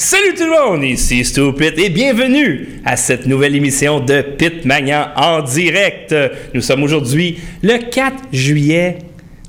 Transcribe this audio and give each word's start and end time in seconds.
Salut 0.00 0.34
tout 0.36 0.44
le 0.44 0.50
monde, 0.50 0.84
ici 0.84 1.24
Stupid 1.24 1.76
et 1.76 1.88
bienvenue 1.88 2.68
à 2.84 2.96
cette 2.96 3.26
nouvelle 3.26 3.56
émission 3.56 3.98
de 3.98 4.22
Pitmania 4.22 5.12
en 5.16 5.42
direct. 5.42 6.14
Nous 6.54 6.60
sommes 6.60 6.84
aujourd'hui 6.84 7.40
le 7.64 7.78
4 7.90 8.14
juillet 8.32 8.98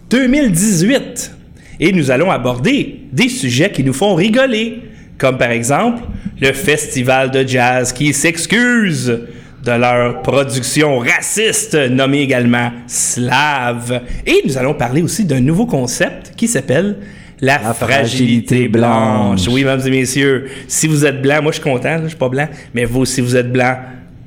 2018 0.10 1.36
et 1.80 1.92
nous 1.92 2.10
allons 2.10 2.32
aborder 2.32 3.02
des 3.12 3.30
sujets 3.30 3.70
qui 3.70 3.84
nous 3.84 3.94
font 3.94 4.16
rigoler, 4.16 4.82
comme 5.20 5.38
par 5.38 5.52
exemple 5.52 6.02
le 6.42 6.52
festival 6.52 7.30
de 7.30 7.48
jazz 7.48 7.94
qui 7.94 8.12
s'excuse 8.12 9.20
de 9.64 9.72
leur 9.72 10.24
production 10.24 10.98
raciste 10.98 11.76
nommée 11.76 12.22
également 12.22 12.72
Slave. 12.88 14.02
Et 14.26 14.42
nous 14.48 14.58
allons 14.58 14.74
parler 14.74 15.04
aussi 15.04 15.26
d'un 15.26 15.42
nouveau 15.42 15.68
concept 15.68 16.32
qui 16.36 16.48
s'appelle 16.48 16.96
la, 17.42 17.54
La 17.60 17.74
fragilité 17.74 17.94
fragilité 17.94 18.68
blanche. 18.68 19.46
blanche. 19.46 19.48
Oui, 19.50 19.62
mesdames 19.64 19.82
et 19.86 19.92
messieurs, 19.92 20.48
si 20.68 20.88
vous 20.88 21.06
êtes 21.06 21.22
blanc, 21.22 21.42
moi 21.42 21.52
je 21.52 21.60
suis 21.62 21.64
content, 21.70 21.90
là, 21.96 22.02
je 22.04 22.08
suis 22.10 22.18
pas 22.18 22.30
blanc, 22.30 22.48
mais 22.74 22.86
vous, 22.86 23.06
si 23.06 23.22
vous 23.22 23.36
êtes 23.36 23.52
blanc, 23.52 23.78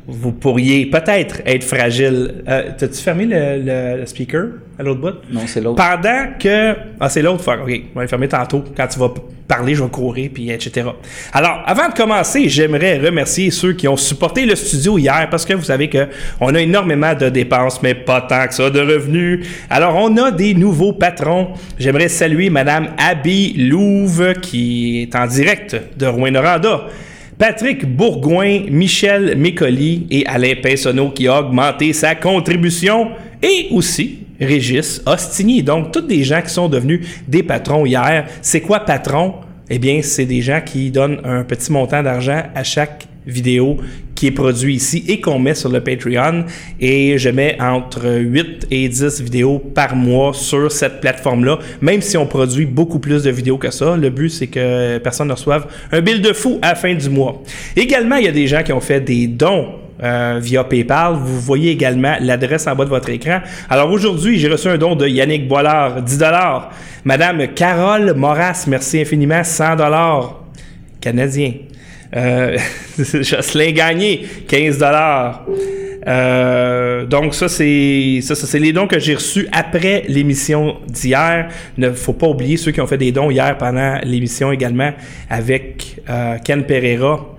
vous 0.07 0.33
pourriez 0.33 0.87
peut-être 0.87 1.43
être 1.47 1.65
fragile. 1.65 2.43
Euh, 2.48 2.70
T'as-tu 2.77 3.01
fermé 3.03 3.25
le, 3.27 3.62
le- 3.65 4.01
le 4.01 4.06
speaker? 4.06 4.47
À 4.82 4.84
l'autre 4.84 5.00
bout? 5.00 5.14
Non, 5.30 5.42
c'est 5.46 5.60
l'autre. 5.60 5.82
Pendant 5.82 6.38
que. 6.38 6.74
Ah, 7.00 7.09
c'est 7.09 7.22
l'autre 7.22 7.42
fois. 7.42 7.56
OK, 7.62 7.82
on 7.95 7.98
va 7.98 8.02
le 8.02 8.09
fermer 8.09 8.28
tantôt. 8.28 8.64
Quand 8.77 8.86
tu 8.86 8.98
vas 8.98 9.12
parler, 9.48 9.74
je 9.74 9.82
vais 9.82 9.91
courir, 9.91 10.30
puis 10.32 10.50
etc. 10.50 10.88
Alors, 11.32 11.62
avant 11.66 11.88
de 11.88 11.95
commencer, 11.95 12.48
j'aimerais 12.48 12.98
remercier 12.98 13.50
ceux 13.50 13.72
qui 13.72 13.86
ont 13.88 13.96
supporté 13.96 14.45
le 14.45 14.55
studio 14.55 14.98
hier 14.98 15.28
parce 15.30 15.45
que 15.45 15.55
vous 15.55 15.64
savez 15.64 15.88
que 15.88 16.08
on 16.41 16.55
a 16.55 16.60
énormément 16.60 17.14
de 17.14 17.28
dépenses, 17.28 17.82
mais 17.82 17.95
pas 17.95 18.22
tant 18.22 18.46
que 18.46 18.55
ça 18.55 18.70
de 18.70 18.80
revenus. 18.80 19.46
Alors, 19.70 19.96
on 19.96 20.16
a 20.16 20.30
des 20.30 20.55
nouveaux 20.55 20.92
patrons. 20.92 21.48
J'aimerais 21.78 22.08
saluer 22.08 22.50
Madame 22.50 22.88
Abby 22.98 23.55
Louve 23.56 24.34
qui 24.41 25.02
est 25.02 25.14
en 25.16 25.27
direct 25.27 25.77
de 25.96 26.06
Rouen-Noranda. 26.06 26.86
Patrick 27.38 27.84
Bourgoin, 27.84 28.66
Michel 28.70 29.36
Mécoli 29.36 30.06
et 30.11 30.24
Alain 30.27 30.55
Pinsonneau 30.62 31.11
qui 31.11 31.27
a 31.27 31.41
augmenté 31.41 31.92
sa 31.92 32.14
contribution 32.14 33.11
et 33.42 33.69
aussi 33.72 34.22
Régis 34.45 35.03
Ostigny. 35.07 35.62
Donc, 35.62 35.93
tous 35.93 36.03
des 36.03 36.25
gens 36.25 36.43
qui 36.43 36.51
sont 36.51 36.69
devenus 36.69 37.07
des 37.27 37.43
patrons 37.43 37.87
hier. 37.87 38.27
C'est 38.41 38.61
quoi 38.61 38.81
patron? 38.81 39.35
Eh 39.71 39.79
bien, 39.79 40.01
c'est 40.03 40.27
des 40.27 40.43
gens 40.43 40.61
qui 40.65 40.91
donnent 40.91 41.21
un 41.25 41.45
petit 41.45 41.73
montant 41.73 42.03
d'argent 42.03 42.43
à 42.55 42.63
chaque 42.63 43.07
vidéo 43.27 43.77
qui 44.15 44.27
est 44.27 44.33
produit 44.33 44.75
ici 44.75 45.05
et 45.09 45.20
qu'on 45.20 45.39
met 45.39 45.55
sur 45.55 45.69
le 45.69 45.81
Patreon. 45.81 46.45
Et 46.81 47.19
je 47.19 47.29
mets 47.29 47.57
entre 47.61 48.09
8 48.09 48.69
et 48.70 48.89
10 48.89 49.20
vidéos 49.20 49.59
par 49.59 49.97
mois 49.97 50.33
sur 50.35 50.70
cette 50.70 51.01
plateforme-là, 51.01 51.59
même 51.81 52.01
si 52.01 52.17
on 52.17 52.27
produit 52.27 52.67
beaucoup 52.67 52.98
plus 52.98 53.23
de 53.23 53.31
vidéos 53.31 53.59
que 53.59 53.70
ça. 53.70 53.97
Le 53.97 54.11
but, 54.11 54.29
c'est 54.29 54.47
que 54.47 54.98
personne 54.98 55.29
ne 55.29 55.33
reçoive 55.33 55.67
un 55.91 56.01
bill 56.01 56.20
de 56.20 56.33
fou 56.33 56.59
à 56.63 56.70
la 56.70 56.75
fin 56.75 56.95
du 56.95 57.09
mois. 57.09 57.43
Également, 57.77 58.17
il 58.17 58.25
y 58.25 58.29
a 58.29 58.33
des 58.33 58.47
gens 58.47 58.63
qui 58.63 58.73
ont 58.73 58.81
fait 58.81 59.01
des 59.01 59.27
dons 59.27 59.69
euh, 60.03 60.39
via 60.41 60.64
PayPal. 60.64 61.14
Vous 61.14 61.41
voyez 61.41 61.70
également 61.70 62.17
l'adresse 62.20 62.67
en 62.67 62.75
bas 62.75 62.84
de 62.84 62.91
votre 62.91 63.08
écran. 63.11 63.41
Alors 63.70 63.91
aujourd'hui, 63.91 64.39
j'ai 64.39 64.48
reçu 64.48 64.69
un 64.69 64.78
don 64.78 64.97
de 64.97 65.06
Yannick 65.06 65.47
Boilard, 65.48 66.03
10 66.03 66.19
Madame 67.05 67.48
Carole 67.48 68.14
Moras, 68.14 68.64
merci 68.69 69.00
infiniment, 69.00 69.42
100 69.42 69.77
canadien. 71.00 71.53
Euh, 72.14 72.58
Jocelyn 72.98 73.73
Gagné, 73.73 74.27
15 74.47 74.78
dollars. 74.78 75.47
donc 77.08 77.34
ça 77.34 77.48
c'est 77.48 78.58
les 78.58 78.73
dons 78.73 78.86
que 78.86 78.98
j'ai 78.98 79.14
reçus 79.14 79.48
après 79.53 80.05
l'émission 80.08 80.77
d'hier. 80.86 81.48
Ne 81.78 81.91
faut 81.92 82.12
pas 82.12 82.27
oublier 82.28 82.56
ceux 82.56 82.70
qui 82.70 82.80
ont 82.80 82.86
fait 82.86 82.98
des 82.98 83.12
dons 83.12 83.30
hier 83.30 83.56
pendant 83.56 83.98
l'émission 84.05 84.53
également 84.53 84.92
avec 85.30 85.97
euh, 86.11 86.36
Ken 86.45 86.64
Pereira 86.64 87.31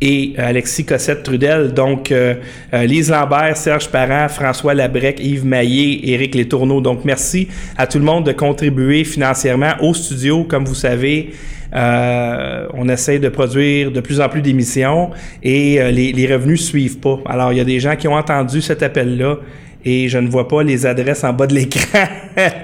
et 0.00 0.34
euh, 0.38 0.48
Alexis 0.48 0.84
Cossette 0.84 1.22
Trudel. 1.22 1.72
Donc, 1.72 2.10
euh, 2.10 2.34
euh, 2.72 2.84
Lise 2.84 3.10
Lambert, 3.10 3.56
Serge 3.56 3.88
Parent, 3.88 4.28
François 4.28 4.74
Labrec, 4.74 5.20
Yves 5.20 5.44
Maillé, 5.44 6.10
Éric 6.12 6.34
Letourneau. 6.34 6.80
Donc, 6.80 7.04
merci 7.04 7.48
à 7.76 7.86
tout 7.86 7.98
le 7.98 8.04
monde 8.04 8.24
de 8.26 8.32
contribuer 8.32 9.04
financièrement 9.04 9.72
au 9.80 9.94
studio. 9.94 10.44
Comme 10.44 10.64
vous 10.64 10.74
savez, 10.74 11.30
on 11.72 12.88
essaie 12.88 13.20
de 13.20 13.28
produire 13.28 13.92
de 13.92 14.00
plus 14.00 14.20
en 14.20 14.28
plus 14.28 14.42
d'émissions 14.42 15.10
et 15.40 15.78
les, 15.92 16.12
les 16.12 16.32
revenus 16.32 16.66
suivent 16.66 16.98
pas. 16.98 17.20
Alors, 17.26 17.52
il 17.52 17.58
y 17.58 17.60
a 17.60 17.64
des 17.64 17.78
gens 17.78 17.94
qui 17.94 18.08
ont 18.08 18.16
entendu 18.16 18.60
cet 18.60 18.82
appel-là 18.82 19.36
et 19.84 20.08
je 20.08 20.18
ne 20.18 20.28
vois 20.28 20.46
pas 20.46 20.62
les 20.62 20.84
adresses 20.84 21.24
en 21.24 21.32
bas 21.32 21.46
de 21.46 21.54
l'écran. 21.54 22.04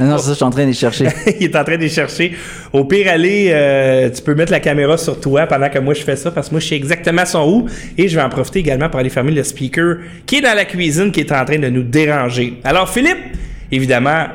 Non, 0.01 0.07
non, 0.07 0.19
ça, 0.19 0.31
je 0.31 0.35
suis 0.35 0.45
en 0.45 0.51
train 0.51 0.63
de 0.63 0.69
les 0.69 0.75
chercher. 0.75 1.07
il 1.41 1.45
est 1.45 1.57
en 1.57 1.65
train 1.65 1.77
de 1.77 1.83
les 1.83 1.89
chercher. 1.89 2.33
Au 2.73 2.85
pire, 2.85 3.09
allez, 3.11 3.51
euh, 3.51 4.11
tu 4.11 4.23
peux 4.23 4.35
mettre 4.35 4.53
la 4.53 4.61
caméra 4.61 4.97
sur 4.97 5.19
toi 5.21 5.47
pendant 5.47 5.69
que 5.69 5.79
moi 5.79 5.95
je 5.95 6.03
fais 6.03 6.17
ça, 6.17 6.31
parce 6.31 6.49
que 6.49 6.55
moi 6.55 6.61
je 6.61 6.69
sais 6.69 6.77
exactement 6.77 7.25
son 7.25 7.49
où. 7.49 7.67
Et 7.99 8.09
je 8.09 8.17
vais 8.17 8.23
en 8.23 8.29
profiter 8.29 8.61
également 8.61 8.89
pour 8.89 9.01
aller 9.01 9.11
fermer 9.11 9.33
le 9.33 9.43
speaker 9.43 9.97
qui 10.25 10.37
est 10.37 10.41
dans 10.41 10.55
la 10.55 10.65
cuisine, 10.65 11.11
qui 11.11 11.21
est 11.21 11.33
en 11.33 11.45
train 11.45 11.59
de 11.59 11.69
nous 11.69 11.83
déranger. 11.83 12.55
Alors, 12.65 12.89
Philippe, 12.89 13.19
évidemment, 13.73 14.27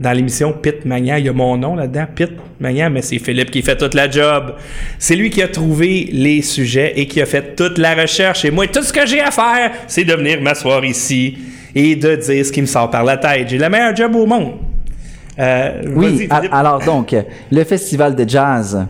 dans 0.00 0.12
l'émission 0.12 0.52
Pit 0.52 0.84
Magnan, 0.86 1.16
il 1.16 1.26
y 1.26 1.28
a 1.28 1.32
mon 1.32 1.58
nom 1.58 1.76
là-dedans, 1.76 2.06
Pit 2.14 2.30
Magnan, 2.58 2.90
mais 2.90 3.02
c'est 3.02 3.18
Philippe 3.18 3.50
qui 3.50 3.60
fait 3.60 3.76
toute 3.76 3.94
la 3.94 4.10
job. 4.10 4.54
C'est 4.98 5.14
lui 5.14 5.28
qui 5.28 5.42
a 5.42 5.48
trouvé 5.48 6.08
les 6.10 6.40
sujets 6.40 6.94
et 6.96 7.06
qui 7.06 7.20
a 7.20 7.26
fait 7.26 7.54
toute 7.54 7.76
la 7.76 7.94
recherche. 7.94 8.44
Et 8.46 8.50
moi, 8.50 8.66
tout 8.66 8.82
ce 8.82 8.92
que 8.92 9.06
j'ai 9.06 9.20
à 9.20 9.30
faire, 9.30 9.72
c'est 9.86 10.04
de 10.04 10.14
venir 10.14 10.40
m'asseoir 10.40 10.84
ici 10.84 11.36
et 11.74 11.96
de 11.96 12.16
dire 12.16 12.44
ce 12.46 12.52
qui 12.52 12.60
me 12.60 12.66
sort 12.66 12.90
par 12.90 13.04
la 13.04 13.16
tête. 13.16 13.48
J'ai 13.48 13.58
le 13.58 13.68
meilleur 13.68 13.94
job 13.94 14.14
au 14.14 14.26
monde. 14.26 14.52
Euh, 15.38 15.82
Oui, 15.94 16.28
alors 16.50 16.80
donc, 16.84 17.14
le 17.50 17.64
festival 17.64 18.14
de 18.14 18.28
jazz 18.28 18.86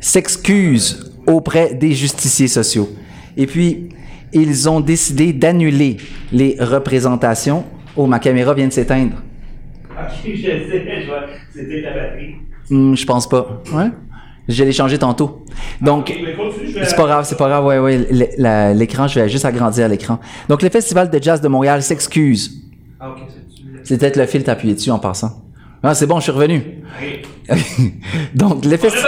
s'excuse 0.00 1.12
auprès 1.26 1.74
des 1.74 1.92
justiciers 1.92 2.48
sociaux. 2.48 2.88
Et 3.36 3.46
puis, 3.46 3.88
ils 4.32 4.68
ont 4.68 4.80
décidé 4.80 5.32
d'annuler 5.32 5.96
les 6.32 6.56
représentations. 6.60 7.64
Oh, 7.96 8.06
ma 8.06 8.18
caméra 8.18 8.54
vient 8.54 8.68
de 8.68 8.72
s'éteindre. 8.72 9.16
Ok, 9.90 9.98
je 10.24 10.40
sais, 10.40 11.02
je 11.02 11.06
vois. 11.06 11.22
C'était 11.54 11.82
ta 11.82 11.90
batterie. 11.92 12.36
Hmm, 12.70 12.94
je 12.94 13.04
pense 13.04 13.28
pas. 13.28 13.62
Ouais? 13.72 13.90
Je 14.48 14.64
l'ai 14.64 14.72
changé 14.72 14.98
tantôt. 14.98 15.44
Donc, 15.80 16.12
C'est 16.84 16.96
pas 16.96 17.04
grave, 17.06 17.24
c'est 17.24 17.36
pas 17.36 17.48
grave, 17.48 17.64
ouais, 17.66 17.78
ouais. 17.78 18.74
L'écran, 18.74 19.06
je 19.06 19.20
vais 19.20 19.28
juste 19.28 19.44
agrandir 19.44 19.88
l'écran. 19.88 20.18
Donc, 20.48 20.62
le 20.62 20.68
Festival 20.70 21.08
de 21.10 21.22
jazz 21.22 21.40
de 21.40 21.48
Montréal 21.48 21.82
s'excuse. 21.82 22.62
Ah, 22.98 23.10
ok, 23.10 23.18
c'est 23.84 23.98
peut-être 23.98 24.16
le 24.16 24.26
fil 24.26 24.48
appuyé 24.50 24.74
dessus 24.74 24.90
en 24.90 24.98
passant. 24.98 25.42
Ah, 25.82 25.94
c'est 25.94 26.06
bon, 26.06 26.16
je 26.18 26.24
suis 26.24 26.32
revenu. 26.32 26.62
Donc, 28.34 28.64
le, 28.64 28.76
festi- 28.76 29.06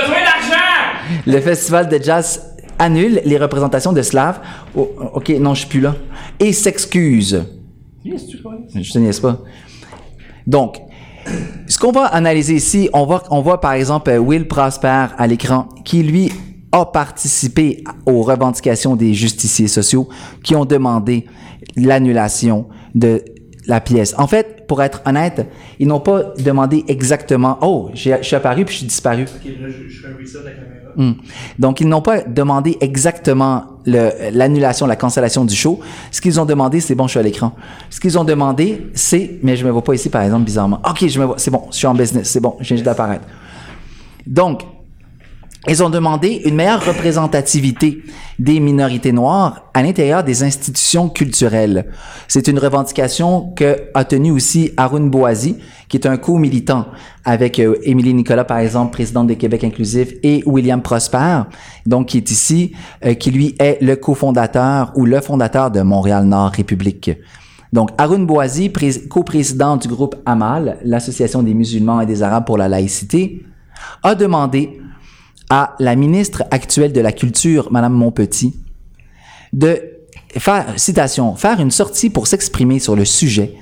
le 1.26 1.40
Festival 1.40 1.88
de 1.88 2.02
jazz 2.02 2.54
annule 2.78 3.20
les 3.24 3.36
représentations 3.36 3.92
de 3.92 4.00
Slav. 4.02 4.40
Oh, 4.76 4.90
ok, 5.14 5.28
non, 5.40 5.54
je 5.54 5.60
suis 5.60 5.68
plus 5.68 5.80
là. 5.80 5.94
Et 6.40 6.52
s'excuse. 6.52 7.44
Je 8.04 8.92
te 8.92 8.98
niaise 8.98 9.20
pas. 9.20 9.38
Donc, 10.46 10.78
ce 11.66 11.78
qu'on 11.78 11.92
va 11.92 12.04
analyser 12.06 12.54
ici, 12.54 12.90
on 12.92 13.06
voit, 13.06 13.22
on 13.30 13.40
voit 13.40 13.60
par 13.60 13.72
exemple 13.72 14.10
euh, 14.10 14.18
Will 14.18 14.46
Prosper 14.46 15.06
à 15.16 15.26
l'écran, 15.26 15.68
qui 15.84 16.02
lui 16.02 16.32
a 16.72 16.86
participé 16.86 17.84
aux 18.06 18.22
revendications 18.22 18.96
des 18.96 19.14
justiciers 19.14 19.68
sociaux 19.68 20.08
qui 20.42 20.56
ont 20.56 20.64
demandé 20.64 21.26
l'annulation 21.76 22.66
de 22.94 23.22
la 23.66 23.80
pièce. 23.80 24.14
En 24.18 24.26
fait, 24.26 24.66
pour 24.66 24.82
être 24.82 25.02
honnête, 25.06 25.46
ils 25.78 25.86
n'ont 25.86 26.00
pas 26.00 26.34
demandé 26.38 26.84
exactement. 26.88 27.58
Oh, 27.60 27.90
je 27.94 28.22
suis 28.22 28.36
apparu 28.36 28.64
puis 28.64 28.74
je 28.74 28.78
suis 28.78 28.86
disparu. 28.86 29.22
Ok, 29.22 29.44
là, 29.60 29.68
je, 29.68 29.88
je 29.88 30.00
fais 30.00 30.08
un 30.08 30.16
reset 30.20 30.40
de 30.40 30.44
la 30.44 30.50
caméra. 30.50 30.82
Hmm. 30.96 31.12
Donc, 31.58 31.80
ils 31.80 31.88
n'ont 31.88 32.02
pas 32.02 32.22
demandé 32.22 32.76
exactement 32.80 33.64
l'annulation, 33.86 34.86
la 34.86 34.96
cancellation 34.96 35.44
du 35.44 35.54
show. 35.54 35.80
Ce 36.10 36.20
qu'ils 36.20 36.40
ont 36.40 36.44
demandé, 36.44 36.80
c'est 36.80 36.94
bon, 36.94 37.06
je 37.06 37.12
suis 37.12 37.20
à 37.20 37.22
l'écran. 37.22 37.54
Ce 37.88 38.00
qu'ils 38.00 38.18
ont 38.18 38.24
demandé, 38.24 38.88
c'est, 38.94 39.38
mais 39.42 39.56
je 39.56 39.64
me 39.64 39.70
vois 39.70 39.82
pas 39.82 39.94
ici, 39.94 40.10
par 40.10 40.22
exemple, 40.22 40.44
bizarrement. 40.44 40.80
Ok, 40.88 41.06
je 41.06 41.18
me 41.18 41.24
vois, 41.24 41.36
c'est 41.38 41.50
bon, 41.50 41.62
je 41.70 41.76
suis 41.76 41.86
en 41.86 41.94
business, 41.94 42.28
c'est 42.28 42.40
bon, 42.40 42.56
je 42.60 42.66
viens 42.68 42.76
juste 42.76 42.84
d'apparaître. 42.84 43.24
Donc, 44.26 44.62
ils 45.68 45.82
ont 45.82 45.90
demandé 45.90 46.42
une 46.44 46.56
meilleure 46.56 46.84
représentativité 46.84 48.02
des 48.38 48.58
minorités 48.58 49.12
noires 49.12 49.70
à 49.74 49.82
l'intérieur 49.82 50.24
des 50.24 50.42
institutions 50.42 51.08
culturelles. 51.08 51.86
C'est 52.26 52.48
une 52.48 52.58
revendication 52.58 53.52
que 53.54 53.76
a 53.94 54.04
tenue 54.04 54.32
aussi 54.32 54.72
Arun 54.76 55.06
Boisi, 55.06 55.58
qui 55.88 55.96
est 55.96 56.06
un 56.06 56.16
co-militant 56.16 56.86
avec 57.24 57.60
euh, 57.60 57.76
Émilie 57.84 58.14
Nicolas, 58.14 58.44
par 58.44 58.58
exemple, 58.58 58.92
présidente 58.92 59.28
de 59.28 59.34
Québec 59.34 59.62
Inclusif, 59.62 60.14
et 60.24 60.42
William 60.46 60.82
Prosper, 60.82 61.42
donc 61.86 62.06
qui 62.08 62.16
est 62.16 62.30
ici, 62.30 62.72
euh, 63.04 63.14
qui 63.14 63.30
lui 63.30 63.54
est 63.60 63.78
le 63.80 63.94
cofondateur 63.94 64.92
ou 64.96 65.04
le 65.06 65.20
fondateur 65.20 65.70
de 65.70 65.82
Montréal 65.82 66.24
Nord 66.24 66.50
République. 66.50 67.12
Donc, 67.72 67.90
Arun 67.98 68.24
Boisi, 68.24 68.68
pré- 68.68 69.06
coprésident 69.08 69.76
du 69.76 69.88
groupe 69.88 70.16
Amal, 70.26 70.78
l'Association 70.84 71.42
des 71.42 71.54
musulmans 71.54 72.00
et 72.00 72.06
des 72.06 72.22
arabes 72.22 72.44
pour 72.44 72.58
la 72.58 72.68
laïcité, 72.68 73.46
a 74.02 74.14
demandé 74.14 74.78
à 75.52 75.76
la 75.80 75.96
ministre 75.96 76.44
actuelle 76.50 76.94
de 76.94 77.00
la 77.02 77.12
Culture, 77.12 77.70
Madame 77.70 77.92
Montpetit, 77.92 78.54
de 79.52 79.82
faire, 80.38 80.64
citation, 80.76 81.36
faire 81.36 81.60
une 81.60 81.70
sortie 81.70 82.08
pour 82.08 82.26
s'exprimer 82.26 82.78
sur 82.78 82.96
le 82.96 83.04
sujet 83.04 83.52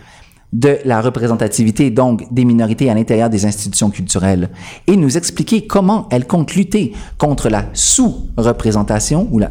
de 0.52 0.78
la 0.84 1.00
représentativité, 1.00 1.90
donc 1.90 2.32
des 2.32 2.44
minorités 2.44 2.90
à 2.90 2.94
l'intérieur 2.94 3.28
des 3.28 3.44
institutions 3.44 3.90
culturelles, 3.90 4.50
et 4.86 4.94
nous 4.94 5.16
expliquer 5.16 5.66
comment 5.66 6.06
elles 6.12 6.28
comptent 6.28 6.54
lutter 6.54 6.92
contre 7.18 7.48
la 7.48 7.64
sous-représentation 7.72 9.26
ou 9.32 9.40
la, 9.40 9.50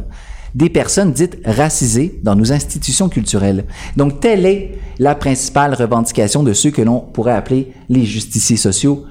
des 0.54 0.70
personnes 0.70 1.12
dites 1.12 1.36
racisées 1.44 2.20
dans 2.22 2.36
nos 2.36 2.52
institutions 2.52 3.10
culturelles. 3.10 3.66
Donc, 3.98 4.20
telle 4.20 4.46
est 4.46 4.78
la 4.98 5.14
principale 5.14 5.74
revendication 5.74 6.42
de 6.42 6.54
ceux 6.54 6.70
que 6.70 6.80
l'on 6.80 7.00
pourrait 7.00 7.34
appeler 7.34 7.74
les 7.90 8.06
justiciers 8.06 8.56
sociaux, 8.56 9.04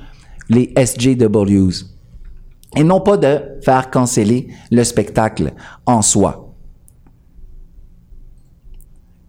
les 0.50 0.74
SJWs. 0.76 1.99
Et 2.76 2.84
non 2.84 3.02
pas 3.02 3.18
de 3.18 3.40
faire 3.64 3.90
canceller 3.90 4.48
le 4.72 4.84
spectacle 4.84 5.54
en 5.86 6.02
soi. 6.02 6.50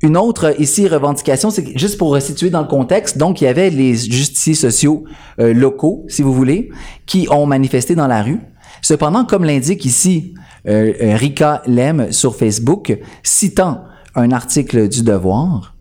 Une 0.03 0.17
autre 0.17 0.59
ici 0.59 0.89
revendication, 0.89 1.51
c'est 1.51 1.77
juste 1.79 1.99
pour 1.99 2.11
resituer 2.13 2.49
dans 2.49 2.63
le 2.63 2.67
contexte, 2.67 3.19
donc 3.19 3.43
il 3.43 3.45
y 3.45 3.49
avait 3.49 3.69
les 3.69 3.95
justiciers 3.95 4.55
sociaux 4.55 5.05
euh, 5.39 5.53
locaux, 5.53 6.07
si 6.09 6.23
vous 6.23 6.33
voulez, 6.33 6.71
qui 7.05 7.29
ont 7.31 7.45
manifesté 7.45 7.95
dans 7.95 8.07
la 8.07 8.23
rue. 8.23 8.41
Cependant, 8.81 9.27
comme 9.27 9.45
l'indique 9.45 9.85
ici 9.85 10.35
euh, 10.67 10.95
euh, 11.03 11.17
Rika 11.17 11.63
Lem 11.67 12.13
sur 12.13 12.35
Facebook, 12.35 12.99
citant 13.23 13.85
un 14.15 14.33
article 14.33 14.89
du 14.89 15.03
Devoir, 15.03 15.75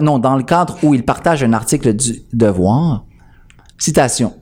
non, 0.00 0.18
dans 0.18 0.36
le 0.36 0.42
cadre 0.42 0.78
où 0.82 0.94
il 0.94 1.04
partage 1.04 1.44
un 1.44 1.52
article 1.52 1.94
du 1.94 2.22
Devoir, 2.32 3.04
citation. 3.78 4.32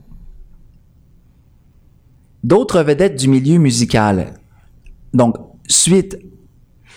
D'autres 2.43 2.81
vedettes 2.83 3.15
du 3.15 3.29
milieu 3.29 3.57
musical, 3.57 4.33
donc 5.13 5.37
suite 5.67 6.17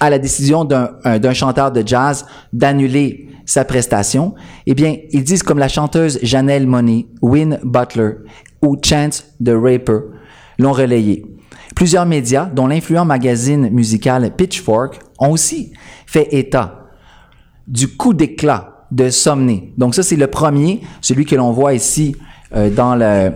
à 0.00 0.10
la 0.10 0.18
décision 0.18 0.64
d'un 0.64 1.32
chanteur 1.32 1.70
de 1.70 1.86
jazz 1.86 2.26
d'annuler 2.52 3.28
sa 3.44 3.64
prestation, 3.64 4.34
eh 4.66 4.74
bien, 4.74 4.96
ils 5.10 5.22
disent 5.22 5.42
comme 5.42 5.58
la 5.58 5.68
chanteuse 5.68 6.18
Janelle 6.22 6.66
Monet, 6.66 7.06
Win 7.22 7.60
Butler 7.62 8.10
ou 8.60 8.76
Chance 8.84 9.24
the 9.42 9.50
Raper 9.50 10.00
l'ont 10.58 10.72
relayé. 10.72 11.24
Plusieurs 11.76 12.06
médias, 12.06 12.46
dont 12.46 12.66
l'influent 12.66 13.04
magazine 13.04 13.70
musical 13.70 14.34
Pitchfork, 14.34 14.98
ont 15.18 15.30
aussi 15.30 15.72
fait 16.06 16.28
état 16.34 16.88
du 17.68 17.88
coup 17.88 18.14
d'éclat 18.14 18.86
de 18.90 19.10
Somney. 19.10 19.72
Donc 19.76 19.94
ça, 19.94 20.02
c'est 20.02 20.16
le 20.16 20.26
premier, 20.26 20.80
celui 21.00 21.24
que 21.24 21.36
l'on 21.36 21.52
voit 21.52 21.74
ici 21.74 22.16
euh, 22.54 22.70
dans 22.70 22.94
le 22.96 23.32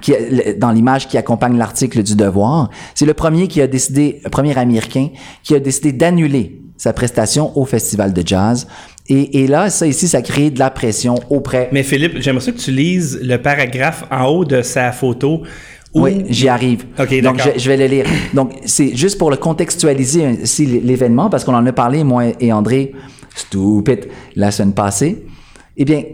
qui, 0.00 0.12
dans 0.58 0.70
l'image 0.70 1.08
qui 1.08 1.18
accompagne 1.18 1.56
l'article 1.56 2.02
du 2.02 2.14
Devoir, 2.14 2.70
c'est 2.94 3.06
le 3.06 3.14
premier 3.14 3.48
qui 3.48 3.60
a 3.60 3.66
décidé, 3.66 4.20
le 4.24 4.30
premier 4.30 4.56
américain 4.56 5.08
qui 5.42 5.54
a 5.54 5.60
décidé 5.60 5.92
d'annuler 5.92 6.60
sa 6.76 6.92
prestation 6.92 7.56
au 7.58 7.64
festival 7.64 8.12
de 8.12 8.26
jazz. 8.26 8.66
Et, 9.08 9.42
et, 9.42 9.46
là, 9.46 9.68
ça 9.70 9.86
ici, 9.86 10.06
ça 10.08 10.22
crée 10.22 10.50
de 10.50 10.58
la 10.58 10.70
pression 10.70 11.16
auprès. 11.28 11.68
Mais 11.72 11.82
Philippe, 11.82 12.20
j'aimerais 12.20 12.44
ça 12.44 12.52
que 12.52 12.58
tu 12.58 12.70
lises 12.70 13.18
le 13.22 13.36
paragraphe 13.36 14.04
en 14.10 14.26
haut 14.26 14.44
de 14.44 14.62
sa 14.62 14.92
photo. 14.92 15.42
Oui, 15.92 16.24
j'y 16.28 16.48
arrive. 16.48 16.84
OK, 16.98 17.20
Donc, 17.20 17.40
je, 17.42 17.60
je, 17.60 17.68
vais 17.68 17.76
le 17.76 17.86
lire. 17.86 18.06
Donc, 18.32 18.52
c'est 18.64 18.94
juste 18.96 19.18
pour 19.18 19.30
le 19.30 19.36
contextualiser 19.36 20.38
ici 20.42 20.64
l'événement, 20.64 21.28
parce 21.28 21.42
qu'on 21.42 21.54
en 21.54 21.66
a 21.66 21.72
parlé, 21.72 22.04
moi 22.04 22.26
et 22.38 22.52
André, 22.52 22.92
stupide, 23.34 24.08
la 24.36 24.52
semaine 24.52 24.72
passée. 24.72 25.26
Eh 25.76 25.84
bien, 25.84 26.04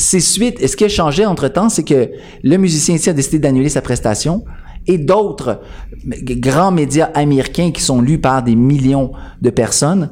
c'est 0.00 0.20
suite, 0.20 0.66
ce 0.66 0.76
qui 0.76 0.84
a 0.84 0.88
changé 0.88 1.24
entre-temps, 1.26 1.68
c'est 1.68 1.84
que 1.84 2.10
le 2.42 2.56
musicien 2.56 2.94
ici 2.94 3.10
a 3.10 3.12
décidé 3.12 3.38
d'annuler 3.38 3.68
sa 3.68 3.82
prestation 3.82 4.44
et 4.86 4.98
d'autres 4.98 5.60
grands 6.04 6.72
médias 6.72 7.10
américains 7.14 7.70
qui 7.70 7.82
sont 7.82 8.00
lus 8.00 8.18
par 8.18 8.42
des 8.42 8.56
millions 8.56 9.12
de 9.40 9.50
personnes 9.50 10.10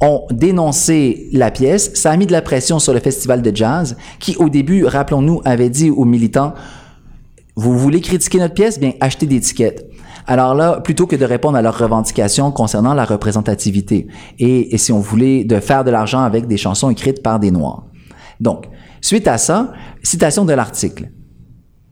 ont 0.00 0.26
dénoncé 0.30 1.28
la 1.32 1.50
pièce. 1.50 1.92
Ça 1.94 2.10
a 2.10 2.16
mis 2.16 2.26
de 2.26 2.32
la 2.32 2.42
pression 2.42 2.78
sur 2.78 2.92
le 2.92 3.00
festival 3.00 3.42
de 3.42 3.54
jazz 3.54 3.96
qui, 4.20 4.36
au 4.36 4.48
début, 4.48 4.84
rappelons-nous, 4.84 5.42
avait 5.44 5.70
dit 5.70 5.90
aux 5.90 6.04
militants, 6.04 6.54
vous 7.56 7.76
voulez 7.76 8.00
critiquer 8.00 8.38
notre 8.38 8.54
pièce? 8.54 8.78
Bien, 8.78 8.92
achetez 9.00 9.26
des 9.26 9.40
tickets. 9.40 9.90
Alors 10.26 10.54
là, 10.54 10.80
plutôt 10.80 11.06
que 11.06 11.16
de 11.16 11.24
répondre 11.24 11.56
à 11.56 11.62
leurs 11.62 11.78
revendications 11.78 12.52
concernant 12.52 12.94
la 12.94 13.04
représentativité 13.04 14.06
et, 14.38 14.74
et 14.74 14.78
si 14.78 14.92
on 14.92 15.00
voulait 15.00 15.42
de 15.42 15.58
faire 15.58 15.84
de 15.84 15.90
l'argent 15.90 16.20
avec 16.20 16.46
des 16.46 16.56
chansons 16.56 16.90
écrites 16.90 17.22
par 17.22 17.40
des 17.40 17.50
Noirs. 17.50 17.84
Donc, 18.40 18.66
Suite 19.00 19.28
à 19.28 19.38
ça, 19.38 19.72
citation 20.02 20.44
de 20.44 20.52
l'article. 20.52 21.10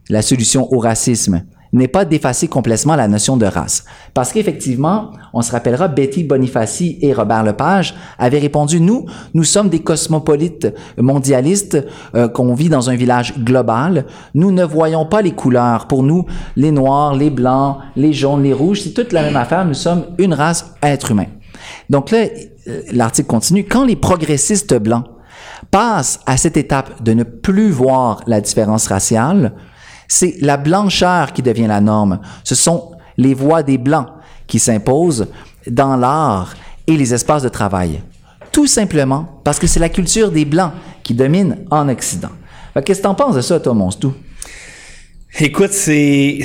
La 0.08 0.22
solution 0.22 0.72
au 0.72 0.78
racisme 0.78 1.42
n'est 1.72 1.88
pas 1.88 2.04
d'effacer 2.04 2.48
complètement 2.48 2.96
la 2.96 3.08
notion 3.08 3.36
de 3.36 3.46
race. 3.46 3.84
Parce 4.14 4.32
qu'effectivement, 4.32 5.10
on 5.32 5.42
se 5.42 5.52
rappellera, 5.52 5.88
Betty 5.88 6.24
Bonifaci 6.24 6.98
et 7.02 7.12
Robert 7.12 7.42
Lepage 7.42 7.94
avaient 8.18 8.38
répondu, 8.38 8.80
nous, 8.80 9.06
nous 9.34 9.44
sommes 9.44 9.68
des 9.68 9.80
cosmopolites 9.80 10.72
mondialistes, 10.96 11.84
euh, 12.14 12.28
qu'on 12.28 12.54
vit 12.54 12.68
dans 12.68 12.88
un 12.88 12.96
village 12.96 13.34
global. 13.38 14.06
Nous 14.34 14.52
ne 14.52 14.64
voyons 14.64 15.06
pas 15.06 15.22
les 15.22 15.32
couleurs. 15.32 15.86
Pour 15.86 16.02
nous, 16.02 16.24
les 16.56 16.70
noirs, 16.70 17.14
les 17.14 17.30
blancs, 17.30 17.78
les 17.96 18.12
jaunes, 18.12 18.42
les 18.42 18.52
rouges, 18.52 18.82
c'est 18.82 18.94
toute 18.94 19.12
la 19.12 19.22
même 19.22 19.36
affaire. 19.36 19.64
Nous 19.64 19.74
sommes 19.74 20.06
une 20.18 20.34
race 20.34 20.72
être 20.82 21.10
humain. 21.10 21.26
Donc 21.90 22.10
là, 22.10 22.26
euh, 22.68 22.82
l'article 22.92 23.28
continue. 23.28 23.64
Quand 23.64 23.84
les 23.84 23.96
progressistes 23.96 24.74
blancs 24.78 25.04
passe 25.70 26.20
à 26.26 26.36
cette 26.36 26.56
étape 26.56 27.02
de 27.02 27.12
ne 27.12 27.22
plus 27.22 27.70
voir 27.70 28.22
la 28.26 28.40
différence 28.40 28.86
raciale, 28.86 29.52
c'est 30.08 30.36
la 30.40 30.56
blancheur 30.56 31.32
qui 31.32 31.42
devient 31.42 31.66
la 31.66 31.80
norme. 31.80 32.20
Ce 32.44 32.54
sont 32.54 32.92
les 33.16 33.34
voix 33.34 33.62
des 33.62 33.78
blancs 33.78 34.08
qui 34.46 34.58
s'imposent 34.58 35.28
dans 35.66 35.96
l'art 35.96 36.54
et 36.86 36.96
les 36.96 37.14
espaces 37.14 37.42
de 37.42 37.48
travail. 37.48 38.02
Tout 38.52 38.66
simplement 38.66 39.40
parce 39.44 39.58
que 39.58 39.66
c'est 39.66 39.80
la 39.80 39.88
culture 39.88 40.30
des 40.30 40.44
blancs 40.44 40.72
qui 41.02 41.14
domine 41.14 41.58
en 41.70 41.88
Occident. 41.88 42.30
Qu'est-ce 42.84 43.00
que 43.00 43.04
tu 43.04 43.08
en 43.08 43.14
penses 43.14 43.36
de 43.36 43.40
ça, 43.40 43.58
toi, 43.58 43.74
Monstou? 43.74 44.14
Écoute, 45.38 45.72
c'est, 45.72 46.38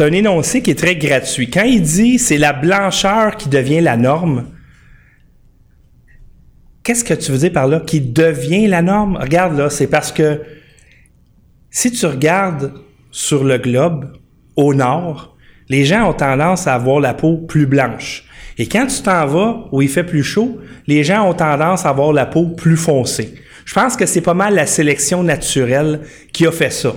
un 0.00 0.12
énoncé 0.12 0.60
qui 0.60 0.72
est 0.72 0.78
très 0.78 0.96
gratuit. 0.96 1.50
Quand 1.50 1.62
il 1.62 1.82
dit 1.82 2.18
c'est 2.18 2.38
la 2.38 2.52
blancheur 2.52 3.36
qui 3.36 3.48
devient 3.48 3.80
la 3.80 3.96
norme, 3.96 4.46
Qu'est-ce 6.84 7.02
que 7.02 7.14
tu 7.14 7.32
veux 7.32 7.38
dire 7.38 7.52
par 7.52 7.66
là? 7.66 7.80
Qui 7.80 8.02
devient 8.02 8.66
la 8.66 8.82
norme? 8.82 9.16
Regarde 9.16 9.56
là, 9.56 9.70
c'est 9.70 9.86
parce 9.86 10.12
que 10.12 10.42
si 11.70 11.90
tu 11.90 12.04
regardes 12.04 12.74
sur 13.10 13.42
le 13.42 13.56
globe, 13.56 14.12
au 14.54 14.74
nord, 14.74 15.34
les 15.70 15.86
gens 15.86 16.10
ont 16.10 16.12
tendance 16.12 16.66
à 16.66 16.74
avoir 16.74 17.00
la 17.00 17.14
peau 17.14 17.38
plus 17.38 17.66
blanche. 17.66 18.24
Et 18.58 18.66
quand 18.68 18.86
tu 18.86 19.02
t'en 19.02 19.26
vas 19.26 19.64
où 19.72 19.80
il 19.80 19.88
fait 19.88 20.04
plus 20.04 20.22
chaud, 20.22 20.60
les 20.86 21.02
gens 21.04 21.28
ont 21.28 21.32
tendance 21.32 21.86
à 21.86 21.88
avoir 21.88 22.12
la 22.12 22.26
peau 22.26 22.48
plus 22.48 22.76
foncée. 22.76 23.34
Je 23.64 23.72
pense 23.72 23.96
que 23.96 24.04
c'est 24.04 24.20
pas 24.20 24.34
mal 24.34 24.54
la 24.54 24.66
sélection 24.66 25.22
naturelle 25.22 26.02
qui 26.32 26.46
a 26.46 26.52
fait 26.52 26.70
ça. 26.70 26.94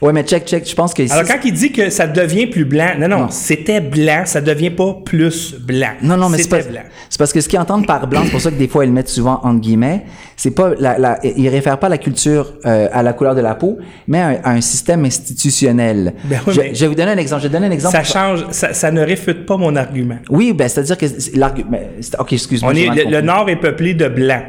Ouais, 0.00 0.14
mais 0.14 0.22
check, 0.22 0.46
check. 0.46 0.66
Je 0.68 0.74
pense 0.74 0.94
que 0.94 1.10
Alors, 1.12 1.26
quand 1.26 1.38
il 1.44 1.52
dit 1.52 1.72
que 1.72 1.90
ça 1.90 2.06
devient 2.06 2.46
plus 2.46 2.64
blanc, 2.64 2.92
non, 2.98 3.08
non, 3.08 3.28
c'était 3.30 3.80
blanc, 3.80 4.22
ça 4.24 4.40
devient 4.40 4.70
pas 4.70 4.96
plus 5.04 5.54
blanc. 5.54 5.90
Non, 6.02 6.16
non, 6.16 6.30
mais 6.30 6.38
c'est 6.38 6.48
pas. 6.48 6.60
C'est 6.62 7.18
parce 7.18 7.32
que 7.32 7.40
ce 7.40 7.48
qu'ils 7.48 7.58
entendent 7.58 7.86
par 7.86 8.06
blanc, 8.06 8.22
c'est 8.24 8.30
pour 8.30 8.40
ça 8.40 8.50
que 8.50 8.56
des 8.56 8.68
fois 8.68 8.84
ils 8.84 8.92
mettent 8.92 9.08
souvent 9.08 9.40
entre 9.42 9.60
guillemets, 9.60 10.04
c'est 10.36 10.52
pas 10.52 10.72
la, 10.78 10.96
la, 10.98 11.18
ils 11.22 11.48
réfèrent 11.48 11.78
pas 11.78 11.88
à 11.88 11.90
la 11.90 11.98
culture, 11.98 12.54
euh, 12.64 12.88
à 12.92 13.02
la 13.02 13.12
couleur 13.12 13.34
de 13.34 13.42
la 13.42 13.54
peau, 13.54 13.78
mais 14.06 14.20
à, 14.20 14.50
un, 14.50 14.60
système 14.60 15.04
institutionnel. 15.04 16.14
Ben 16.24 16.40
oui, 16.46 16.54
je, 16.54 16.74
je, 16.74 16.80
vais 16.80 16.86
vous 16.86 16.94
donner 16.94 17.12
un 17.12 17.18
exemple. 17.18 17.42
Je 17.42 17.48
vais 17.48 17.52
donner 17.52 17.66
un 17.66 17.72
exemple. 17.72 17.94
Ça 17.94 18.04
change, 18.04 18.46
ça, 18.50 18.72
ça 18.72 18.90
ne 18.90 19.02
réfute 19.02 19.44
pas 19.44 19.56
mon 19.56 19.76
argument. 19.76 20.18
Oui, 20.30 20.52
ben 20.54 20.68
c'est-à-dire 20.68 20.96
que 20.96 21.06
l'argument. 21.34 21.78
Ok, 22.18 22.32
excuse-moi. 22.32 22.72
le, 22.72 23.10
le 23.10 23.20
Nord 23.20 23.50
est 23.50 23.56
peuplé 23.56 23.92
de 23.92 24.08
blancs. 24.08 24.44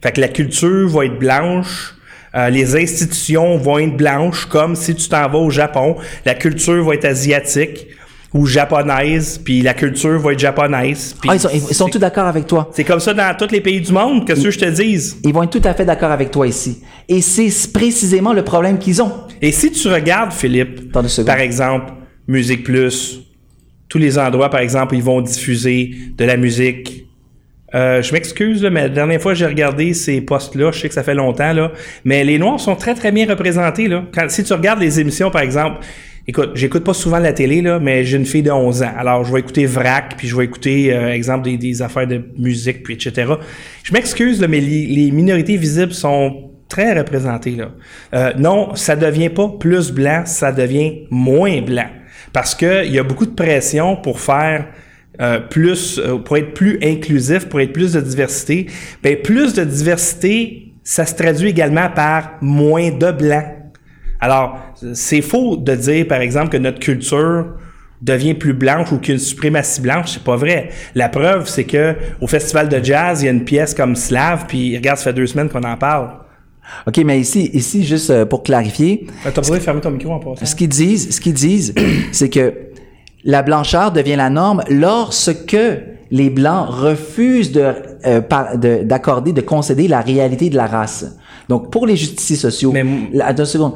Fait 0.00 0.12
que 0.12 0.20
la 0.20 0.28
culture 0.28 0.88
va 0.88 1.06
être 1.06 1.18
blanche 1.18 1.94
euh, 2.34 2.50
les 2.50 2.76
institutions 2.76 3.56
vont 3.58 3.78
être 3.78 3.96
blanches, 3.96 4.46
comme 4.46 4.74
si 4.74 4.94
tu 4.94 5.08
t'en 5.08 5.28
vas 5.28 5.38
au 5.38 5.50
Japon, 5.50 5.96
la 6.24 6.34
culture 6.34 6.84
va 6.84 6.94
être 6.94 7.04
asiatique 7.04 7.86
ou 8.34 8.46
japonaise, 8.46 9.38
puis 9.44 9.60
la 9.60 9.74
culture 9.74 10.18
va 10.18 10.32
être 10.32 10.38
japonaise. 10.38 11.14
Ah, 11.28 11.34
ils 11.34 11.40
sont, 11.40 11.50
ils 11.52 11.74
sont 11.74 11.88
tous 11.88 11.98
d'accord 11.98 12.26
avec 12.26 12.46
toi? 12.46 12.70
C'est 12.72 12.84
comme 12.84 13.00
ça 13.00 13.12
dans 13.12 13.36
tous 13.36 13.52
les 13.52 13.60
pays 13.60 13.80
du 13.80 13.92
monde, 13.92 14.26
que 14.26 14.34
ce 14.34 14.44
que 14.44 14.50
je 14.50 14.58
te 14.58 14.70
dise? 14.70 15.18
Ils 15.24 15.34
vont 15.34 15.42
être 15.42 15.50
tout 15.50 15.68
à 15.68 15.74
fait 15.74 15.84
d'accord 15.84 16.10
avec 16.10 16.30
toi 16.30 16.46
ici. 16.46 16.82
Et 17.08 17.20
c'est 17.20 17.50
précisément 17.72 18.32
le 18.32 18.42
problème 18.42 18.78
qu'ils 18.78 19.02
ont. 19.02 19.12
Et 19.42 19.52
si 19.52 19.70
tu 19.70 19.88
regardes, 19.88 20.32
Philippe, 20.32 20.92
par 20.92 21.38
exemple, 21.38 21.92
Musique 22.26 22.64
Plus, 22.64 23.20
tous 23.88 23.98
les 23.98 24.18
endroits, 24.18 24.48
par 24.48 24.60
exemple, 24.60 24.94
ils 24.94 25.02
vont 25.02 25.20
diffuser 25.20 25.90
de 26.16 26.24
la 26.24 26.38
musique 26.38 27.06
euh, 27.74 28.02
je 28.02 28.12
m'excuse, 28.12 28.62
mais 28.64 28.82
la 28.82 28.88
dernière 28.88 29.20
fois 29.20 29.32
que 29.32 29.38
j'ai 29.38 29.46
regardé 29.46 29.94
ces 29.94 30.20
postes-là, 30.20 30.72
je 30.72 30.80
sais 30.80 30.88
que 30.88 30.94
ça 30.94 31.02
fait 31.02 31.14
longtemps, 31.14 31.52
là, 31.52 31.72
mais 32.04 32.22
les 32.24 32.38
Noirs 32.38 32.60
sont 32.60 32.76
très, 32.76 32.94
très 32.94 33.12
bien 33.12 33.26
représentés. 33.26 33.88
Là. 33.88 34.04
Quand, 34.14 34.28
si 34.28 34.44
tu 34.44 34.52
regardes 34.52 34.80
les 34.80 35.00
émissions, 35.00 35.30
par 35.30 35.42
exemple, 35.42 35.78
écoute, 36.26 36.50
j'écoute 36.54 36.84
pas 36.84 36.94
souvent 36.94 37.18
la 37.18 37.32
télé, 37.32 37.62
là, 37.62 37.78
mais 37.78 38.04
j'ai 38.04 38.18
une 38.18 38.26
fille 38.26 38.42
de 38.42 38.50
11 38.50 38.82
ans. 38.82 38.92
Alors, 38.96 39.24
je 39.24 39.32
vais 39.32 39.40
écouter 39.40 39.66
VRAC, 39.66 40.16
puis 40.16 40.28
je 40.28 40.36
vais 40.36 40.44
écouter, 40.44 40.92
euh, 40.92 41.12
exemple, 41.12 41.44
des, 41.44 41.56
des, 41.56 41.82
affaires 41.82 42.06
de 42.06 42.22
musique, 42.38 42.82
puis 42.82 42.94
etc. 42.94 43.32
Je 43.82 43.92
m'excuse, 43.92 44.40
mais 44.40 44.60
les, 44.60 44.86
les, 44.86 45.10
minorités 45.10 45.56
visibles 45.56 45.94
sont 45.94 46.50
très 46.68 46.98
représentées. 46.98 47.56
Là. 47.56 47.70
Euh, 48.14 48.32
non, 48.38 48.74
ça 48.74 48.96
devient 48.96 49.30
pas 49.30 49.48
plus 49.48 49.92
blanc, 49.92 50.22
ça 50.26 50.52
devient 50.52 51.06
moins 51.10 51.60
blanc. 51.60 51.88
Parce 52.32 52.54
qu'il 52.54 52.90
y 52.90 52.98
a 52.98 53.02
beaucoup 53.02 53.26
de 53.26 53.34
pression 53.34 53.96
pour 53.96 54.20
faire 54.20 54.66
euh, 55.20 55.40
plus 55.40 55.98
euh, 55.98 56.18
pour 56.18 56.36
être 56.36 56.54
plus 56.54 56.78
inclusif, 56.82 57.48
pour 57.48 57.60
être 57.60 57.72
plus 57.72 57.92
de 57.92 58.00
diversité, 58.00 58.66
ben 59.02 59.16
plus 59.20 59.54
de 59.54 59.64
diversité, 59.64 60.72
ça 60.84 61.04
se 61.06 61.14
traduit 61.14 61.50
également 61.50 61.90
par 61.90 62.32
moins 62.40 62.90
de 62.90 63.10
blancs. 63.12 63.44
Alors, 64.20 64.58
c'est 64.94 65.20
faux 65.20 65.56
de 65.56 65.74
dire, 65.74 66.06
par 66.06 66.20
exemple, 66.20 66.50
que 66.50 66.56
notre 66.56 66.78
culture 66.78 67.46
devient 68.00 68.34
plus 68.34 68.52
blanche 68.52 68.90
ou 68.92 68.98
qu'une 68.98 69.18
suprématie 69.18 69.80
blanche, 69.80 70.12
c'est 70.12 70.24
pas 70.24 70.36
vrai. 70.36 70.70
La 70.94 71.08
preuve, 71.08 71.48
c'est 71.48 71.64
que 71.64 71.94
au 72.20 72.26
festival 72.26 72.68
de 72.68 72.82
jazz, 72.82 73.22
il 73.22 73.26
y 73.26 73.28
a 73.28 73.32
une 73.32 73.44
pièce 73.44 73.74
comme 73.74 73.96
Slave, 73.96 74.46
puis 74.48 74.76
regarde, 74.76 74.98
ça 74.98 75.04
fait 75.04 75.12
deux 75.12 75.26
semaines 75.26 75.48
qu'on 75.48 75.62
en 75.62 75.76
parle. 75.76 76.10
OK, 76.86 76.98
mais 77.04 77.20
ici, 77.20 77.50
ici 77.52 77.84
juste 77.84 78.10
euh, 78.10 78.24
pour 78.24 78.42
clarifier. 78.42 79.06
Euh, 79.26 79.30
T'as 79.32 79.40
besoin 79.40 79.58
de 79.58 79.62
fermer 79.62 79.80
ton 79.80 79.90
micro 79.90 80.12
en 80.12 80.18
passant. 80.18 80.44
Ce 80.44 80.54
qu'ils 80.54 80.68
disent, 80.68 81.14
ce 81.14 81.20
qu'ils 81.20 81.34
disent, 81.34 81.74
c'est 82.12 82.28
que 82.28 82.54
la 83.24 83.42
blancheur 83.42 83.92
devient 83.92 84.16
la 84.16 84.30
norme 84.30 84.62
lorsque 84.68 85.56
les 86.10 86.30
blancs 86.30 86.66
refusent 86.68 87.52
de, 87.52 87.72
euh, 88.06 88.20
de- 88.56 88.82
d'accorder, 88.82 89.32
de, 89.32 89.40
concéder 89.40 89.88
la 89.88 90.00
réalité 90.00 90.50
de 90.50 90.56
la 90.56 90.66
race. 90.66 91.16
Donc, 91.48 91.70
pour 91.70 91.86
les 91.86 91.96
justiciers 91.96 92.36
sociaux, 92.36 92.72
Mais- 92.72 92.84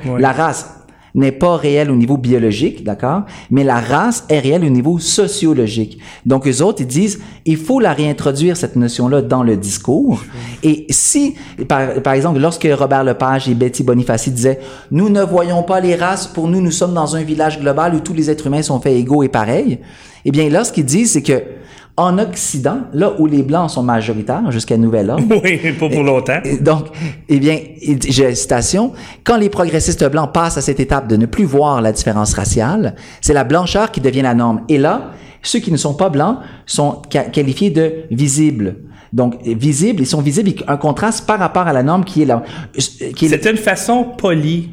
Ouais. 0.06 0.20
la 0.20 0.32
race 0.32 0.68
n'est 1.16 1.32
pas 1.32 1.56
réelle 1.56 1.90
au 1.90 1.96
niveau 1.96 2.16
biologique, 2.16 2.84
d'accord? 2.84 3.22
Mais 3.50 3.64
la 3.64 3.80
race 3.80 4.24
est 4.28 4.38
réelle 4.38 4.64
au 4.64 4.68
niveau 4.68 4.98
sociologique. 4.98 5.98
Donc, 6.24 6.46
eux 6.46 6.62
autres, 6.62 6.82
ils 6.82 6.86
disent, 6.86 7.20
il 7.44 7.56
faut 7.56 7.80
la 7.80 7.92
réintroduire, 7.92 8.56
cette 8.56 8.76
notion-là, 8.76 9.22
dans 9.22 9.42
le 9.42 9.56
discours. 9.56 10.22
Et 10.62 10.86
si, 10.90 11.34
par, 11.66 12.02
par 12.02 12.12
exemple, 12.12 12.38
lorsque 12.38 12.68
Robert 12.70 13.02
Lepage 13.02 13.48
et 13.48 13.54
Betty 13.54 13.82
Bonifaci 13.82 14.30
disaient, 14.30 14.60
nous 14.90 15.08
ne 15.08 15.22
voyons 15.22 15.62
pas 15.62 15.80
les 15.80 15.96
races, 15.96 16.26
pour 16.26 16.48
nous, 16.48 16.60
nous 16.60 16.70
sommes 16.70 16.94
dans 16.94 17.16
un 17.16 17.22
village 17.22 17.58
global 17.60 17.94
où 17.94 18.00
tous 18.00 18.14
les 18.14 18.30
êtres 18.30 18.46
humains 18.46 18.62
sont 18.62 18.78
faits 18.78 18.94
égaux 18.94 19.22
et 19.22 19.28
pareils. 19.28 19.78
Eh 20.24 20.30
bien, 20.30 20.48
là, 20.50 20.64
ce 20.64 20.72
qu'ils 20.72 20.84
disent, 20.84 21.12
c'est 21.12 21.22
que, 21.22 21.42
en 21.96 22.18
Occident, 22.18 22.80
là 22.92 23.14
où 23.18 23.26
les 23.26 23.42
Blancs 23.42 23.70
sont 23.70 23.82
majoritaires 23.82 24.50
jusqu'à 24.50 24.76
nouvel 24.76 25.08
ordre, 25.10 25.24
oui, 25.42 25.58
pas 25.78 25.88
pour 25.88 26.02
longtemps. 26.02 26.40
Donc, 26.60 26.88
eh 27.28 27.38
bien, 27.38 27.58
j'ai 28.06 28.34
citation, 28.34 28.92
quand 29.24 29.38
les 29.38 29.48
progressistes 29.48 30.08
blancs 30.10 30.32
passent 30.32 30.58
à 30.58 30.60
cette 30.60 30.80
étape 30.80 31.08
de 31.08 31.16
ne 31.16 31.26
plus 31.26 31.44
voir 31.44 31.80
la 31.80 31.92
différence 31.92 32.34
raciale, 32.34 32.96
c'est 33.22 33.32
la 33.32 33.44
blancheur 33.44 33.90
qui 33.90 34.00
devient 34.00 34.22
la 34.22 34.34
norme. 34.34 34.62
Et 34.68 34.76
là, 34.76 35.12
ceux 35.42 35.58
qui 35.58 35.72
ne 35.72 35.76
sont 35.78 35.94
pas 35.94 36.10
blancs 36.10 36.38
sont 36.66 37.00
qualifiés 37.32 37.70
de 37.70 38.04
visibles. 38.10 38.76
Donc, 39.12 39.40
visibles, 39.44 40.02
ils 40.02 40.06
sont 40.06 40.20
visibles, 40.20 40.52
un 40.68 40.76
contraste 40.76 41.26
par 41.26 41.38
rapport 41.38 41.66
à 41.66 41.72
la 41.72 41.82
norme 41.82 42.04
qui 42.04 42.22
est 42.22 42.26
la, 42.26 42.42
qui 42.74 43.26
est 43.26 43.28
C'était 43.28 43.50
une 43.50 43.56
façon 43.56 44.04
polie. 44.04 44.70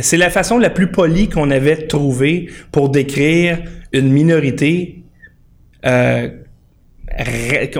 C'est 0.00 0.16
la 0.16 0.30
façon 0.30 0.58
la 0.58 0.70
plus 0.70 0.90
polie 0.90 1.28
qu'on 1.28 1.50
avait 1.50 1.86
trouvée 1.86 2.48
pour 2.70 2.88
décrire 2.88 3.58
une 3.92 4.10
minorité, 4.10 5.05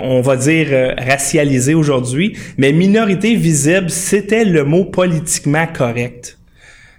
on 0.03 0.21
va 0.21 0.37
dire 0.37 0.69
euh, 0.71 0.95
racialisée 0.97 1.75
aujourd'hui, 1.75 2.37
mais 2.59 2.73
minorité 2.73 3.35
visible, 3.35 3.91
c'était 3.91 4.45
le 4.45 4.65
mot 4.65 4.85
politiquement 4.85 5.67
correct. 5.67 6.39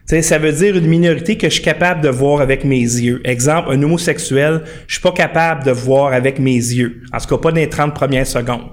Ça 0.05 0.37
veut 0.37 0.53
dire 0.53 0.77
une 0.77 0.87
minorité 0.87 1.37
que 1.37 1.49
je 1.49 1.55
suis 1.55 1.63
capable 1.63 1.99
de 1.99 2.07
voir 2.07 2.39
avec 2.39 2.63
mes 2.63 2.79
yeux. 2.79 3.19
Exemple, 3.25 3.71
un 3.71 3.83
homosexuel, 3.83 4.63
je 4.87 4.93
suis 4.93 5.01
pas 5.01 5.11
capable 5.11 5.65
de 5.65 5.71
voir 5.71 6.13
avec 6.13 6.39
mes 6.39 6.55
yeux. 6.55 7.01
En 7.11 7.17
tout 7.17 7.27
cas, 7.27 7.37
pas 7.37 7.51
dans 7.51 7.57
les 7.57 7.67
30 7.67 7.93
premières 7.93 8.25
secondes. 8.25 8.69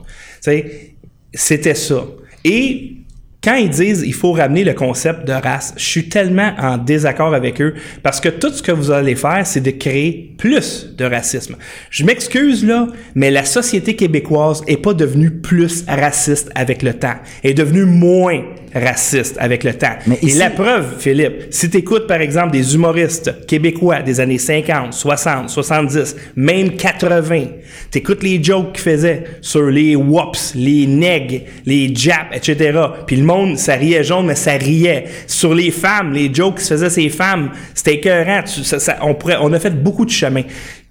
C'était 1.32 1.74
ça. 1.74 2.04
Et 2.44 3.03
quand 3.44 3.56
ils 3.56 3.68
disent 3.68 4.02
il 4.06 4.14
faut 4.14 4.32
ramener 4.32 4.64
le 4.64 4.72
concept 4.72 5.26
de 5.26 5.32
race, 5.32 5.74
je 5.76 5.84
suis 5.84 6.08
tellement 6.08 6.52
en 6.58 6.78
désaccord 6.78 7.34
avec 7.34 7.60
eux 7.60 7.74
parce 8.02 8.20
que 8.20 8.30
tout 8.30 8.50
ce 8.50 8.62
que 8.62 8.72
vous 8.72 8.90
allez 8.90 9.14
faire, 9.14 9.46
c'est 9.46 9.60
de 9.60 9.70
créer 9.70 10.34
plus 10.38 10.94
de 10.96 11.04
racisme. 11.04 11.56
Je 11.90 12.04
m'excuse 12.04 12.64
là, 12.64 12.88
mais 13.14 13.30
la 13.30 13.44
société 13.44 13.96
québécoise 13.96 14.62
est 14.66 14.78
pas 14.78 14.94
devenue 14.94 15.30
plus 15.30 15.84
raciste 15.86 16.50
avec 16.54 16.82
le 16.82 16.94
temps, 16.94 17.16
elle 17.42 17.50
est 17.50 17.54
devenue 17.54 17.84
moins 17.84 18.42
raciste 18.74 19.36
avec 19.38 19.62
le 19.64 19.74
temps. 19.74 19.94
Mais 20.06 20.18
Et 20.22 20.34
la 20.34 20.50
preuve, 20.50 20.96
Philippe, 20.98 21.46
si 21.50 21.70
tu 21.70 21.78
écoutes 21.78 22.06
par 22.06 22.20
exemple 22.20 22.50
des 22.52 22.74
humoristes 22.74 23.46
québécois 23.46 24.02
des 24.02 24.20
années 24.20 24.38
50, 24.38 24.92
60, 24.92 25.48
70, 25.48 26.16
même 26.36 26.76
80, 26.76 27.44
tu 27.90 27.98
écoutes 27.98 28.22
les 28.22 28.42
jokes 28.42 28.72
qu'ils 28.72 28.82
faisaient 28.82 29.24
sur 29.40 29.62
les 29.70 29.94
wops, 29.96 30.52
les 30.54 30.86
nègres, 30.86 31.42
les 31.64 31.94
japs, 31.94 32.34
etc. 32.34 32.78
Puis 33.06 33.16
le 33.16 33.24
monde, 33.24 33.56
ça 33.58 33.74
riait 33.74 34.02
jaune, 34.04 34.26
mais 34.26 34.34
ça 34.34 34.52
riait. 34.52 35.04
Sur 35.26 35.54
les 35.54 35.70
femmes, 35.70 36.12
les 36.12 36.32
jokes 36.32 36.58
qui 36.58 36.64
se 36.64 36.74
faisaient 36.74 36.90
ces 36.90 37.08
femmes, 37.08 37.50
c'était 37.74 37.94
écœurant. 37.94 38.42
Tu- 38.42 38.64
ça- 38.64 38.80
ça- 38.80 38.98
on, 39.02 39.14
pourrait, 39.14 39.36
on 39.40 39.52
a 39.52 39.60
fait 39.60 39.70
beaucoup 39.82 40.04
de 40.04 40.10
chemin. 40.10 40.42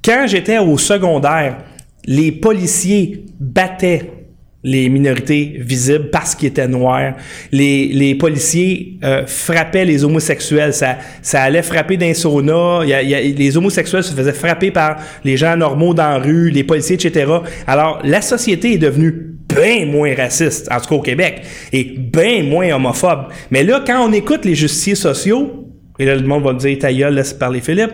Quand 0.03 0.25
j'étais 0.27 0.57
au 0.57 0.77
secondaire, 0.77 1.57
les 2.05 2.31
policiers 2.31 3.25
battaient 3.39 4.09
les 4.63 4.87
minorités 4.89 5.57
visibles 5.59 6.09
parce 6.09 6.35
qu'ils 6.35 6.47
étaient 6.49 6.67
noirs. 6.67 7.15
Les, 7.51 7.87
les 7.87 8.15
policiers 8.15 8.97
euh, 9.03 9.25
frappaient 9.27 9.83
les 9.85 10.03
homosexuels. 10.05 10.73
Ça, 10.73 10.97
ça 11.21 11.41
allait 11.41 11.61
frapper 11.61 11.97
d'un. 11.97 12.13
Il 12.13 12.89
y 12.89 12.93
a- 12.93 13.21
les 13.21 13.57
homosexuels 13.57 14.03
se 14.03 14.13
faisaient 14.13 14.31
frapper 14.31 14.71
par 14.71 14.97
les 15.23 15.35
gens 15.37 15.57
normaux 15.57 15.93
dans 15.93 16.09
la 16.09 16.17
rue, 16.19 16.49
les 16.49 16.63
policiers, 16.63 16.95
etc. 16.95 17.25
Alors, 17.67 17.99
la 18.03 18.21
société 18.21 18.73
est 18.73 18.77
devenue 18.77 19.31
bien 19.53 19.85
moins 19.85 20.15
raciste, 20.15 20.71
en 20.71 20.79
tout 20.79 20.87
cas 20.89 20.95
au 20.95 21.01
Québec, 21.01 21.41
et 21.71 21.83
bien 21.83 22.43
moins 22.43 22.71
homophobe. 22.73 23.25
Mais 23.51 23.63
là, 23.63 23.83
quand 23.85 24.07
on 24.07 24.13
écoute 24.13 24.45
les 24.45 24.55
justiciers 24.55 24.95
sociaux, 24.95 25.67
et 25.99 26.05
là, 26.05 26.15
le 26.15 26.25
monde 26.25 26.43
va 26.43 26.53
me 26.53 26.59
dire, 26.59 26.77
ta 26.79 26.89
laisse 26.89 27.33
parler 27.33 27.59
Philippe, 27.61 27.91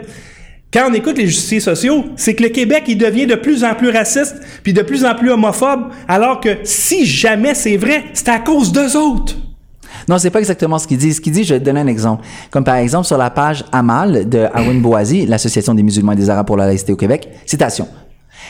quand 0.71 0.87
on 0.89 0.93
écoute 0.93 1.17
les 1.17 1.27
justiciers 1.27 1.59
sociaux, 1.59 2.05
c'est 2.15 2.35
que 2.35 2.43
le 2.43 2.49
Québec, 2.49 2.83
il 2.87 2.97
devient 2.97 3.25
de 3.25 3.35
plus 3.35 3.63
en 3.63 3.73
plus 3.73 3.89
raciste, 3.89 4.35
puis 4.63 4.71
de 4.73 4.81
plus 4.81 5.03
en 5.05 5.15
plus 5.15 5.31
homophobe, 5.31 5.89
alors 6.07 6.39
que 6.39 6.57
si 6.63 7.05
jamais 7.05 7.55
c'est 7.55 7.77
vrai, 7.77 8.05
c'est 8.13 8.29
à 8.29 8.39
cause 8.39 8.71
d'eux 8.71 8.95
autres. 8.95 9.35
Non, 10.07 10.17
c'est 10.19 10.29
pas 10.29 10.39
exactement 10.39 10.77
ce 10.79 10.87
qu'il 10.87 10.97
dit. 10.97 11.13
Ce 11.13 11.21
qu'il 11.21 11.33
dit, 11.33 11.43
je 11.43 11.53
vais 11.55 11.59
te 11.59 11.65
donner 11.65 11.79
un 11.81 11.87
exemple. 11.87 12.23
Comme 12.51 12.63
par 12.63 12.75
exemple 12.75 13.05
sur 13.07 13.17
la 13.17 13.29
page 13.31 13.63
Amal 13.71 14.29
de 14.29 14.39
Arun 14.53 14.75
Boazi, 14.75 15.25
l'Association 15.25 15.73
des 15.73 15.83
musulmans 15.83 16.11
et 16.13 16.15
des 16.15 16.29
arabes 16.29 16.45
pour 16.47 16.57
la 16.57 16.65
laïcité 16.67 16.91
au 16.93 16.95
Québec. 16.95 17.29
Citation. 17.45 17.87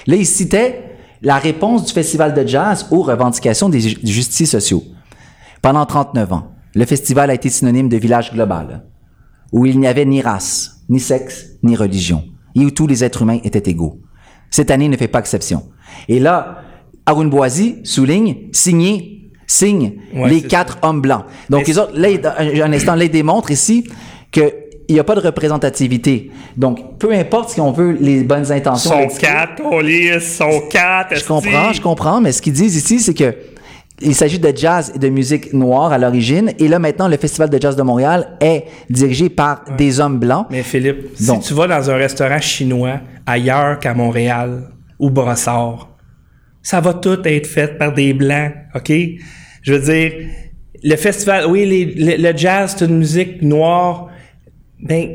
Là, 0.07 0.15
il 0.15 0.25
citait 0.25 0.83
la 1.21 1.37
réponse 1.37 1.85
du 1.85 1.93
festival 1.93 2.33
de 2.33 2.45
jazz 2.47 2.85
aux 2.91 3.01
revendications 3.01 3.67
des 3.69 3.79
ju- 3.81 3.97
justiciers 4.03 4.45
sociaux. 4.45 4.83
Pendant 5.61 5.85
39 5.85 6.31
ans, 6.33 6.47
le 6.75 6.85
festival 6.85 7.29
a 7.29 7.33
été 7.33 7.49
synonyme 7.49 7.89
de 7.89 7.97
village 7.97 8.31
global, 8.33 8.83
où 9.51 9.65
il 9.65 9.79
n'y 9.79 9.87
avait 9.87 10.05
ni 10.05 10.21
race, 10.21 10.81
ni 10.89 10.99
sexe, 10.99 11.57
ni 11.63 11.75
religion, 11.75 12.23
et 12.55 12.65
où 12.65 12.71
tous 12.71 12.87
les 12.87 13.03
êtres 13.03 13.21
humains 13.23 13.39
étaient 13.43 13.69
égaux. 13.69 13.99
Cette 14.51 14.71
année 14.71 14.89
ne 14.89 14.97
fait 14.97 15.07
pas 15.07 15.19
exception. 15.19 15.63
Et 16.07 16.19
là, 16.19 16.63
Arun 17.05 17.25
Boazi 17.25 17.77
souligne, 17.83 18.49
signé, 18.51 19.31
signe 19.47 19.93
Ouais, 20.13 20.29
les 20.29 20.41
quatre 20.41 20.77
hommes 20.81 21.01
blancs. 21.01 21.25
Donc, 21.49 21.67
les 21.67 21.77
autres, 21.77 21.93
là, 21.95 22.09
un 22.63 22.73
instant, 22.73 22.95
là, 22.95 23.05
il 23.05 23.11
démontre 23.11 23.51
ici 23.51 23.87
que 24.31 24.53
il 24.87 24.93
n'y 24.93 24.99
a 24.99 25.03
pas 25.03 25.13
de 25.13 25.19
représentativité. 25.19 26.31
Donc, 26.57 26.97
peu 26.97 27.13
importe 27.13 27.51
si 27.51 27.61
on 27.61 27.71
veut 27.71 27.91
les 27.91 28.23
bonnes 28.23 28.51
intentions. 28.51 29.07
Sont 29.07 29.19
quatre, 29.19 29.61
on 29.63 29.79
lit, 29.81 30.19
sont 30.19 30.63
quatre. 30.67 31.15
je 31.15 31.25
comprends, 31.25 31.71
je 31.71 31.79
comprends, 31.79 32.19
mais 32.21 32.31
ce 32.31 32.41
qu'ils 32.41 32.53
disent 32.53 32.75
ici, 32.75 32.99
c'est 32.99 33.13
que 33.13 33.35
il 34.01 34.15
s'agit 34.15 34.39
de 34.39 34.51
jazz 34.55 34.91
et 34.95 34.99
de 34.99 35.09
musique 35.09 35.51
noire 35.53 35.91
à 35.91 35.97
l'origine, 35.97 36.51
et 36.57 36.67
là 36.67 36.79
maintenant 36.79 37.07
le 37.07 37.17
Festival 37.17 37.49
de 37.49 37.59
jazz 37.61 37.75
de 37.75 37.81
Montréal 37.83 38.37
est 38.41 38.65
dirigé 38.89 39.29
par 39.29 39.63
des 39.77 39.99
hommes 39.99 40.19
blancs. 40.19 40.47
Mais 40.49 40.63
Philippe, 40.63 41.21
Donc. 41.25 41.43
si 41.43 41.49
tu 41.49 41.53
vas 41.53 41.67
dans 41.67 41.89
un 41.89 41.95
restaurant 41.95 42.39
chinois 42.39 42.99
ailleurs 43.25 43.79
qu'à 43.79 43.93
Montréal 43.93 44.69
ou 44.99 45.09
Brossard, 45.09 45.89
ça 46.61 46.81
va 46.81 46.93
tout 46.93 47.19
être 47.25 47.47
fait 47.47 47.77
par 47.77 47.93
des 47.93 48.13
blancs, 48.13 48.51
OK? 48.75 48.91
Je 49.61 49.73
veux 49.73 49.79
dire, 49.93 50.13
le 50.83 50.95
festival, 50.95 51.45
oui, 51.47 51.65
les- 51.65 52.17
le, 52.17 52.31
le 52.31 52.37
jazz, 52.37 52.75
c'est 52.77 52.85
une 52.85 52.97
musique 52.99 53.41
noire. 53.41 54.07
Ben, 54.81 55.09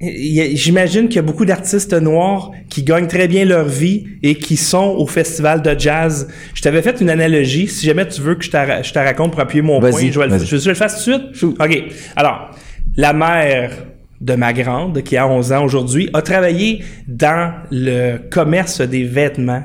j'imagine 0.00 1.08
qu'il 1.08 1.16
y 1.16 1.18
a 1.18 1.22
beaucoup 1.22 1.44
d'artistes 1.44 1.92
noirs 1.92 2.52
qui 2.68 2.82
gagnent 2.82 3.08
très 3.08 3.26
bien 3.28 3.44
leur 3.44 3.66
vie 3.66 4.06
et 4.22 4.36
qui 4.36 4.56
sont 4.56 4.94
au 4.96 5.06
festival 5.06 5.60
de 5.62 5.74
jazz. 5.78 6.28
Je 6.54 6.62
t'avais 6.62 6.82
fait 6.82 7.00
une 7.00 7.10
analogie. 7.10 7.66
Si 7.68 7.84
jamais 7.86 8.06
tu 8.06 8.20
veux 8.20 8.34
que 8.36 8.44
je 8.44 8.50
te, 8.50 8.56
ra- 8.56 8.82
je 8.82 8.92
te 8.92 8.98
raconte 8.98 9.32
pour 9.32 9.40
appuyer 9.40 9.62
mon 9.62 9.80
point, 9.90 9.98
je 10.12 10.18
vais, 10.20 10.26
le, 10.26 10.38
je, 10.44 10.56
je 10.56 10.68
le 10.68 10.74
fasse 10.74 11.04
tout 11.04 11.10
de 11.18 11.34
suite? 11.36 11.56
OK. 11.60 11.82
Alors, 12.16 12.50
la 12.96 13.12
mère 13.12 13.72
de 14.20 14.34
ma 14.34 14.52
grande, 14.52 15.02
qui 15.02 15.16
a 15.16 15.26
11 15.28 15.52
ans 15.52 15.64
aujourd'hui, 15.64 16.10
a 16.12 16.22
travaillé 16.22 16.82
dans 17.06 17.52
le 17.70 18.18
commerce 18.30 18.80
des 18.80 19.04
vêtements 19.04 19.62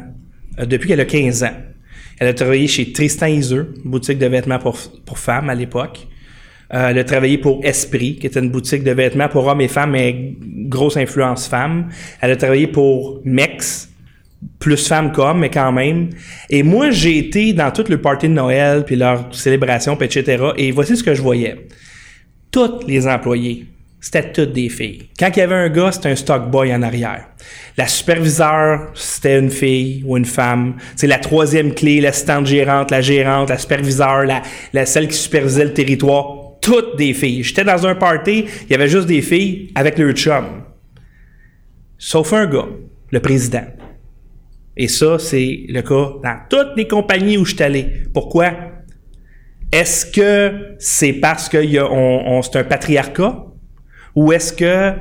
euh, 0.59 0.65
depuis 0.65 0.89
qu'elle 0.89 0.99
a 0.99 1.05
15 1.05 1.43
ans. 1.43 1.53
Elle 2.19 2.27
a 2.27 2.33
travaillé 2.33 2.67
chez 2.67 2.91
Tristan 2.91 3.25
Iseux, 3.27 3.73
boutique 3.83 4.19
de 4.19 4.27
vêtements 4.27 4.59
pour, 4.59 4.77
pour 5.05 5.17
femmes 5.17 5.49
à 5.49 5.55
l'époque. 5.55 6.07
Euh, 6.73 6.89
elle 6.89 6.99
a 6.99 7.03
travaillé 7.03 7.37
pour 7.37 7.63
Esprit, 7.63 8.15
qui 8.15 8.27
était 8.27 8.39
une 8.39 8.49
boutique 8.49 8.83
de 8.83 8.91
vêtements 8.91 9.29
pour 9.29 9.45
hommes 9.45 9.61
et 9.61 9.67
femmes, 9.67 9.91
mais 9.91 10.35
grosse 10.41 10.97
influence 10.97 11.47
femme. 11.47 11.89
Elle 12.21 12.31
a 12.31 12.35
travaillé 12.35 12.67
pour 12.67 13.21
Mex, 13.23 13.89
plus 14.59 14.87
femmes 14.87 15.11
qu'hommes, 15.11 15.39
mais 15.39 15.49
quand 15.49 15.71
même. 15.71 16.09
Et 16.49 16.63
moi, 16.63 16.91
j'ai 16.91 17.17
été 17.17 17.53
dans 17.53 17.71
tout 17.71 17.85
le 17.89 18.01
party 18.01 18.27
de 18.27 18.33
Noël, 18.33 18.83
puis 18.85 18.95
leurs 18.95 19.33
célébrations, 19.33 19.95
puis 19.95 20.07
etc. 20.07 20.43
Et 20.57 20.71
voici 20.71 20.97
ce 20.97 21.03
que 21.03 21.13
je 21.13 21.21
voyais. 21.21 21.67
Tous 22.51 22.85
les 22.87 23.07
employés 23.07 23.67
c'était 24.03 24.33
toutes 24.33 24.51
des 24.51 24.67
filles. 24.67 25.07
Quand 25.17 25.29
il 25.33 25.39
y 25.39 25.41
avait 25.43 25.55
un 25.55 25.69
gars, 25.69 25.93
c'était 25.93 26.09
un 26.09 26.15
stock 26.17 26.51
boy 26.51 26.75
en 26.75 26.81
arrière. 26.81 27.25
La 27.77 27.87
superviseure, 27.87 28.91
c'était 28.93 29.39
une 29.39 29.49
fille 29.49 30.03
ou 30.05 30.17
une 30.17 30.25
femme. 30.25 30.75
C'est 30.97 31.07
la 31.07 31.19
troisième 31.19 31.73
clé, 31.73 32.01
l'assistante 32.01 32.45
gérante, 32.45 32.91
la 32.91 32.99
gérante, 32.99 33.49
la 33.49 33.57
superviseure, 33.57 34.23
la, 34.23 34.41
la 34.73 34.85
celle 34.85 35.07
qui 35.07 35.15
supervisait 35.15 35.63
le 35.63 35.73
territoire. 35.73 36.42
Toutes 36.63 36.95
des 36.95 37.13
filles. 37.13 37.43
J'étais 37.43 37.65
dans 37.65 37.85
un 37.85 37.93
party, 37.93 38.45
il 38.63 38.71
y 38.71 38.73
avait 38.73 38.87
juste 38.87 39.07
des 39.07 39.21
filles 39.21 39.71
avec 39.75 39.97
leur 39.99 40.13
chum. 40.13 40.63
Sauf 41.97 42.33
un 42.33 42.47
gars, 42.47 42.69
le 43.11 43.19
président. 43.19 43.65
Et 44.75 44.87
ça, 44.87 45.19
c'est 45.19 45.65
le 45.67 45.81
cas 45.81 46.13
dans 46.23 46.39
toutes 46.49 46.75
les 46.75 46.87
compagnies 46.87 47.37
où 47.37 47.45
je 47.45 47.53
suis 47.53 47.63
allé. 47.63 48.03
Pourquoi? 48.13 48.53
Est-ce 49.71 50.05
que 50.05 50.75
c'est 50.79 51.13
parce 51.13 51.49
que 51.49 51.61
c'est 51.61 52.59
un 52.59 52.63
patriarcat? 52.63 53.45
Ou 54.15 54.31
est-ce 54.31 54.53
que 54.53 54.93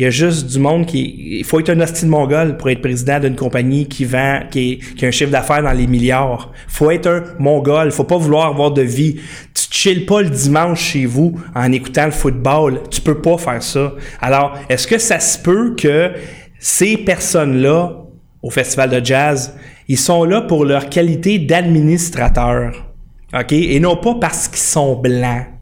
il 0.00 0.04
y 0.04 0.06
a 0.06 0.10
juste 0.10 0.46
du 0.46 0.58
monde 0.58 0.86
qui. 0.86 1.38
Il 1.40 1.44
faut 1.44 1.60
être 1.60 1.68
un 1.68 1.78
hostile 1.78 2.08
mongol 2.08 2.56
pour 2.56 2.70
être 2.70 2.80
président 2.80 3.20
d'une 3.20 3.36
compagnie 3.36 3.86
qui 3.86 4.06
vend, 4.06 4.40
qui, 4.50 4.78
qui 4.96 5.04
a 5.04 5.08
un 5.08 5.10
chiffre 5.10 5.30
d'affaires 5.30 5.62
dans 5.62 5.72
les 5.72 5.86
milliards. 5.86 6.50
faut 6.68 6.90
être 6.90 7.06
un 7.06 7.22
mongol. 7.38 7.92
faut 7.92 8.04
pas 8.04 8.16
vouloir 8.16 8.46
avoir 8.46 8.70
de 8.70 8.80
vie. 8.80 9.20
Tu 9.52 9.64
chilles 9.70 10.06
pas 10.06 10.22
le 10.22 10.30
dimanche 10.30 10.80
chez 10.80 11.04
vous 11.04 11.38
en 11.54 11.70
écoutant 11.70 12.06
le 12.06 12.12
football. 12.12 12.80
Tu 12.90 13.02
peux 13.02 13.20
pas 13.20 13.36
faire 13.36 13.62
ça. 13.62 13.92
Alors, 14.22 14.54
est-ce 14.70 14.86
que 14.86 14.96
ça 14.96 15.20
se 15.20 15.38
peut 15.38 15.74
que 15.76 16.12
ces 16.58 16.96
personnes-là, 16.96 18.06
au 18.42 18.48
festival 18.48 18.88
de 18.88 19.04
jazz, 19.04 19.54
ils 19.86 19.98
sont 19.98 20.24
là 20.24 20.40
pour 20.40 20.64
leur 20.64 20.88
qualité 20.88 21.38
d'administrateur. 21.38 22.90
OK? 23.38 23.52
Et 23.52 23.78
non 23.80 23.98
pas 23.98 24.14
parce 24.18 24.48
qu'ils 24.48 24.60
sont 24.60 24.96
blancs. 24.96 25.59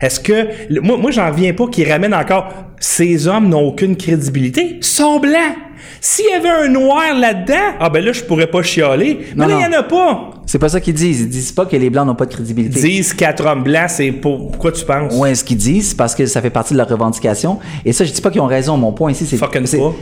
Est-ce 0.00 0.20
que. 0.20 0.80
Moi, 0.80 0.96
moi 0.96 1.10
j'en 1.10 1.30
viens 1.30 1.52
pas 1.52 1.66
qu'ils 1.68 1.90
ramènent 1.90 2.14
encore. 2.14 2.48
Ces 2.78 3.28
hommes 3.28 3.48
n'ont 3.48 3.68
aucune 3.68 3.96
crédibilité. 3.96 4.76
Ils 4.78 4.84
sont 4.84 5.20
blancs. 5.20 5.56
S'il 6.02 6.26
y 6.26 6.32
avait 6.32 6.48
un 6.48 6.68
noir 6.68 7.14
là-dedans, 7.14 7.76
ah 7.78 7.90
ben 7.90 8.02
là, 8.02 8.12
je 8.12 8.22
pourrais 8.22 8.46
pas 8.46 8.62
chialer. 8.62 9.18
Mais 9.36 9.46
là, 9.46 9.54
il 9.54 9.58
n'y 9.58 9.76
en 9.76 9.78
a 9.78 9.82
pas. 9.82 10.30
C'est 10.46 10.58
pas 10.58 10.70
ça 10.70 10.80
qu'ils 10.80 10.94
disent. 10.94 11.20
Ils 11.20 11.28
disent 11.28 11.52
pas 11.52 11.66
que 11.66 11.76
les 11.76 11.90
blancs 11.90 12.06
n'ont 12.06 12.14
pas 12.14 12.24
de 12.24 12.32
crédibilité. 12.32 12.78
Ils 12.78 12.82
disent 12.82 13.12
quatre 13.12 13.46
hommes 13.46 13.62
blancs, 13.62 13.90
c'est 13.90 14.10
pour... 14.10 14.50
pourquoi 14.50 14.72
tu 14.72 14.84
penses? 14.84 15.14
Ouais, 15.14 15.34
ce 15.34 15.44
qu'ils 15.44 15.58
disent, 15.58 15.92
parce 15.92 16.14
que 16.14 16.24
ça 16.24 16.40
fait 16.40 16.50
partie 16.50 16.72
de 16.72 16.78
leur 16.78 16.88
revendication. 16.88 17.58
Et 17.84 17.92
ça, 17.92 18.04
je 18.04 18.12
dis 18.12 18.20
pas 18.22 18.30
qu'ils 18.30 18.40
ont 18.40 18.46
raison. 18.46 18.78
Mon 18.78 18.92
point 18.92 19.12
ici, 19.12 19.26
c'est 19.26 19.38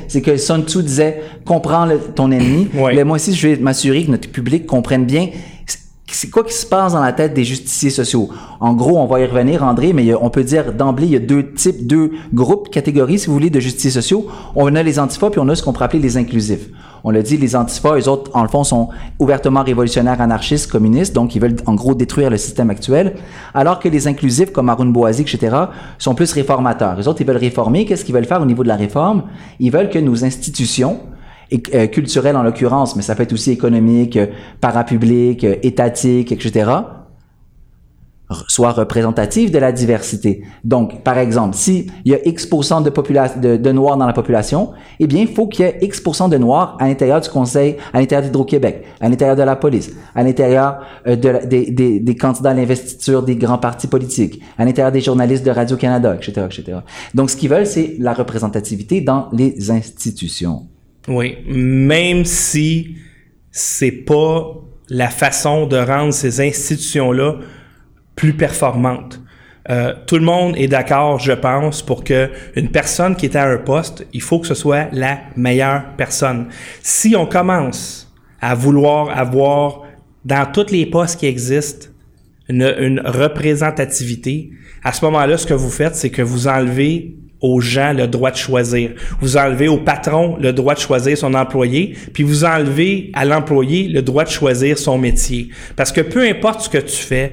c'est 0.07 0.21
que 0.23 0.37
Sun 0.37 0.63
Tzu 0.63 0.83
disait 0.83 1.21
comprends 1.45 1.89
ton 2.15 2.31
ennemi. 2.31 2.69
Mais 2.95 3.03
moi 3.03 3.17
aussi, 3.17 3.35
je 3.35 3.49
vais 3.49 3.57
m'assurer 3.57 4.05
que 4.05 4.11
notre 4.13 4.31
public 4.31 4.67
comprenne 4.67 5.05
bien 5.05 5.29
c'est 6.15 6.31
quoi 6.31 6.43
qui 6.43 6.55
se 6.55 6.65
passe 6.65 6.93
dans 6.95 7.03
la 7.03 7.13
tête 7.13 7.35
des 7.35 7.45
justiciers 7.45 7.91
sociaux? 7.91 8.31
En 8.61 8.73
gros, 8.73 8.99
on 8.99 9.07
va 9.07 9.21
y 9.21 9.27
revenir, 9.27 9.63
André, 9.63 9.93
mais 9.93 10.15
on 10.15 10.31
peut 10.31 10.43
dire 10.43 10.73
d'emblée, 10.73 11.07
il 11.07 11.13
y 11.13 11.17
a 11.17 11.21
deux 11.21 11.53
types, 11.53 11.87
deux 11.87 12.13
groupes, 12.33 12.71
catégories, 12.71 13.19
si 13.19 13.27
vous 13.27 13.35
voulez, 13.35 13.51
de 13.51 13.61
justiciers 13.61 13.91
sociaux. 13.91 14.27
On 14.57 14.75
a 14.75 14.83
les 14.83 14.99
antifas, 14.99 15.31
puis 15.31 15.41
on 15.41 15.49
a 15.49 15.55
ce 15.55 15.63
qu'on 15.63 15.73
pourrait 15.73 15.85
appeler 15.85 16.03
les 16.03 16.17
inclusifs. 16.17 16.69
On 17.05 17.11
l'a 17.11 17.23
dit, 17.23 17.37
les 17.37 17.55
antifas, 17.55 17.99
eux 17.99 18.09
autres, 18.09 18.31
en 18.35 18.43
le 18.43 18.49
fond, 18.49 18.65
sont 18.65 18.89
ouvertement 19.19 19.63
révolutionnaires, 19.63 20.21
anarchistes, 20.21 20.71
communistes, 20.71 21.15
donc 21.15 21.35
ils 21.35 21.41
veulent, 21.41 21.57
en 21.67 21.75
gros, 21.75 21.95
détruire 21.95 22.31
le 22.31 22.39
système 22.39 22.71
actuel. 22.71 23.15
Alors 23.55 23.79
que 23.79 23.89
les 23.89 24.09
inclusifs, 24.09 24.51
comme 24.51 24.69
Arun 24.69 24.87
Boisi, 24.87 25.23
etc., 25.23 25.57
sont 25.99 26.15
plus 26.15 26.33
réformateurs. 26.33 26.99
Eux 26.99 27.07
autres, 27.07 27.21
ils 27.21 27.27
veulent 27.27 27.37
réformer. 27.37 27.85
Qu'est-ce 27.85 28.05
qu'ils 28.05 28.15
veulent 28.15 28.25
faire 28.25 28.43
au 28.43 28.47
niveau 28.47 28.63
de 28.63 28.69
la 28.69 28.77
réforme? 28.77 29.25
Ils 29.61 29.71
veulent 29.71 29.91
que 29.91 29.99
nos 29.99 30.25
institutions, 30.25 31.01
euh, 31.53 31.87
culturel 31.87 32.37
en 32.37 32.43
l'occurrence, 32.43 32.95
mais 32.95 33.01
ça 33.01 33.15
peut 33.15 33.23
être 33.23 33.33
aussi 33.33 33.51
économique, 33.51 34.19
euh, 34.19 34.27
parapublic, 34.61 35.45
euh, 35.45 35.57
étatique, 35.63 36.31
etc., 36.31 36.71
soit 38.49 38.73
représentatif 38.73 39.51
de 39.51 39.59
la 39.59 39.73
diversité. 39.73 40.43
Donc, 40.63 41.03
par 41.03 41.17
exemple, 41.17 41.57
s'il 41.57 41.91
y 42.05 42.13
a 42.13 42.19
X% 42.29 42.83
de, 42.83 42.91
de, 43.41 43.57
de, 43.57 43.73
Noirs 43.73 43.97
dans 43.97 44.07
la 44.07 44.13
population, 44.13 44.73
eh 45.01 45.07
bien, 45.07 45.23
il 45.23 45.29
faut 45.29 45.47
qu'il 45.47 45.65
y 45.65 45.69
ait 45.69 45.79
X% 45.81 46.29
de 46.29 46.37
Noirs 46.37 46.77
à 46.79 46.87
l'intérieur 46.87 47.23
du 47.23 47.31
Conseil, 47.31 47.79
à 47.95 48.01
l'intérieur 48.01 48.27
d'Hydro-Québec, 48.27 48.85
à 49.01 49.09
l'intérieur 49.09 49.35
de 49.35 49.43
la 49.43 49.57
police, 49.57 49.91
à 50.15 50.23
l'intérieur 50.23 50.81
de 51.07 51.47
des, 51.47 51.71
des, 51.71 52.01
des, 52.01 52.17
candidats 52.17 52.51
à 52.51 52.55
l'investiture 52.55 53.23
des 53.23 53.37
grands 53.37 53.57
partis 53.57 53.87
politiques, 53.87 54.43
à 54.59 54.67
l'intérieur 54.67 54.93
des 54.93 55.01
journalistes 55.01 55.47
de 55.47 55.51
Radio-Canada, 55.51 56.15
etc., 56.15 56.47
etc. 56.51 56.79
Donc, 57.15 57.31
ce 57.31 57.37
qu'ils 57.37 57.49
veulent, 57.49 57.67
c'est 57.67 57.97
la 57.99 58.13
représentativité 58.13 59.01
dans 59.01 59.29
les 59.33 59.71
institutions. 59.71 60.67
Oui, 61.09 61.39
même 61.47 62.25
si 62.25 62.97
c'est 63.51 63.91
pas 63.91 64.55
la 64.89 65.09
façon 65.09 65.67
de 65.67 65.77
rendre 65.77 66.13
ces 66.13 66.41
institutions-là 66.41 67.37
plus 68.15 68.35
performantes. 68.35 69.21
Euh, 69.71 69.95
tout 70.07 70.17
le 70.17 70.25
monde 70.25 70.57
est 70.57 70.69
d'accord, 70.69 71.19
je 71.19 71.33
pense, 71.33 71.83
pour 71.83 72.03
que 72.03 72.31
une 72.57 72.71
personne 72.71 73.17
qui 73.17 73.27
est 73.27 73.37
à 73.37 73.45
un 73.45 73.59
poste, 73.59 74.07
il 74.13 74.23
faut 74.23 74.39
que 74.39 74.47
ce 74.47 74.55
soit 74.55 74.89
la 74.93 75.21
meilleure 75.37 75.95
personne. 75.97 76.49
Si 76.83 77.15
on 77.17 77.27
commence 77.27 78.11
à 78.41 78.55
vouloir 78.55 79.17
avoir 79.17 79.83
dans 80.25 80.51
tous 80.51 80.71
les 80.71 80.87
postes 80.87 81.21
qui 81.21 81.27
existent 81.27 81.89
une, 82.49 82.75
une 82.79 83.01
représentativité, 83.05 84.51
à 84.83 84.93
ce 84.93 85.05
moment-là, 85.05 85.37
ce 85.37 85.47
que 85.47 85.55
vous 85.55 85.71
faites, 85.71 85.97
c'est 85.97 86.11
que 86.11 86.23
vous 86.23 86.49
enlevez 86.49 87.17
aux 87.41 87.61
gens 87.61 87.93
le 87.93 88.07
droit 88.07 88.31
de 88.31 88.37
choisir. 88.37 88.91
Vous 89.21 89.37
enlevez 89.37 89.69
au 89.69 89.79
patron 89.79 90.37
le 90.41 90.53
droit 90.53 90.75
de 90.75 90.81
choisir 90.81 91.17
son 91.17 91.35
employé, 91.35 91.95
puis 92.13 92.23
vous 92.23 92.45
enlevez 92.45 93.11
à 93.15 93.25
l'employé 93.25 93.89
le 93.89 94.03
droit 94.03 94.25
de 94.25 94.31
choisir 94.31 94.79
son 94.79 94.99
métier. 94.99 95.51
Parce 95.77 95.93
que 95.93 96.01
peu 96.01 96.27
importe 96.27 96.63
ce 96.63 96.69
que 96.69 96.79
tu 96.79 96.97
fais, 96.97 97.33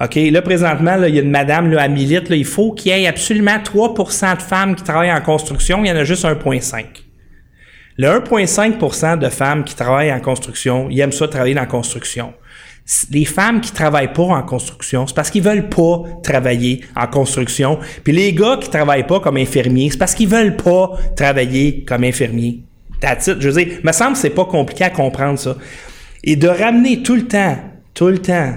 OK, 0.00 0.16
là, 0.16 0.42
présentement, 0.42 0.96
là, 0.96 1.08
il 1.08 1.14
y 1.14 1.18
a 1.18 1.22
une 1.22 1.30
madame 1.30 1.70
là, 1.70 1.82
à 1.82 1.88
Milite, 1.88 2.28
là, 2.28 2.36
il 2.36 2.44
faut 2.44 2.72
qu'il 2.72 2.92
y 2.92 3.02
ait 3.02 3.06
absolument 3.06 3.58
3% 3.58 4.36
de 4.36 4.42
femmes 4.42 4.74
qui 4.74 4.82
travaillent 4.82 5.12
en 5.12 5.20
construction, 5.20 5.84
il 5.84 5.88
y 5.88 5.92
en 5.92 5.96
a 5.96 6.04
juste 6.04 6.24
1,5. 6.24 6.84
Le 7.96 8.08
1,5% 8.08 9.18
de 9.18 9.28
femmes 9.28 9.62
qui 9.62 9.76
travaillent 9.76 10.12
en 10.12 10.18
construction, 10.18 10.88
ils 10.90 10.98
aiment 10.98 11.12
ça 11.12 11.28
travailler 11.28 11.54
dans 11.54 11.60
la 11.60 11.68
construction 11.68 12.34
les 13.10 13.24
femmes 13.24 13.60
qui 13.60 13.72
travaillent 13.72 14.12
pas 14.12 14.24
en 14.24 14.42
construction, 14.42 15.06
c'est 15.06 15.14
parce 15.14 15.30
qu'ils 15.30 15.42
veulent 15.42 15.68
pas 15.68 16.02
travailler 16.22 16.82
en 16.94 17.06
construction. 17.06 17.78
Puis 18.02 18.12
les 18.12 18.32
gars 18.32 18.58
qui 18.60 18.68
travaillent 18.68 19.06
pas 19.06 19.20
comme 19.20 19.36
infirmiers, 19.36 19.90
c'est 19.90 19.98
parce 19.98 20.14
qu'ils 20.14 20.28
veulent 20.28 20.56
pas 20.56 20.92
travailler 21.16 21.84
comme 21.84 22.04
infirmiers. 22.04 22.60
That's 23.00 23.30
Je 23.38 23.48
veux 23.48 23.64
dire, 23.64 23.78
me 23.82 23.92
semble 23.92 24.16
c'est 24.16 24.30
pas 24.30 24.44
compliqué 24.44 24.84
à 24.84 24.90
comprendre 24.90 25.38
ça. 25.38 25.56
Et 26.22 26.36
de 26.36 26.48
ramener 26.48 27.02
tout 27.02 27.14
le 27.14 27.26
temps, 27.26 27.56
tout 27.94 28.08
le 28.08 28.18
temps, 28.18 28.54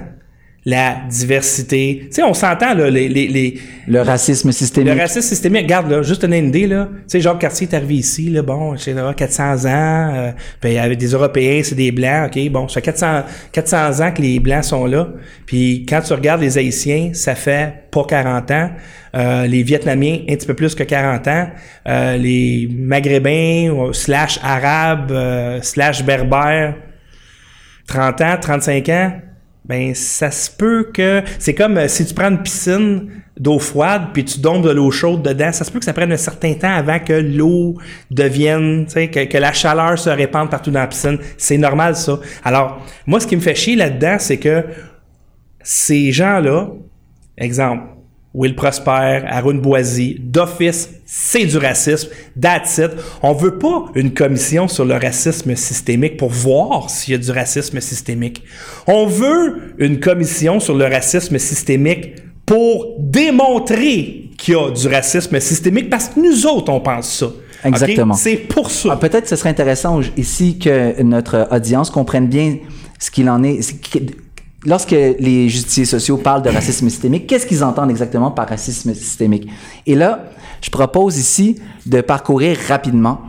la 0.68 0.98
diversité. 1.10 2.02
Tu 2.02 2.08
sais, 2.12 2.24
on 2.24 2.34
s'entend, 2.34 2.74
là, 2.74 2.90
les, 2.90 3.08
les, 3.08 3.30
les, 3.30 3.58
Le 3.88 4.02
racisme 4.02 4.52
systémique. 4.52 4.94
Le 4.94 5.00
racisme 5.00 5.30
systémique. 5.30 5.62
Regarde, 5.62 5.90
là, 5.90 6.02
juste 6.02 6.26
une 6.26 6.34
idée, 6.34 6.68
là. 6.68 6.90
Tu 6.92 7.04
sais, 7.08 7.22
Jacques 7.22 7.40
Cartier 7.40 7.70
est 7.72 7.74
arrivé 7.74 7.96
ici, 7.96 8.30
là, 8.30 8.42
bon, 8.42 8.74
etc., 8.74 8.98
400 9.16 9.44
ans, 9.44 10.14
euh, 10.14 10.32
puis 10.60 10.72
il 10.72 10.74
y 10.74 10.78
avait 10.78 10.98
des 10.98 11.08
Européens, 11.08 11.62
c'est 11.64 11.76
des 11.76 11.94
Blancs, 11.94 12.36
OK, 12.36 12.50
bon, 12.50 12.68
ça 12.68 12.82
fait 12.82 12.82
400, 12.82 13.24
400 13.54 14.02
ans 14.02 14.12
que 14.12 14.22
les 14.22 14.42
Blancs 14.42 14.66
sont 14.66 14.86
là. 14.88 15.08
Puis 15.46 15.86
quand 15.88 16.02
tu 16.02 16.12
regardes 16.12 16.42
les 16.42 16.58
Haïtiens, 16.58 17.12
ça 17.14 17.34
fait 17.34 17.74
pas 17.90 18.04
40 18.04 18.52
ans. 18.52 18.70
Euh, 19.16 19.48
les 19.48 19.64
Vietnamiens, 19.64 20.20
un 20.30 20.36
petit 20.36 20.48
peu 20.48 20.54
plus 20.54 20.76
que 20.76 20.84
40 20.84 21.28
ans. 21.30 21.48
Euh, 21.88 22.18
les 22.18 22.68
Maghrébins, 22.70 23.94
slash 23.94 24.38
Arabes, 24.44 25.14
euh, 25.14 25.62
slash 25.62 26.04
Berbères, 26.04 26.76
30 27.88 28.22
ans, 28.22 28.38
35 28.42 28.90
ans 28.90 29.12
ben 29.68 29.94
ça 29.94 30.32
se 30.32 30.50
peut 30.50 30.92
que 30.94 31.22
c'est 31.40 31.54
comme 31.54 31.78
euh, 31.78 31.88
si 31.88 32.06
tu 32.06 32.14
prends 32.14 32.30
une 32.30 32.42
piscine 32.42 33.10
d'eau 33.38 33.60
froide 33.60 34.08
puis 34.14 34.24
tu 34.24 34.40
donnes 34.40 34.62
de 34.62 34.72
l'eau 34.72 34.90
chaude 34.92 35.22
dedans, 35.22 35.52
ça 35.52 35.66
se 35.66 35.72
peut 35.72 35.80
que 35.80 35.86
ça 35.86 35.94
prenne 35.94 36.12
un 36.12 36.18
certain 36.18 36.54
temps 36.54 36.74
avant 36.74 37.00
que 37.00 37.14
l'eau 37.14 37.76
devienne, 38.10 38.86
tu 38.86 38.94
sais, 38.94 39.10
que, 39.10 39.26
que, 39.26 39.38
la 39.38 39.52
chaleur 39.52 40.00
se 40.00 40.10
répande 40.10 40.50
partout 40.50 40.72
dans 40.72 40.80
la 40.80 40.88
piscine. 40.88 41.20
C'est 41.38 41.58
normal 41.58 41.96
ça. 41.96 42.20
Alors 42.44 42.82
moi, 43.06 43.20
ce 43.20 43.28
qui 43.28 43.36
me 43.36 43.42
fait 43.42 43.56
chier 43.56 43.76
là-dedans, 43.76 44.16
c'est 44.20 44.38
que 44.38 44.64
ces 45.62 46.14
gens-là, 46.14 46.70
exemple, 47.38 47.84
Will 48.34 48.56
Prosper, 48.56 49.22
Arun 49.28 49.56
Boisy, 49.56 50.18
d'office, 50.20 50.90
c'est 51.06 51.46
du 51.46 51.58
racisme. 51.58 52.10
That's 52.40 52.78
it. 52.78 52.92
On 53.24 53.34
veut 53.34 53.58
pas 53.58 53.86
une 53.96 54.14
commission 54.14 54.68
sur 54.68 54.86
le 54.86 54.96
racisme 54.96 55.56
systémique 55.56 56.18
pour 56.18 56.30
voir 56.30 56.90
s'il 56.90 57.14
y 57.14 57.16
a 57.16 57.20
du 57.20 57.32
racisme 57.32 57.80
systémique. 57.80 58.44
On 58.86 59.06
veut 59.06 59.74
une 59.80 60.00
commission 60.00 60.60
sur 60.60 60.76
le 60.76 60.86
racisme 60.86 61.40
systémique 61.40 62.16
pour 62.46 62.96
démontrer 63.00 64.30
qu'il 64.38 64.54
y 64.54 64.58
a 64.58 64.70
du 64.72 64.88
racisme 64.88 65.40
systémique 65.40 65.90
parce 65.90 66.10
que 66.10 66.20
nous 66.20 66.46
autres, 66.46 66.72
on 66.72 66.80
pense 66.80 67.18
ça. 67.18 67.28
Exactement. 67.64 68.14
C'est 68.14 68.38
pour 68.38 68.70
ça. 68.70 68.90
Ah, 68.92 68.98
peut-être 68.98 69.28
ce 69.28 69.36
serait 69.36 69.50
intéressant 69.50 70.00
ici 70.16 70.60
que 70.60 71.02
notre 71.02 71.48
audience 71.52 71.90
comprenne 71.90 72.28
bien 72.28 72.58
ce 73.00 73.10
qu'il 73.10 73.30
en 73.30 73.44
est 73.44 73.62
lorsque 74.66 74.92
les 74.92 75.50
justiciers 75.50 75.86
sociaux 75.86 76.18
parlent 76.18 76.42
de 76.42 76.50
racisme 76.50 76.90
systémique, 76.90 77.28
qu'est-ce 77.28 77.46
qu'ils 77.46 77.64
entendent 77.64 77.92
exactement 77.92 78.32
par 78.32 78.50
racisme 78.50 78.94
systémique? 78.94 79.50
Et 79.86 79.96
là, 79.96 80.26
je 80.62 80.70
propose 80.70 81.18
ici 81.18 81.58
de 81.86 82.02
parcourir 82.02 82.58
rapidement 82.68 83.22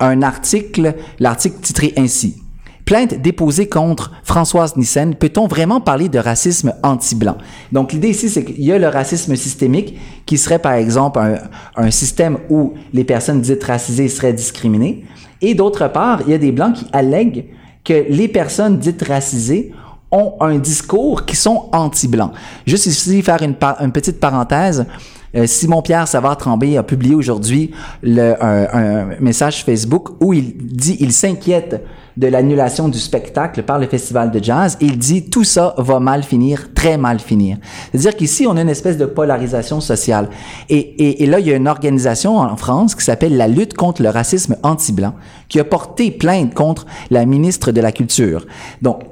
un 0.00 0.22
article, 0.22 0.94
l'article 1.18 1.56
titré 1.60 1.92
ainsi. 1.96 2.36
Plainte 2.84 3.20
déposée 3.20 3.68
contre 3.68 4.12
Françoise 4.22 4.76
Nissen. 4.76 5.16
Peut-on 5.16 5.48
vraiment 5.48 5.80
parler 5.80 6.08
de 6.08 6.20
racisme 6.20 6.72
anti-blanc? 6.84 7.36
Donc, 7.72 7.92
l'idée 7.92 8.10
ici, 8.10 8.30
c'est 8.30 8.44
qu'il 8.44 8.62
y 8.62 8.70
a 8.70 8.78
le 8.78 8.86
racisme 8.86 9.34
systémique 9.34 9.98
qui 10.24 10.38
serait, 10.38 10.60
par 10.60 10.74
exemple, 10.74 11.18
un, 11.18 11.38
un 11.74 11.90
système 11.90 12.38
où 12.48 12.74
les 12.92 13.02
personnes 13.02 13.40
dites 13.40 13.64
racisées 13.64 14.08
seraient 14.08 14.32
discriminées. 14.32 15.04
Et 15.42 15.54
d'autre 15.54 15.88
part, 15.88 16.22
il 16.26 16.30
y 16.30 16.34
a 16.34 16.38
des 16.38 16.52
blancs 16.52 16.74
qui 16.74 16.86
allèguent 16.92 17.46
que 17.84 18.04
les 18.08 18.28
personnes 18.28 18.78
dites 18.78 19.02
racisées 19.02 19.72
ont 20.10 20.34
un 20.40 20.58
discours 20.58 21.24
qui 21.24 21.36
sont 21.36 21.68
anti-blancs. 21.72 22.32
Juste 22.66 22.86
ici, 22.86 23.22
faire 23.22 23.42
une, 23.42 23.56
une 23.80 23.92
petite 23.92 24.20
parenthèse. 24.20 24.86
Euh, 25.34 25.46
Simon-Pierre 25.46 26.08
Savard-Tremblay 26.08 26.76
a 26.76 26.82
publié 26.82 27.14
aujourd'hui 27.14 27.72
un, 28.04 29.08
message 29.20 29.64
Facebook 29.64 30.10
où 30.20 30.32
il 30.32 30.56
dit 30.56 30.96
il 31.00 31.12
s'inquiète 31.12 31.84
de 32.16 32.28
l'annulation 32.28 32.88
du 32.88 32.98
spectacle 32.98 33.62
par 33.62 33.78
le 33.78 33.86
festival 33.86 34.30
de 34.30 34.42
jazz. 34.42 34.78
Il 34.80 34.96
dit 34.96 35.28
tout 35.28 35.44
ça 35.44 35.74
va 35.76 36.00
mal 36.00 36.22
finir, 36.22 36.72
très 36.74 36.96
mal 36.96 37.18
finir. 37.18 37.58
C'est-à-dire 37.92 38.16
qu'ici 38.16 38.46
on 38.46 38.56
a 38.56 38.62
une 38.62 38.70
espèce 38.70 38.96
de 38.96 39.04
polarisation 39.04 39.80
sociale. 39.80 40.30
Et, 40.70 41.22
et 41.22 41.26
là 41.26 41.40
il 41.40 41.46
y 41.46 41.52
a 41.52 41.56
une 41.56 41.68
organisation 41.68 42.38
en 42.38 42.56
France 42.56 42.94
qui 42.94 43.04
s'appelle 43.04 43.36
la 43.36 43.48
lutte 43.48 43.74
contre 43.74 44.02
le 44.02 44.08
racisme 44.08 44.56
anti-blanc 44.62 45.14
qui 45.48 45.60
a 45.60 45.64
porté 45.64 46.10
plainte 46.10 46.54
contre 46.54 46.86
la 47.10 47.26
ministre 47.26 47.72
de 47.72 47.80
la 47.82 47.92
Culture. 47.92 48.46
Donc 48.80 49.02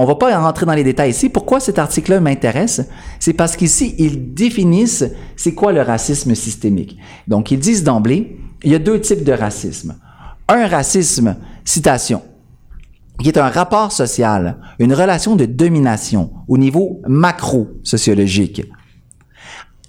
on 0.00 0.04
va 0.04 0.14
pas 0.14 0.38
rentrer 0.38 0.64
dans 0.64 0.74
les 0.74 0.84
détails 0.84 1.10
ici. 1.10 1.28
Pourquoi 1.28 1.58
cet 1.58 1.80
article-là 1.80 2.20
m'intéresse? 2.20 2.88
C'est 3.18 3.32
parce 3.32 3.56
qu'ici, 3.56 3.96
ils 3.98 4.32
définissent 4.32 5.04
c'est 5.36 5.54
quoi 5.54 5.72
le 5.72 5.82
racisme 5.82 6.36
systémique. 6.36 6.96
Donc, 7.26 7.50
ils 7.50 7.58
disent 7.58 7.82
d'emblée, 7.82 8.38
il 8.62 8.70
y 8.70 8.76
a 8.76 8.78
deux 8.78 9.00
types 9.00 9.24
de 9.24 9.32
racisme. 9.32 9.96
Un 10.46 10.68
racisme, 10.68 11.36
citation, 11.64 12.22
qui 13.20 13.28
est 13.28 13.38
un 13.38 13.48
rapport 13.48 13.90
social, 13.90 14.58
une 14.78 14.94
relation 14.94 15.34
de 15.34 15.46
domination 15.46 16.30
au 16.46 16.58
niveau 16.58 17.02
macro-sociologique. 17.08 18.62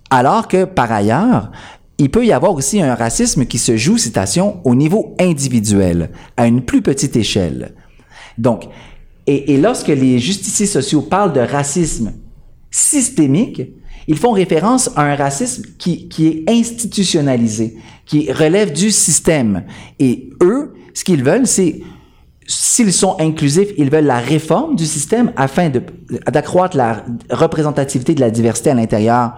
Alors 0.10 0.48
que, 0.48 0.66
par 0.66 0.92
ailleurs, 0.92 1.52
il 2.00 2.10
peut 2.10 2.26
y 2.26 2.32
avoir 2.32 2.54
aussi 2.56 2.82
un 2.82 2.96
racisme 2.96 3.46
qui 3.46 3.60
se 3.60 3.78
joue, 3.78 4.00
citation, 4.00 4.60
au 4.64 4.74
niveau 4.74 5.16
individuel, 5.20 6.10
à 6.36 6.48
une 6.48 6.66
plus 6.66 6.82
petite 6.82 7.16
échelle. 7.16 7.76
Donc, 8.40 8.70
et, 9.30 9.58
lorsque 9.58 9.88
les 9.88 10.18
justiciers 10.20 10.66
sociaux 10.66 11.02
parlent 11.02 11.34
de 11.34 11.40
racisme 11.40 12.14
systémique, 12.72 13.62
ils 14.08 14.18
font 14.18 14.32
référence 14.32 14.90
à 14.96 15.04
un 15.04 15.16
racisme 15.16 15.64
qui, 15.78 16.08
qui 16.10 16.28
est 16.28 16.50
institutionnalisé, 16.50 17.78
qui 18.06 18.32
relève 18.32 18.74
du 18.74 18.90
système. 18.90 19.66
Et 20.00 20.32
eux, 20.42 20.74
ce 20.96 21.04
qu'ils 21.04 21.24
veulent, 21.24 21.46
c'est 21.46 21.82
s'ils 22.48 22.92
sont 22.92 23.16
inclusifs, 23.20 23.70
ils 23.78 23.92
veulent 23.92 24.06
la 24.06 24.18
réforme 24.18 24.76
du 24.76 24.88
système 24.88 25.32
afin 25.36 25.70
d'accroître 25.70 26.76
la 26.76 27.06
représentativité 27.30 28.16
de 28.16 28.22
la 28.22 28.32
diversité 28.32 28.72
à 28.72 28.74
l'intérieur 28.74 29.34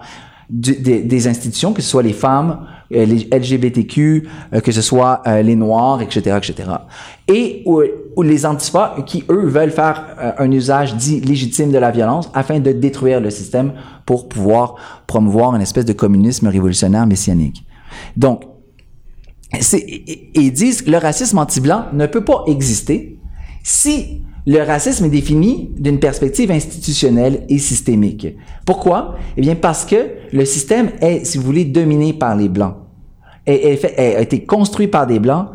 des, 0.52 1.28
institutions, 1.28 1.72
que 1.72 1.80
ce 1.80 1.88
soit 1.88 2.02
les 2.02 2.12
femmes, 2.12 2.66
euh, 2.92 3.06
les 3.06 3.26
LGBTQ, 3.32 4.28
euh, 4.52 4.60
que 4.60 4.70
ce 4.70 4.82
soit 4.82 5.22
euh, 5.26 5.40
les 5.40 5.56
Noirs, 5.56 6.02
etc., 6.02 6.36
etc. 6.36 6.68
Et 7.26 7.62
ou, 7.64 8.22
les 8.22 8.44
antifas 8.44 8.96
qui, 9.06 9.24
eux, 9.30 9.46
veulent 9.46 9.70
faire 9.70 10.34
un 10.38 10.50
usage 10.50 10.94
dit 10.96 11.20
légitime 11.20 11.72
de 11.72 11.78
la 11.78 11.90
violence 11.90 12.30
afin 12.34 12.60
de 12.60 12.72
détruire 12.72 13.20
le 13.20 13.30
système 13.30 13.72
pour 14.04 14.28
pouvoir 14.28 14.74
promouvoir 15.06 15.54
une 15.56 15.62
espèce 15.62 15.86
de 15.86 15.94
communisme 15.94 16.48
révolutionnaire 16.48 17.06
messianique. 17.06 17.64
Donc, 18.16 18.44
ils 20.34 20.52
disent 20.52 20.82
que 20.82 20.90
le 20.90 20.98
racisme 20.98 21.38
anti-blanc 21.38 21.86
ne 21.94 22.06
peut 22.06 22.24
pas 22.24 22.44
exister 22.46 23.18
si 23.62 24.22
le 24.46 24.60
racisme 24.62 25.04
est 25.04 25.10
défini 25.10 25.70
d'une 25.76 26.00
perspective 26.00 26.50
institutionnelle 26.50 27.44
et 27.48 27.58
systémique. 27.58 28.26
Pourquoi? 28.66 29.16
Eh 29.36 29.40
bien, 29.40 29.54
parce 29.54 29.84
que 29.84 29.96
le 30.32 30.44
système 30.44 30.90
est, 31.00 31.24
si 31.24 31.38
vous 31.38 31.44
voulez, 31.44 31.64
dominé 31.64 32.12
par 32.12 32.36
les 32.36 32.48
Blancs. 32.48 32.74
Et, 33.46 33.78
a 33.98 34.20
été 34.20 34.44
construit 34.44 34.88
par 34.88 35.06
des 35.06 35.18
Blancs 35.18 35.48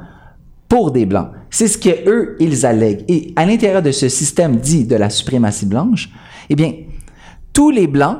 pour 0.70 0.92
des 0.92 1.06
Blancs. 1.06 1.30
C'est 1.50 1.68
ce 1.68 1.78
que 1.78 2.10
eux, 2.10 2.36
ils 2.40 2.66
allèguent. 2.66 3.04
Et 3.08 3.34
à 3.36 3.46
l'intérieur 3.46 3.82
de 3.82 3.92
ce 3.92 4.10
système 4.10 4.58
dit 4.58 4.86
de 4.86 4.96
la 4.96 5.10
suprématie 5.10 5.66
blanche, 5.66 6.10
eh 6.50 6.56
bien, 6.56 6.74
tous 7.54 7.72
les 7.72 7.88
Blancs 7.88 8.18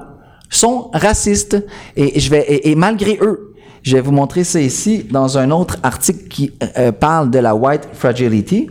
sont 0.50 0.90
racistes. 0.94 1.66
Et, 1.96 2.20
je 2.20 2.30
vais, 2.30 2.46
et, 2.68 2.76
malgré 2.76 3.18
eux, 3.22 3.54
je 3.84 3.96
vais 3.96 4.02
vous 4.02 4.12
montrer 4.12 4.44
ça 4.44 4.60
ici 4.60 5.06
dans 5.10 5.38
un 5.38 5.52
autre 5.52 5.78
article 5.84 6.28
qui 6.28 6.52
euh, 6.78 6.92
parle 6.92 7.30
de 7.30 7.40
la 7.40 7.56
white 7.56 7.88
fragility. 7.94 8.70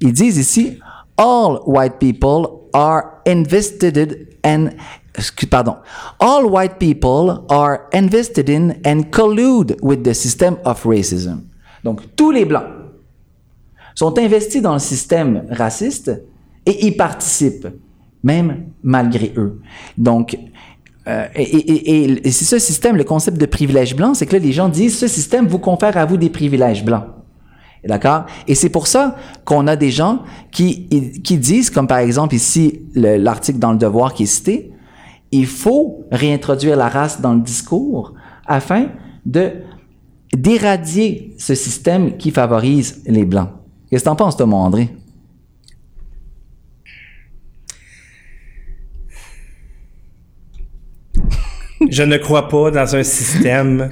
Ils 0.00 0.12
disent 0.12 0.38
ici, 0.38 0.78
all 1.16 1.60
white 1.66 1.98
people 1.98 2.68
are 2.72 3.20
invested 3.26 4.36
and 4.44 4.70
pardon, 5.50 5.76
all 6.20 6.46
white 6.46 6.78
people 6.78 7.44
are 7.48 7.88
invested 7.92 8.48
in 8.48 8.76
and 8.84 9.10
collude 9.10 9.76
with 9.82 10.04
the 10.04 10.14
system 10.14 10.58
of 10.64 10.84
racism. 10.84 11.42
Donc, 11.84 12.14
tous 12.16 12.30
les 12.30 12.44
blancs 12.44 12.66
sont 13.94 14.16
investis 14.18 14.62
dans 14.62 14.74
le 14.74 14.78
système 14.78 15.46
raciste 15.50 16.22
et 16.66 16.86
y 16.86 16.92
participent, 16.92 17.68
même 18.22 18.68
malgré 18.82 19.32
eux. 19.36 19.60
Donc, 19.96 20.38
euh, 21.08 21.26
et, 21.34 21.42
et, 21.42 22.28
et 22.28 22.30
c'est 22.30 22.44
ce 22.44 22.58
système, 22.58 22.96
le 22.96 23.04
concept 23.04 23.38
de 23.38 23.46
privilège 23.46 23.96
blanc, 23.96 24.14
c'est 24.14 24.26
que 24.26 24.36
là, 24.36 24.38
les 24.38 24.52
gens 24.52 24.68
disent, 24.68 24.98
ce 24.98 25.08
système 25.08 25.46
vous 25.46 25.58
confère 25.58 25.96
à 25.96 26.04
vous 26.04 26.16
des 26.16 26.30
privilèges 26.30 26.84
blancs. 26.84 27.06
D'accord? 27.84 28.26
Et 28.46 28.54
c'est 28.54 28.68
pour 28.68 28.86
ça 28.86 29.16
qu'on 29.44 29.66
a 29.66 29.76
des 29.76 29.90
gens 29.90 30.22
qui, 30.50 30.88
qui 31.22 31.38
disent, 31.38 31.70
comme 31.70 31.86
par 31.86 31.98
exemple 31.98 32.34
ici 32.34 32.82
l'article 32.94 33.58
dans 33.58 33.72
le 33.72 33.78
Devoir 33.78 34.12
qui 34.14 34.24
est 34.24 34.26
cité, 34.26 34.72
il 35.30 35.46
faut 35.46 36.04
réintroduire 36.10 36.76
la 36.76 36.88
race 36.88 37.20
dans 37.20 37.34
le 37.34 37.40
discours 37.40 38.14
afin 38.46 38.88
de 39.24 39.52
d'éradier 40.36 41.34
ce 41.38 41.54
système 41.54 42.18
qui 42.18 42.30
favorise 42.30 43.02
les 43.06 43.24
Blancs. 43.24 43.48
Qu'est-ce 43.88 44.04
que 44.04 44.10
t'en 44.10 44.16
penses, 44.16 44.36
Thomas 44.36 44.56
André? 44.56 44.90
Je 51.88 52.02
ne 52.02 52.18
crois 52.18 52.48
pas 52.48 52.70
dans 52.70 52.96
un 52.96 53.02
système 53.02 53.90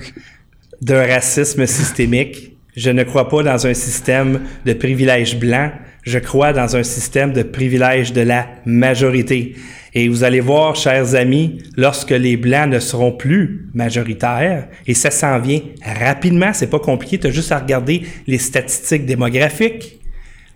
de 0.83 0.94
racisme 0.94 1.66
systémique 1.66 2.56
je 2.77 2.91
ne 2.91 3.03
crois 3.03 3.29
pas 3.29 3.43
dans 3.43 3.67
un 3.67 3.75
système 3.75 4.43
de 4.67 4.75
privilèges 4.75 5.39
blancs. 5.39 5.73
Je 6.03 6.19
crois 6.19 6.53
dans 6.53 6.77
un 6.77 6.83
système 6.83 7.33
de 7.33 7.43
privilèges 7.43 8.12
de 8.12 8.21
la 8.21 8.47
majorité. 8.67 9.57
Et 9.95 10.09
vous 10.09 10.25
allez 10.25 10.41
voir, 10.41 10.77
chers 10.77 11.15
amis, 11.15 11.59
lorsque 11.77 12.11
les 12.11 12.37
blancs 12.37 12.69
ne 12.69 12.79
seront 12.79 13.12
plus 13.12 13.67
majoritaires, 13.73 14.69
et 14.87 14.93
ça 14.93 15.11
s'en 15.11 15.39
vient 15.39 15.61
rapidement, 15.83 16.53
c'est 16.53 16.69
pas 16.69 16.79
compliqué, 16.79 17.19
tu 17.19 17.29
as 17.29 17.31
juste 17.31 17.51
à 17.51 17.59
regarder 17.59 18.03
les 18.27 18.37
statistiques 18.37 19.07
démographiques. 19.07 19.99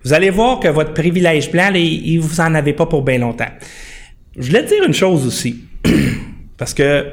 Vous 0.05 0.13
allez 0.13 0.29
voir 0.29 0.59
que 0.59 0.67
votre 0.67 0.93
privilège 0.93 1.51
blanc, 1.51 1.71
il, 1.73 2.19
vous 2.19 2.39
en 2.39 2.53
avez 2.53 2.73
pas 2.73 2.85
pour 2.85 3.01
bien 3.01 3.17
longtemps. 3.17 3.49
Je 4.37 4.45
voulais 4.47 4.63
te 4.63 4.69
dire 4.69 4.83
une 4.85 4.93
chose 4.93 5.25
aussi, 5.25 5.63
parce 6.57 6.75
que 6.75 7.05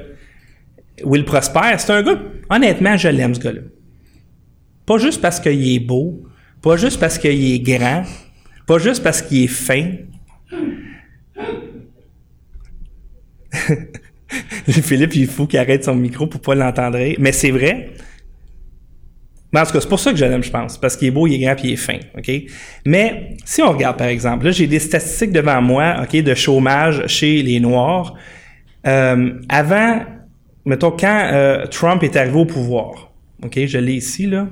Will 1.03 1.25
Prosper, 1.25 1.77
c'est 1.79 1.90
un 1.90 2.03
gars, 2.03 2.18
honnêtement, 2.51 2.97
je 2.99 3.09
l'aime 3.09 3.35
ce 3.35 3.40
gars-là. 3.40 3.61
Pas 4.88 4.96
juste 4.96 5.20
parce 5.20 5.38
qu'il 5.38 5.74
est 5.74 5.81
beau, 5.81 6.22
pas 6.62 6.79
juste 6.79 6.98
parce 6.98 7.18
qu'il 7.18 7.53
est 7.53 7.59
grand, 7.59 8.05
pas 8.66 8.79
juste 8.79 9.03
parce 9.03 9.20
qu'il 9.20 9.44
est 9.44 9.46
fin. 9.46 9.85
Philippe, 14.66 15.14
il 15.14 15.27
faut 15.27 15.46
qu'il 15.46 15.59
arrête 15.59 15.85
son 15.85 15.94
micro 15.94 16.27
pour 16.27 16.40
pas 16.40 16.55
l'entendre. 16.55 16.98
Mais 17.18 17.33
c'est 17.33 17.51
vrai. 17.51 17.90
Mais 19.53 19.61
en 19.61 19.66
tout 19.66 19.72
cas, 19.72 19.81
c'est 19.83 19.88
pour 19.90 20.01
ça 20.01 20.11
que 20.11 20.16
je 20.16 20.24
l'aime, 20.24 20.42
je 20.42 20.51
pense. 20.51 20.79
Parce 20.79 20.96
qu'il 20.96 21.09
est 21.09 21.11
beau, 21.11 21.27
il 21.27 21.35
est 21.35 21.44
grand, 21.44 21.55
puis 21.55 21.68
il 21.68 21.72
est 21.74 21.77
fin. 21.77 21.98
OK? 22.16 22.31
Mais 22.87 23.37
si 23.44 23.61
on 23.61 23.72
regarde, 23.72 23.98
par 23.98 24.07
exemple, 24.07 24.46
là, 24.46 24.53
j'ai 24.53 24.66
des 24.66 24.79
statistiques 24.79 25.33
devant 25.33 25.61
moi, 25.61 25.96
OK, 26.03 26.16
de 26.16 26.35
chômage 26.35 27.07
chez 27.09 27.42
les 27.42 27.61
Noirs. 27.61 28.14
Euh, 28.87 29.35
avant, 29.51 30.01
mettons, 30.64 30.92
quand 30.92 31.29
euh, 31.31 31.66
Trump 31.66 32.03
est 32.03 32.16
arrivé 32.16 32.38
au 32.38 32.46
pouvoir, 32.46 33.08
OK, 33.44 33.66
je 33.66 33.79
l'ai 33.79 33.94
ici, 33.94 34.27
là. 34.27 34.48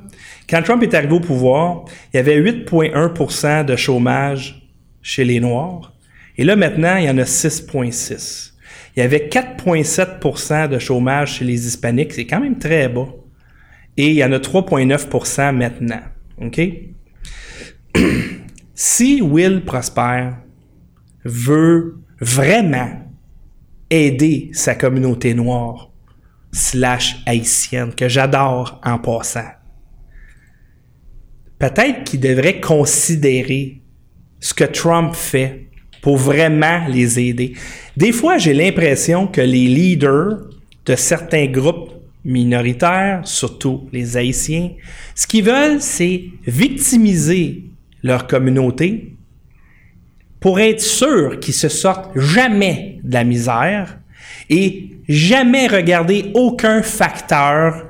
Quand 0.48 0.62
Trump 0.62 0.82
est 0.82 0.94
arrivé 0.94 1.12
au 1.14 1.20
pouvoir, 1.20 1.84
il 2.12 2.18
y 2.18 2.20
avait 2.20 2.40
8,1% 2.40 3.64
de 3.64 3.74
chômage 3.74 4.68
chez 5.02 5.24
les 5.24 5.40
Noirs. 5.40 5.92
Et 6.36 6.44
là, 6.44 6.54
maintenant, 6.54 6.96
il 6.96 7.04
y 7.04 7.10
en 7.10 7.18
a 7.18 7.24
6,6. 7.24 8.52
Il 8.96 9.00
y 9.00 9.02
avait 9.02 9.28
4,7% 9.28 10.68
de 10.68 10.78
chômage 10.78 11.34
chez 11.34 11.44
les 11.44 11.66
Hispaniques. 11.66 12.12
C'est 12.12 12.26
quand 12.26 12.40
même 12.40 12.58
très 12.58 12.88
bas. 12.88 13.08
Et 13.96 14.08
il 14.10 14.14
y 14.14 14.24
en 14.24 14.32
a 14.32 14.38
3,9% 14.38 15.54
maintenant. 15.54 16.02
OK? 16.40 16.60
si 18.74 19.20
Will 19.20 19.64
Prosper 19.64 20.30
veut 21.24 21.98
vraiment 22.20 22.90
aider 23.90 24.50
sa 24.52 24.74
communauté 24.74 25.34
noire, 25.34 25.90
slash 26.56 27.16
haïtienne, 27.26 27.94
que 27.94 28.08
j'adore 28.08 28.80
en 28.82 28.98
passant. 28.98 29.50
peut-être 31.58 32.04
qu'ils 32.04 32.20
devraient 32.20 32.60
considérer 32.60 33.80
ce 34.40 34.52
que 34.52 34.64
Trump 34.64 35.14
fait 35.14 35.68
pour 36.02 36.16
vraiment 36.16 36.86
les 36.88 37.18
aider. 37.18 37.54
Des 37.96 38.12
fois, 38.12 38.38
j'ai 38.38 38.52
l'impression 38.52 39.26
que 39.26 39.40
les 39.40 39.66
leaders 39.66 40.38
de 40.84 40.94
certains 40.94 41.46
groupes 41.46 41.92
minoritaires, 42.24 43.22
surtout 43.24 43.88
les 43.92 44.16
Haïtiens, 44.16 44.70
ce 45.14 45.26
qu'ils 45.26 45.44
veulent, 45.44 45.80
c'est 45.80 46.24
victimiser 46.46 47.64
leur 48.02 48.26
communauté 48.26 49.14
pour 50.40 50.60
être 50.60 50.80
sûr 50.80 51.40
qu'ils 51.40 51.54
se 51.54 51.68
sortent 51.68 52.16
jamais 52.18 53.00
de 53.02 53.14
la 53.14 53.24
misère 53.24 53.98
et 54.50 54.90
jamais 55.08 55.66
regarder 55.66 56.30
aucun 56.34 56.82
facteur 56.82 57.86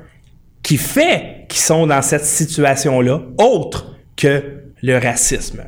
qui 0.63 0.77
fait 0.77 1.45
qu'ils 1.47 1.61
sont 1.61 1.87
dans 1.87 2.01
cette 2.01 2.25
situation-là, 2.25 3.21
autre 3.37 3.95
que 4.15 4.43
le 4.81 4.97
racisme. 4.97 5.63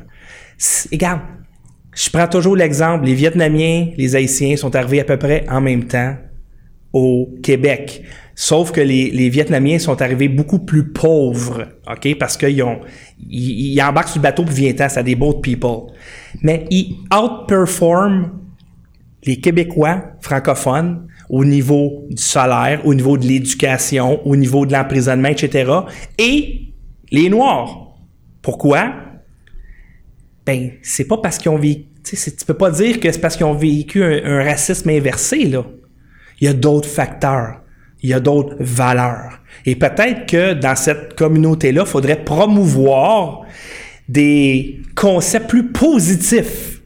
Regarde, 0.92 1.20
je 1.94 2.10
prends 2.10 2.28
toujours 2.28 2.56
l'exemple, 2.56 3.06
les 3.06 3.14
Vietnamiens, 3.14 3.88
les 3.96 4.14
Haïtiens 4.14 4.56
sont 4.56 4.74
arrivés 4.76 5.00
à 5.00 5.04
peu 5.04 5.16
près 5.16 5.46
en 5.48 5.60
même 5.60 5.84
temps 5.84 6.16
au 6.92 7.30
Québec. 7.42 8.02
Sauf 8.34 8.72
que 8.72 8.80
les, 8.80 9.28
Vietnamiens 9.28 9.78
sont 9.78 10.00
arrivés 10.00 10.28
beaucoup 10.28 10.60
plus 10.60 10.92
pauvres, 10.92 11.66
OK? 11.90 12.16
Parce 12.18 12.36
qu'ils 12.36 12.62
ont, 12.62 12.80
ils, 13.28 13.80
embarquent 13.82 14.08
sur 14.08 14.18
le 14.18 14.22
bateau 14.22 14.44
puis 14.44 14.54
viennent 14.54 14.88
ça 14.88 15.02
des 15.02 15.14
boat 15.14 15.40
people. 15.42 15.92
Mais 16.42 16.64
ils 16.70 16.96
outperforment 17.12 18.30
les 19.24 19.40
Québécois 19.40 20.02
francophones 20.20 21.06
au 21.28 21.44
niveau 21.44 22.06
du 22.10 22.22
salaire, 22.22 22.80
au 22.84 22.94
niveau 22.94 23.16
de 23.16 23.26
l'éducation, 23.26 24.26
au 24.26 24.36
niveau 24.36 24.66
de 24.66 24.72
l'emprisonnement, 24.72 25.28
etc. 25.28 25.70
Et 26.18 26.72
les 27.10 27.28
Noirs. 27.28 27.94
Pourquoi? 28.42 28.92
Ben, 30.46 30.72
c'est 30.82 31.06
pas 31.06 31.18
parce 31.18 31.38
qu'ils 31.38 31.50
ont 31.50 31.58
vécu. 31.58 31.86
Tu 32.02 32.44
peux 32.46 32.54
pas 32.54 32.70
dire 32.70 32.98
que 32.98 33.12
c'est 33.12 33.20
parce 33.20 33.36
qu'ils 33.36 33.46
ont 33.46 33.54
vécu 33.54 34.02
un, 34.02 34.42
racisme 34.42 34.88
inversé, 34.88 35.44
là. 35.44 35.64
Il 36.40 36.46
y 36.46 36.48
a 36.48 36.54
d'autres 36.54 36.88
facteurs. 36.88 37.60
Il 38.02 38.08
y 38.08 38.14
a 38.14 38.20
d'autres 38.20 38.56
valeurs. 38.58 39.40
Et 39.66 39.76
peut-être 39.76 40.26
que 40.26 40.54
dans 40.54 40.74
cette 40.74 41.14
communauté-là, 41.14 41.82
il 41.84 41.88
faudrait 41.88 42.24
promouvoir 42.24 43.42
des 44.08 44.80
concepts 44.94 45.50
plus 45.50 45.68
positifs 45.68 46.79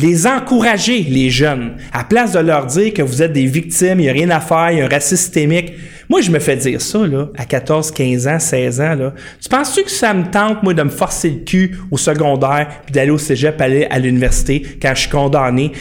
les 0.00 0.26
encourager, 0.26 1.02
les 1.02 1.30
jeunes, 1.30 1.76
à 1.92 2.04
place 2.04 2.32
de 2.32 2.38
leur 2.38 2.66
dire 2.66 2.92
que 2.92 3.02
vous 3.02 3.22
êtes 3.22 3.32
des 3.32 3.46
victimes, 3.46 4.00
il 4.00 4.04
n'y 4.04 4.08
a 4.08 4.12
rien 4.12 4.30
à 4.30 4.40
faire, 4.40 4.70
il 4.70 4.78
y 4.78 4.80
a 4.80 4.86
un 4.86 4.88
racisme 4.88 5.16
systémique. 5.16 5.72
Moi, 6.08 6.22
je 6.22 6.30
me 6.30 6.38
fais 6.38 6.56
dire 6.56 6.80
ça, 6.80 7.06
là, 7.06 7.28
à 7.36 7.44
14, 7.44 7.92
15 7.92 8.26
ans, 8.26 8.38
16 8.38 8.80
ans, 8.80 8.94
là. 8.94 9.14
Tu 9.40 9.48
penses-tu 9.48 9.84
que 9.84 9.90
ça 9.90 10.12
me 10.12 10.28
tente, 10.30 10.62
moi, 10.62 10.74
de 10.74 10.82
me 10.82 10.88
forcer 10.88 11.30
le 11.30 11.44
cul 11.44 11.76
au 11.90 11.96
secondaire, 11.96 12.68
puis 12.84 12.92
d'aller 12.92 13.10
au 13.10 13.18
cégep, 13.18 13.60
aller 13.60 13.86
à 13.90 13.98
l'université, 13.98 14.62
quand 14.82 14.92
je 14.94 15.02
suis 15.02 15.10
condamné? 15.10 15.72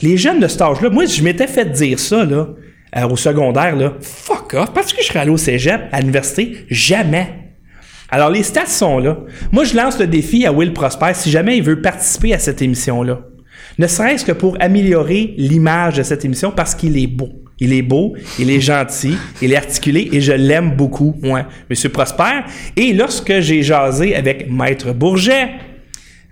Les 0.00 0.16
jeunes 0.16 0.40
de 0.40 0.48
cet 0.48 0.62
âge-là, 0.62 0.88
moi, 0.88 1.04
je 1.04 1.22
m'étais 1.22 1.46
fait 1.46 1.66
dire 1.66 1.98
ça, 1.98 2.24
là, 2.24 2.48
euh, 2.96 3.08
au 3.08 3.16
secondaire, 3.16 3.76
là. 3.76 3.92
Fuck 4.00 4.54
off, 4.54 4.72
parce 4.72 4.92
que 4.92 5.02
je 5.02 5.06
serais 5.06 5.20
allé 5.20 5.30
au 5.30 5.36
cégep, 5.36 5.82
à 5.92 6.00
l'université? 6.00 6.64
Jamais. 6.70 7.28
Alors, 8.08 8.30
les 8.30 8.42
stats 8.42 8.66
sont 8.66 8.98
là. 8.98 9.18
Moi, 9.52 9.64
je 9.64 9.76
lance 9.76 9.98
le 9.98 10.06
défi 10.06 10.46
à 10.46 10.52
Will 10.52 10.72
Prosper 10.72 11.12
si 11.14 11.30
jamais 11.30 11.56
il 11.56 11.62
veut 11.62 11.82
participer 11.82 12.32
à 12.32 12.38
cette 12.38 12.62
émission-là. 12.62 13.20
Ne 13.78 13.86
serait-ce 13.86 14.24
que 14.24 14.32
pour 14.32 14.56
améliorer 14.60 15.34
l'image 15.36 15.96
de 15.96 16.02
cette 16.02 16.24
émission 16.24 16.50
parce 16.50 16.74
qu'il 16.74 16.96
est 16.96 17.06
beau. 17.06 17.30
Il 17.60 17.72
est 17.72 17.82
beau, 17.82 18.14
il 18.38 18.50
est 18.50 18.60
gentil, 18.60 19.16
il 19.40 19.52
est 19.52 19.56
articulé 19.56 20.08
et 20.12 20.20
je 20.20 20.32
l'aime 20.32 20.72
beaucoup, 20.72 21.14
moi, 21.22 21.46
Monsieur 21.70 21.88
Prosper. 21.88 22.40
Et 22.76 22.92
lorsque 22.92 23.40
j'ai 23.40 23.62
jasé 23.62 24.16
avec 24.16 24.50
Maître 24.50 24.92
Bourget 24.92 25.50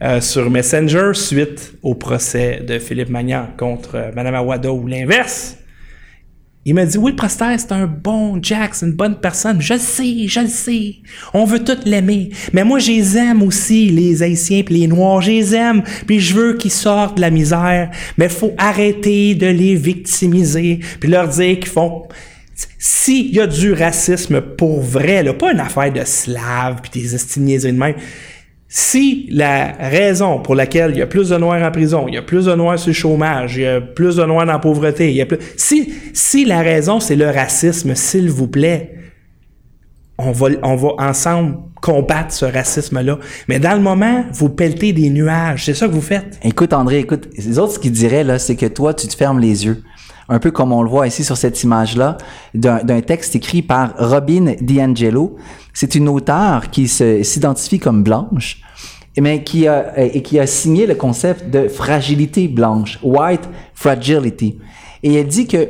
euh, 0.02 0.20
sur 0.20 0.50
Messenger 0.50 1.10
suite 1.14 1.74
au 1.82 1.94
procès 1.94 2.60
de 2.66 2.80
Philippe 2.80 3.08
Magnan 3.08 3.46
contre 3.56 3.94
euh, 3.94 4.10
Mme 4.16 4.34
Awada 4.34 4.72
ou 4.72 4.88
l'inverse, 4.88 5.58
il 6.64 6.74
m'a 6.74 6.86
dit 6.86 6.96
oui, 6.96 7.12
Prosper, 7.12 7.56
c'est 7.58 7.72
un 7.72 7.86
bon 7.86 8.38
Jack, 8.40 8.76
c'est 8.76 8.86
une 8.86 8.92
bonne 8.92 9.16
personne. 9.18 9.60
Je 9.60 9.74
le 9.74 9.80
sais, 9.80 10.28
je 10.28 10.40
le 10.40 10.46
sais. 10.46 10.94
On 11.34 11.44
veut 11.44 11.58
tous 11.58 11.84
l'aimer. 11.84 12.30
Mais 12.52 12.62
moi, 12.62 12.78
je 12.78 12.92
les 12.92 13.16
aime 13.18 13.42
aussi, 13.42 13.88
les 13.88 14.22
Haïtiens 14.22 14.62
puis 14.62 14.78
les 14.78 14.86
Noirs. 14.86 15.22
Je 15.22 15.30
les 15.32 15.54
aime. 15.56 15.82
Puis 16.06 16.20
je 16.20 16.34
veux 16.34 16.56
qu'ils 16.56 16.70
sortent 16.70 17.16
de 17.16 17.20
la 17.20 17.30
misère. 17.30 17.90
Mais 18.16 18.28
faut 18.28 18.54
arrêter 18.58 19.34
de 19.34 19.46
les 19.46 19.74
victimiser. 19.74 20.78
Puis 21.00 21.10
leur 21.10 21.28
dire 21.28 21.58
qu'ils 21.58 21.66
font... 21.66 22.04
S'il 22.78 23.34
y 23.34 23.40
a 23.40 23.46
du 23.48 23.72
racisme 23.72 24.40
pour 24.40 24.82
vrai, 24.82 25.24
là, 25.24 25.34
pas 25.34 25.52
une 25.52 25.60
affaire 25.60 25.92
de 25.92 26.04
slaves 26.04 26.80
puis 26.82 27.02
des 27.02 27.14
estimiers 27.14 27.58
de 27.58 27.70
même, 27.72 27.94
si 28.74 29.26
la 29.30 29.72
raison 29.72 30.38
pour 30.38 30.54
laquelle 30.54 30.92
il 30.92 30.96
y 30.96 31.02
a 31.02 31.06
plus 31.06 31.28
de 31.28 31.36
noirs 31.36 31.62
en 31.62 31.70
prison, 31.70 32.06
il 32.08 32.14
y 32.14 32.16
a 32.16 32.22
plus 32.22 32.46
de 32.46 32.54
noirs 32.54 32.78
sur 32.78 32.88
le 32.88 32.94
chômage, 32.94 33.56
il 33.58 33.64
y 33.64 33.66
a 33.66 33.82
plus 33.82 34.16
de 34.16 34.24
noirs 34.24 34.46
dans 34.46 34.52
la 34.52 34.58
pauvreté, 34.58 35.28
si 35.58 36.44
la 36.46 36.62
raison 36.62 36.98
c'est 36.98 37.14
le 37.14 37.28
racisme, 37.28 37.94
s'il 37.94 38.30
vous 38.30 38.46
plaît, 38.46 38.94
on 40.16 40.32
va, 40.32 40.48
on 40.62 40.76
va 40.76 40.88
ensemble 40.96 41.58
combattre 41.82 42.32
ce 42.32 42.46
racisme-là. 42.46 43.18
Mais 43.46 43.58
dans 43.58 43.74
le 43.74 43.82
moment, 43.82 44.24
vous 44.32 44.48
pelletez 44.48 44.94
des 44.94 45.10
nuages. 45.10 45.66
C'est 45.66 45.74
ça 45.74 45.86
que 45.86 45.92
vous 45.92 46.00
faites. 46.00 46.38
Écoute, 46.42 46.72
André, 46.72 47.00
écoute, 47.00 47.28
les 47.36 47.58
autres, 47.58 47.74
ce 47.74 47.78
qu'ils 47.78 47.92
diraient, 47.92 48.24
là, 48.24 48.38
c'est 48.38 48.56
que 48.56 48.66
toi, 48.66 48.94
tu 48.94 49.08
te 49.08 49.16
fermes 49.16 49.40
les 49.40 49.66
yeux. 49.66 49.82
Un 50.32 50.38
peu 50.38 50.50
comme 50.50 50.72
on 50.72 50.82
le 50.82 50.88
voit 50.88 51.06
ici 51.06 51.24
sur 51.24 51.36
cette 51.36 51.62
image-là, 51.62 52.16
d'un 52.54 53.00
texte 53.02 53.36
écrit 53.36 53.60
par 53.60 53.92
Robin 53.98 54.54
DiAngelo. 54.62 55.36
C'est 55.74 55.94
une 55.94 56.08
auteure 56.08 56.70
qui 56.70 56.88
s'identifie 56.88 57.78
comme 57.78 58.02
blanche, 58.02 58.62
mais 59.20 59.44
qui 59.44 59.68
a, 59.68 59.92
et 60.02 60.22
qui 60.22 60.38
a 60.38 60.46
signé 60.46 60.86
le 60.86 60.94
concept 60.94 61.50
de 61.50 61.68
fragilité 61.68 62.48
blanche, 62.48 62.98
white 63.02 63.46
fragility. 63.74 64.58
Et 65.02 65.16
elle 65.16 65.26
dit 65.26 65.46
que, 65.46 65.68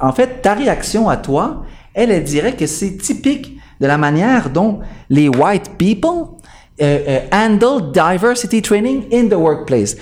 en 0.00 0.12
fait, 0.12 0.40
ta 0.40 0.54
réaction 0.54 1.08
à 1.08 1.16
toi, 1.16 1.64
elle, 1.92 2.22
dirait 2.22 2.54
que 2.54 2.66
c'est 2.68 2.98
typique 2.98 3.58
de 3.80 3.88
la 3.88 3.98
manière 3.98 4.50
dont 4.50 4.78
les 5.10 5.28
white 5.28 5.70
people 5.78 6.28
euh, 6.80 6.98
euh, 7.08 7.20
handle 7.32 7.90
diversity 7.90 8.62
training 8.62 9.02
in 9.12 9.26
the 9.26 9.34
workplace. 9.34 9.96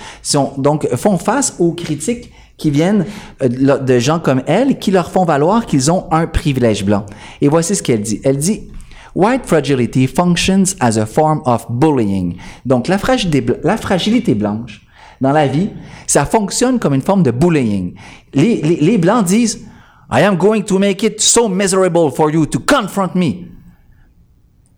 Donc, 0.57 0.87
font 0.95 1.17
face 1.17 1.55
aux 1.57 1.71
critiques 1.71 2.29
qui 2.57 2.71
viennent 2.71 3.05
euh, 3.41 3.77
de 3.77 3.99
gens 3.99 4.19
comme 4.19 4.41
elle, 4.47 4.79
qui 4.79 4.91
leur 4.91 5.11
font 5.11 5.25
valoir 5.25 5.65
qu'ils 5.65 5.91
ont 5.91 6.05
un 6.11 6.27
privilège 6.27 6.85
blanc. 6.85 7.05
Et 7.41 7.47
voici 7.47 7.75
ce 7.75 7.83
qu'elle 7.83 8.01
dit. 8.01 8.21
Elle 8.23 8.37
dit, 8.37 8.69
White 9.15 9.45
fragility 9.45 10.07
functions 10.07 10.75
as 10.81 10.97
a 10.97 11.05
form 11.05 11.41
of 11.45 11.65
bullying. 11.69 12.35
Donc, 12.65 12.89
la 12.89 12.97
fragilité, 12.97 13.45
la 13.63 13.77
fragilité 13.77 14.35
blanche 14.35 14.81
dans 15.21 15.31
la 15.31 15.47
vie, 15.47 15.69
ça 16.05 16.25
fonctionne 16.25 16.79
comme 16.79 16.93
une 16.93 17.01
forme 17.01 17.23
de 17.23 17.31
bullying. 17.31 17.95
Les, 18.33 18.61
les, 18.61 18.97
blancs 18.97 19.25
disent, 19.25 19.65
I 20.11 20.21
am 20.21 20.35
going 20.35 20.63
to 20.63 20.77
make 20.77 21.01
it 21.01 21.21
so 21.21 21.47
miserable 21.47 22.11
for 22.11 22.29
you 22.29 22.45
to 22.45 22.59
confront 22.59 23.15
me 23.15 23.47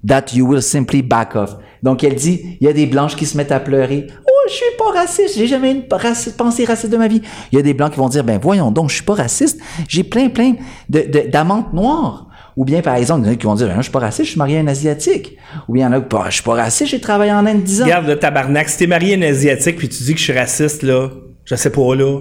that 0.05 0.33
you 0.33 0.45
will 0.45 0.61
simply 0.61 1.01
back 1.01 1.35
off. 1.35 1.55
Donc, 1.81 2.03
elle 2.03 2.15
dit, 2.15 2.57
il 2.61 2.67
y 2.67 2.69
a 2.69 2.73
des 2.73 2.85
blanches 2.85 3.15
qui 3.15 3.25
se 3.25 3.35
mettent 3.35 3.51
à 3.51 3.59
pleurer. 3.59 4.05
Je 4.47 4.53
suis 4.53 4.65
pas 4.77 4.99
raciste, 4.99 5.38
j'ai 5.38 5.47
jamais 5.47 5.71
une 5.71 5.83
pensée 5.83 6.65
raciste 6.65 6.91
de 6.91 6.97
ma 6.97 7.07
vie. 7.07 7.21
Il 7.51 7.55
y 7.55 7.60
a 7.60 7.62
des 7.62 7.73
blancs 7.73 7.91
qui 7.91 7.99
vont 7.99 8.10
dire, 8.10 8.23
ben 8.23 8.39
voyons 8.41 8.71
donc, 8.71 8.89
je 8.89 8.95
suis 8.95 9.03
pas 9.03 9.15
raciste, 9.15 9.60
j'ai 9.88 10.03
plein, 10.03 10.29
plein 10.29 10.53
de, 10.89 11.29
d'amantes 11.29 11.73
noires. 11.73 12.27
Ou 12.55 12.65
bien, 12.65 12.81
par 12.81 12.95
exemple, 12.95 13.21
il 13.21 13.27
y 13.27 13.29
en 13.29 13.33
a 13.33 13.36
qui 13.36 13.45
vont 13.45 13.55
dire, 13.55 13.71
je 13.77 13.81
suis 13.83 13.91
pas 13.91 13.99
raciste, 13.99 14.25
je 14.25 14.31
suis 14.31 14.39
marié 14.39 14.57
à 14.57 14.62
un 14.62 14.67
Asiatique. 14.67 15.38
Ou 15.67 15.73
bien, 15.73 15.88
il 15.88 15.91
y 15.91 15.95
en 15.95 15.99
a 15.99 16.01
qui 16.01 16.15
je 16.29 16.33
suis 16.33 16.43
pas 16.43 16.55
raciste, 16.55 16.89
j'ai 16.89 16.99
travaillé 16.99 17.31
en 17.31 17.45
Inde 17.45 17.62
10 17.62 17.81
ans. 17.81 17.86
Regarde 17.86 18.07
le 18.07 18.17
tabarnak, 18.17 18.67
si 18.69 18.79
t'es 18.79 18.88
marié 18.88 19.13
à 19.13 19.17
un 19.17 19.21
Asiatique 19.21 19.77
puis 19.77 19.89
tu 19.89 20.03
dis 20.03 20.13
que 20.13 20.19
je 20.19 20.23
suis 20.23 20.38
raciste, 20.38 20.81
là, 20.81 21.10
je 21.45 21.55
sais 21.55 21.69
pas, 21.69 21.95
là. 21.95 22.19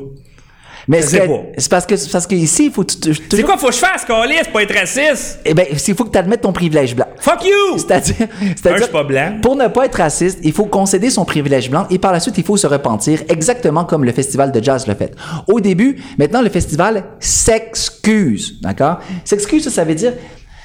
Mais 0.89 1.03
c'est 1.03 1.69
parce 1.69 1.87
que 1.87 1.97
c'est 1.97 2.11
parce 2.11 2.27
que 2.27 2.35
ici 2.35 2.67
il 2.67 2.73
faut 2.73 2.85
tu, 2.85 3.13
C'est 3.31 3.43
quoi 3.43 3.57
faut 3.57 3.69
que 3.69 3.75
je 3.75 3.79
fasse 3.79 4.05
Carlis 4.05 4.35
pour 4.51 4.61
être 4.61 4.75
raciste 4.75 5.41
Eh 5.45 5.53
ben 5.53 5.67
il 5.71 5.95
faut 5.95 6.05
que 6.05 6.11
tu 6.11 6.19
admettes 6.19 6.43
ton 6.43 6.53
privilège 6.53 6.95
blanc. 6.95 7.07
Fuck 7.19 7.45
you. 7.45 7.79
C'est-à-dire 7.79 8.29
c'est-à-dire 8.41 8.85
suis 8.85 8.93
pas 8.93 9.05
blanc. 9.05 9.39
Pour 9.43 9.57
ne 9.57 9.67
pas 9.69 9.87
être 9.87 9.97
raciste, 9.97 10.39
il 10.43 10.53
faut 10.53 10.67
concéder 10.67 11.11
son 11.11 11.25
privilège 11.25 11.71
blanc 11.71 11.87
et 11.91 11.99
par 11.99 12.13
la 12.13 12.21
suite 12.21 12.39
il 12.39 12.45
faut 12.45 12.57
se 12.57 12.67
repentir 12.67 13.23
exactement 13.29 13.85
comme 13.85 14.05
le 14.05 14.13
festival 14.13 14.53
de 14.53 14.63
jazz 14.63 14.87
le 14.87 14.95
fait. 14.95 15.15
Au 15.49 15.61
début, 15.61 16.03
maintenant 16.19 16.43
le 16.43 16.51
festival 16.51 17.05
s'excuse, 17.19 18.61
d'accord? 18.61 19.01
S'excuse 19.25 19.65
ça, 19.65 19.71
ça 19.71 19.85
veut 19.85 19.95
dire 19.95 20.13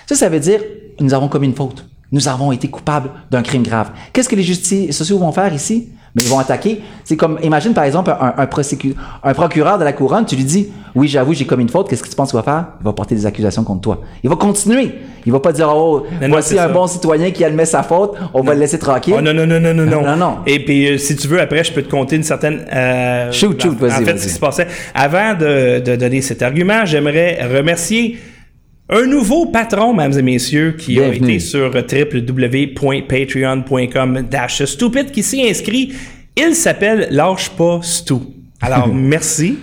ça 0.08 0.16
ça 0.16 0.30
veut 0.30 0.40
dire 0.40 0.62
nous 1.00 1.14
avons 1.14 1.30
commis 1.30 1.48
une 1.48 1.56
faute. 1.56 1.86
Nous 2.12 2.28
avons 2.28 2.52
été 2.52 2.68
coupables 2.68 3.10
d'un 3.32 3.42
crime 3.42 3.64
grave. 3.64 3.92
Qu'est-ce 4.12 4.28
que 4.28 4.36
les 4.36 4.44
justiciers 4.44 4.92
sociaux 4.92 5.18
vont 5.18 5.32
faire 5.32 5.54
ici? 5.54 5.90
Mais 6.16 6.24
ils 6.24 6.30
vont 6.30 6.40
attaquer. 6.40 6.82
C'est 7.04 7.18
comme, 7.18 7.38
imagine 7.44 7.74
par 7.74 7.84
exemple 7.84 8.12
un, 8.12 8.34
un, 8.38 8.48
un 9.24 9.34
procureur 9.34 9.78
de 9.78 9.84
la 9.84 9.94
couronne, 9.94 10.26
tu 10.26 10.36
lui 10.36 10.44
dis, 10.44 10.70
oui, 10.96 11.08
j'avoue, 11.08 11.34
j'ai 11.34 11.46
commis 11.46 11.64
une 11.64 11.70
faute, 11.70 11.90
qu'est-ce 11.90 12.04
que 12.04 12.10
tu 12.10 12.16
penses 12.16 12.32
qu'il 12.32 12.38
va 12.38 12.44
faire? 12.44 12.66
Il 12.82 12.84
va 12.86 12.94
porter 12.94 13.16
des 13.16 13.26
accusations 13.26 13.64
contre 13.64 13.82
toi. 13.82 14.02
Il 14.24 14.30
va 14.30 14.36
continuer. 14.36 14.92
Il 15.26 15.32
va 15.32 15.40
pas 15.40 15.54
dire, 15.54 15.70
oh, 15.74 16.06
voici 16.30 16.58
un 16.58 16.70
bon 16.70 16.88
citoyen 16.88 17.32
qui 17.32 17.46
admet 17.46 17.66
sa 17.66 17.84
faute, 17.84 18.16
on 18.34 18.42
va 18.42 18.54
le 18.56 18.60
laisser 18.60 18.80
tranquille. 18.80 19.14
Oh, 19.18 19.22
non, 19.22 19.34
non, 19.34 19.46
non, 19.46 19.60
non, 19.60 19.74
non, 19.74 19.86
non. 19.86 20.16
non, 20.18 20.38
Et 20.48 20.66
puis, 20.66 20.88
euh, 20.90 20.98
si 20.98 21.16
tu 21.16 21.28
veux, 21.28 21.40
après, 21.40 21.64
je 21.64 21.72
peux 21.72 21.84
te 21.84 21.92
compter 21.92 22.16
une 22.16 22.24
certaine, 22.24 22.66
euh, 22.74 23.32
shoot, 23.32 23.62
shoot, 23.62 23.78
en, 23.82 23.86
en 23.86 23.90
fait, 23.90 24.18
ce 24.18 24.24
qui 24.28 24.34
se 24.34 24.40
passait. 24.40 24.68
Avant 24.96 25.36
de, 25.36 25.80
de 25.80 25.96
donner 25.96 26.22
cet 26.22 26.42
argument, 26.42 26.86
j'aimerais 26.86 27.40
remercier 27.56 28.18
un 28.92 29.06
nouveau 29.06 29.48
patron, 29.48 29.94
mesdames 29.94 30.20
et 30.20 30.22
messieurs, 30.22 30.76
qui 30.78 31.00
a 31.00 31.08
été 31.08 31.40
sur 31.40 31.74
www.patreon.com 31.74 34.28
dash 34.30 34.66
stupid, 34.66 35.12
qui 35.12 35.24
s'est 35.24 35.50
inscrit. 35.50 35.94
Il 36.36 36.54
s'appelle 36.56 37.08
Lâche 37.10 37.52
pas 37.52 37.80
Stu. 37.82 38.16
Alors, 38.62 38.88
merci. 38.94 39.58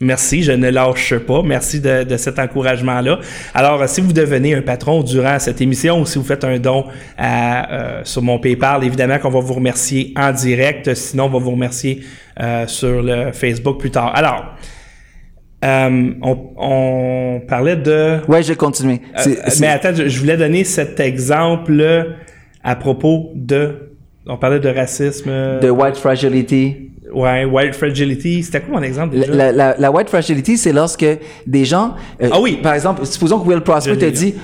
Merci, 0.00 0.42
je 0.42 0.50
ne 0.52 0.68
lâche 0.68 1.16
pas. 1.18 1.42
Merci 1.42 1.80
de, 1.80 2.04
de 2.04 2.16
cet 2.18 2.38
encouragement-là. 2.38 3.20
Alors, 3.54 3.80
euh, 3.80 3.86
si 3.86 4.02
vous 4.02 4.12
devenez 4.12 4.54
un 4.54 4.60
patron 4.60 5.02
durant 5.02 5.38
cette 5.38 5.62
émission 5.62 6.00
ou 6.00 6.06
si 6.06 6.18
vous 6.18 6.24
faites 6.24 6.44
un 6.44 6.58
don 6.58 6.84
à, 7.16 7.72
euh, 7.72 8.02
sur 8.04 8.20
mon 8.20 8.38
PayPal, 8.38 8.84
évidemment 8.84 9.18
qu'on 9.18 9.30
va 9.30 9.40
vous 9.40 9.54
remercier 9.54 10.12
en 10.16 10.30
direct. 10.32 10.92
Sinon, 10.94 11.24
on 11.24 11.30
va 11.30 11.38
vous 11.38 11.52
remercier 11.52 12.02
euh, 12.40 12.66
sur 12.66 13.02
le 13.02 13.32
Facebook 13.32 13.78
plus 13.78 13.92
tard. 13.92 14.14
Alors, 14.14 14.56
euh, 15.64 16.10
on, 16.22 16.38
on 16.58 17.40
parlait 17.48 17.76
de... 17.76 18.18
Ouais, 18.28 18.42
je 18.42 18.48
vais 18.48 18.56
continuer. 18.56 19.00
Euh, 19.16 19.20
c'est- 19.22 19.60
mais 19.60 19.68
attends, 19.68 19.94
je, 19.94 20.08
je 20.08 20.20
voulais 20.20 20.36
donner 20.36 20.64
cet 20.64 21.00
exemple 21.00 22.06
à 22.62 22.76
propos 22.76 23.30
de. 23.34 23.90
On 24.26 24.36
parlait 24.38 24.60
de 24.60 24.68
racisme. 24.68 25.28
euh, 25.28 25.60
de 25.60 25.68
white 25.70 25.96
fragility. 25.96 26.90
Ouais, 27.12 27.44
white 27.44 27.74
fragility. 27.74 28.42
C'était 28.42 28.60
quoi 28.60 28.78
mon 28.78 28.82
exemple 28.82 29.14
déjà? 29.16 29.32
La, 29.32 29.52
la- 29.52 29.76
la 29.78 29.90
white 29.90 30.08
fragility, 30.08 30.56
c'est 30.56 30.72
lorsque 30.72 31.04
des 31.46 31.64
gens. 31.64 31.94
euh, 32.22 32.30
Ah 32.32 32.40
oui. 32.40 32.58
Par 32.62 32.74
exemple, 32.74 33.04
supposons 33.06 33.38
que 33.40 33.46
Will 33.48 33.60
Prosper 33.60 33.96
te 33.98 34.06
dit. 34.06 34.34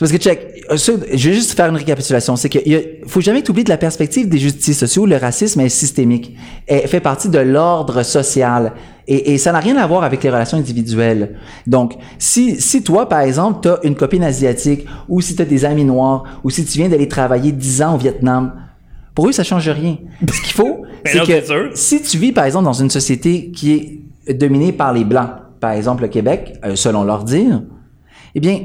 Parce 0.00 0.12
que 0.12 0.16
check, 0.16 0.64
euh, 0.70 0.76
je 0.78 1.28
vais 1.28 1.34
juste 1.34 1.52
faire 1.52 1.68
une 1.68 1.76
récapitulation. 1.76 2.34
C'est 2.34 2.48
qu'il 2.48 3.00
faut 3.06 3.20
jamais 3.20 3.42
t'oublier 3.42 3.64
de 3.64 3.68
la 3.68 3.76
perspective 3.76 4.30
des 4.30 4.38
justices 4.38 4.78
sociaux. 4.78 5.04
Le 5.04 5.16
racisme 5.16 5.60
est 5.60 5.68
systémique. 5.68 6.34
Elle 6.66 6.88
fait 6.88 7.00
partie 7.00 7.28
de 7.28 7.38
l'ordre 7.38 8.02
social. 8.02 8.72
Et, 9.06 9.34
et 9.34 9.38
ça 9.38 9.52
n'a 9.52 9.60
rien 9.60 9.76
à 9.76 9.86
voir 9.86 10.02
avec 10.02 10.22
les 10.22 10.30
relations 10.30 10.56
individuelles. 10.56 11.36
Donc, 11.66 11.96
si, 12.18 12.58
si 12.60 12.82
toi, 12.82 13.10
par 13.10 13.20
exemple, 13.20 13.60
tu 13.62 13.68
as 13.68 13.78
une 13.82 13.94
copine 13.94 14.24
asiatique, 14.24 14.86
ou 15.06 15.20
si 15.20 15.36
tu 15.36 15.42
as 15.42 15.44
des 15.44 15.66
amis 15.66 15.84
noirs, 15.84 16.24
ou 16.44 16.48
si 16.48 16.64
tu 16.64 16.78
viens 16.78 16.88
d'aller 16.88 17.08
travailler 17.08 17.52
10 17.52 17.82
ans 17.82 17.94
au 17.94 17.98
Vietnam, 17.98 18.54
pour 19.14 19.28
eux, 19.28 19.32
ça 19.32 19.44
change 19.44 19.68
rien. 19.68 19.98
Ce 20.26 20.40
qu'il 20.40 20.54
faut, 20.54 20.86
c'est 21.04 21.26
que 21.26 21.44
sûr. 21.44 21.70
si 21.74 22.00
tu 22.00 22.16
vis, 22.16 22.32
par 22.32 22.46
exemple, 22.46 22.64
dans 22.64 22.72
une 22.72 22.88
société 22.88 23.50
qui 23.50 24.02
est 24.26 24.32
dominée 24.32 24.72
par 24.72 24.94
les 24.94 25.04
Blancs, 25.04 25.30
par 25.60 25.72
exemple 25.72 26.02
le 26.02 26.08
Québec, 26.08 26.54
euh, 26.64 26.74
selon 26.74 27.04
leur 27.04 27.24
dire, 27.24 27.62
eh 28.34 28.40
bien, 28.40 28.60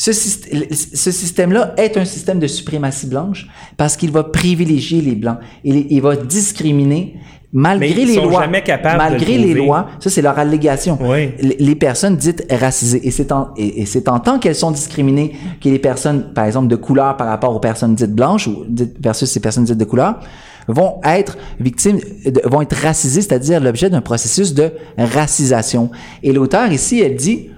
ce, 0.00 0.12
syst- 0.12 0.48
ce 0.94 1.10
système-là 1.10 1.74
est 1.76 1.96
un 1.96 2.04
système 2.04 2.38
de 2.38 2.46
suprématie 2.46 3.06
blanche 3.08 3.48
parce 3.76 3.96
qu'il 3.96 4.12
va 4.12 4.22
privilégier 4.24 5.00
les 5.02 5.16
Blancs. 5.16 5.38
Il, 5.64 5.86
il 5.90 6.00
va 6.00 6.14
discriminer 6.16 7.16
malgré 7.52 7.88
Mais 7.94 8.02
ils 8.02 8.06
les 8.08 8.14
sont 8.14 8.26
lois. 8.26 8.42
jamais 8.42 8.62
capables 8.62 8.94
de 8.94 9.10
malgré 9.10 9.38
le 9.38 9.44
les 9.48 9.54
lois, 9.54 9.88
ça 9.98 10.08
c'est 10.08 10.22
leur 10.22 10.38
allégation. 10.38 10.98
Oui. 11.00 11.30
Les- 11.40 11.56
Les 11.58 11.74
personnes 11.74 12.16
dites 12.16 12.46
racisées. 12.50 13.00
Et 13.06 13.10
c'est 13.10 13.32
en, 13.32 13.48
et, 13.56 13.80
et 13.82 13.86
c'est 13.86 14.08
en 14.08 14.20
tant 14.20 14.38
qu'elles 14.38 14.54
sont 14.54 14.70
discriminées 14.70 15.32
que 15.60 15.68
les 15.68 15.78
personnes, 15.80 16.32
par 16.32 16.44
exemple, 16.44 16.68
de 16.68 16.76
couleur 16.76 17.16
par 17.16 17.26
rapport 17.26 17.52
aux 17.56 17.60
personnes 17.60 17.94
dites 17.96 18.14
blanches 18.14 18.46
ou 18.46 18.64
dites 18.68 18.94
versus 19.02 19.28
ces 19.28 19.40
personnes 19.40 19.64
dites 19.64 19.78
de 19.78 19.84
couleur, 19.84 20.20
vont 20.68 21.00
être 21.02 21.38
victimes, 21.58 21.98
de- 22.24 22.42
vont 22.44 22.60
être 22.62 22.76
racisées, 22.76 23.22
c'est-à-dire 23.22 23.58
l'objet 23.60 23.90
d'un 23.90 24.02
processus 24.02 24.54
de 24.54 24.70
racisation. 24.96 25.90
Et 26.22 26.32
l'auteur 26.32 26.70
ici, 26.70 27.00
elle 27.00 27.16
dit, 27.16 27.48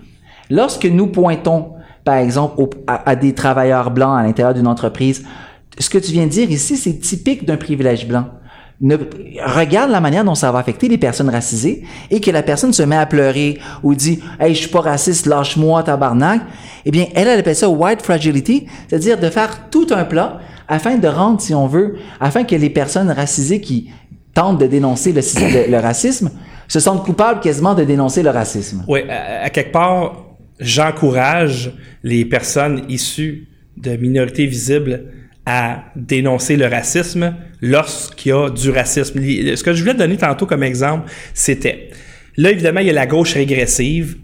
lorsque 0.49 0.87
nous 0.87 1.09
pointons, 1.09 1.73
par 2.05 2.17
exemple, 2.17 2.63
à, 2.87 3.17
des 3.17 3.35
travailleurs 3.35 3.91
blancs 3.91 4.19
à 4.19 4.23
l'intérieur 4.23 4.55
d'une 4.55 4.67
entreprise, 4.67 5.25
ce 5.79 5.91
que 5.91 5.99
tu 5.99 6.13
viens 6.13 6.25
de 6.25 6.31
dire 6.31 6.51
ici, 6.51 6.77
c'est 6.77 6.99
typique 6.99 7.45
d'un 7.45 7.57
privilège 7.57 8.07
blanc. 8.07 8.27
Regarde 8.83 9.91
la 9.91 10.01
manière 10.01 10.25
dont 10.25 10.35
ça 10.35 10.51
va 10.51 10.59
affecter 10.59 10.89
les 10.89 10.97
personnes 10.97 11.29
racisées 11.29 11.85
et 12.11 12.21
que 12.21 12.31
la 12.31 12.43
personne 12.43 12.73
se 12.73 12.83
met 12.83 12.97
à 12.97 13.05
pleurer 13.05 13.59
ou 13.83 13.95
dit 13.95 14.21
Hey, 14.39 14.55
je 14.55 14.61
suis 14.61 14.71
pas 14.71 14.81
raciste, 14.81 15.27
lâche-moi, 15.27 15.83
tabarnak. 15.83 16.41
Eh 16.87 16.91
bien, 16.91 17.07
elle, 17.15 17.29
elle 17.29 17.41
appelle 17.41 17.57
ça 17.57 17.69
white 17.69 18.01
fragility, 18.01 18.67
c'est-à-dire 18.89 19.21
de 19.21 19.29
faire 19.29 19.69
tout 19.69 19.87
un 19.91 20.05
plat 20.05 20.41
afin 20.67 20.97
de 20.97 21.09
rendre, 21.09 21.43
si 21.43 21.55
on 21.55 21.67
veut, 21.67 21.97
afin 22.21 22.45
que 22.45 22.55
les 22.55 22.71
personnes 22.71 23.11
racisées 23.11 23.61
qui 23.61 23.91
tentent 24.33 24.59
de 24.59 24.67
dénoncer 24.67 25.13
le, 25.13 25.79
racisme 25.79 26.31
se 26.67 26.81
sentent 26.81 27.05
coupables 27.05 27.41
quasiment 27.41 27.75
de 27.75 27.85
dénoncer 27.85 28.23
le 28.23 28.31
racisme. 28.31 28.85
Oui, 28.89 29.01
à 29.11 29.51
quelque 29.51 29.73
part, 29.73 30.30
j'encourage 30.61 31.73
les 32.03 32.25
personnes 32.25 32.85
issues 32.89 33.49
de 33.77 33.97
minorités 33.97 34.47
visibles 34.47 35.05
à 35.47 35.85
dénoncer 35.97 36.57
le 36.57 36.67
racisme 36.67 37.35
lorsqu'il 37.61 38.31
y 38.31 38.33
a 38.33 38.51
du 38.51 38.71
racisme. 38.71 39.21
Ce 39.21 39.63
que 39.63 39.73
je 39.73 39.81
voulais 39.81 39.95
donner 39.95 40.17
tantôt 40.17 40.47
comme 40.47 40.63
exemple, 40.63 41.11
c'était, 41.35 41.91
là 42.37 42.51
évidemment, 42.51 42.81
il 42.81 42.87
y 42.87 42.91
a 42.91 42.95
la 42.95 43.07
gauche 43.07 43.35
régressive 43.35 44.19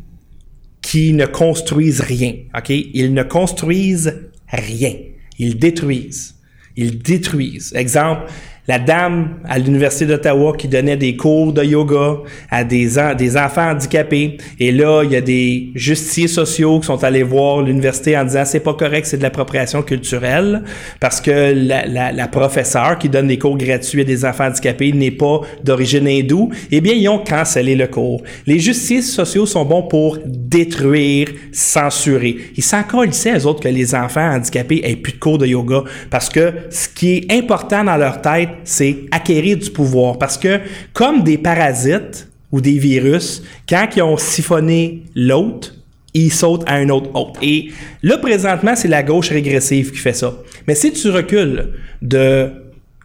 qui 0.82 1.12
ne 1.14 1.26
construisent 1.26 2.00
rien, 2.00 2.34
OK? 2.56 2.70
Ils 2.70 3.12
ne 3.12 3.22
construisent 3.22 4.30
rien. 4.48 4.94
Ils 5.38 5.58
détruisent. 5.58 6.36
Ils 6.76 6.98
détruisent. 6.98 7.72
Exemple, 7.74 8.30
la 8.68 8.78
dame 8.78 9.36
à 9.48 9.58
l'Université 9.58 10.06
d'Ottawa 10.06 10.54
qui 10.56 10.68
donnait 10.68 10.96
des 10.96 11.16
cours 11.16 11.52
de 11.52 11.62
yoga 11.62 12.18
à 12.50 12.64
des, 12.64 12.98
en- 12.98 13.14
des 13.14 13.36
enfants 13.36 13.70
handicapés. 13.70 14.38
Et 14.58 14.72
là, 14.72 15.02
il 15.04 15.12
y 15.12 15.16
a 15.16 15.20
des 15.20 15.70
justiciers 15.74 16.28
sociaux 16.28 16.80
qui 16.80 16.86
sont 16.86 17.02
allés 17.04 17.22
voir 17.22 17.62
l'université 17.62 18.16
en 18.16 18.24
disant 18.24 18.44
c'est 18.44 18.60
pas 18.60 18.74
correct, 18.74 19.06
c'est 19.06 19.18
de 19.18 19.22
l'appropriation 19.22 19.82
culturelle 19.82 20.62
parce 21.00 21.20
que 21.20 21.52
la, 21.54 22.12
la, 22.12 22.28
professeure 22.28 22.98
qui 22.98 23.08
donne 23.08 23.28
des 23.28 23.38
cours 23.38 23.56
gratuits 23.56 24.00
à 24.00 24.04
des 24.04 24.24
enfants 24.24 24.46
handicapés 24.46 24.92
n'est 24.92 25.10
pas 25.12 25.40
d'origine 25.62 26.08
hindoue. 26.08 26.50
Eh 26.70 26.80
bien, 26.80 26.92
ils 26.92 27.08
ont 27.08 27.18
cancellé 27.18 27.76
le 27.76 27.86
cours. 27.86 28.22
Les 28.46 28.58
justiciers 28.58 29.02
sociaux 29.02 29.46
sont 29.46 29.64
bons 29.64 29.82
pour 29.82 30.18
détruire, 30.24 31.28
censurer. 31.52 32.36
Ils 32.56 32.64
s'en 32.64 32.82
colissaient, 32.82 33.38
eux 33.38 33.46
autres, 33.46 33.60
que 33.60 33.68
les 33.68 33.94
enfants 33.94 34.28
handicapés 34.28 34.80
aient 34.84 34.96
plus 34.96 35.12
de 35.12 35.18
cours 35.18 35.38
de 35.38 35.46
yoga 35.46 35.84
parce 36.10 36.28
que 36.28 36.52
ce 36.70 36.88
qui 36.88 37.18
est 37.18 37.32
important 37.32 37.84
dans 37.84 37.96
leur 37.96 38.20
tête, 38.20 38.48
c'est 38.64 39.04
acquérir 39.10 39.56
du 39.56 39.70
pouvoir. 39.70 40.18
Parce 40.18 40.38
que, 40.38 40.60
comme 40.92 41.22
des 41.22 41.38
parasites 41.38 42.28
ou 42.52 42.60
des 42.60 42.78
virus, 42.78 43.42
quand 43.68 43.86
ils 43.96 44.02
ont 44.02 44.16
siphonné 44.16 45.02
l'autre, 45.14 45.74
ils 46.14 46.32
sautent 46.32 46.64
à 46.66 46.74
un 46.74 46.88
autre 46.88 47.10
hôte. 47.14 47.36
Et 47.42 47.70
là, 48.02 48.16
présentement, 48.18 48.74
c'est 48.74 48.88
la 48.88 49.02
gauche 49.02 49.28
régressive 49.28 49.92
qui 49.92 49.98
fait 49.98 50.14
ça. 50.14 50.34
Mais 50.66 50.74
si 50.74 50.92
tu 50.92 51.10
recules 51.10 51.74
de 52.00 52.50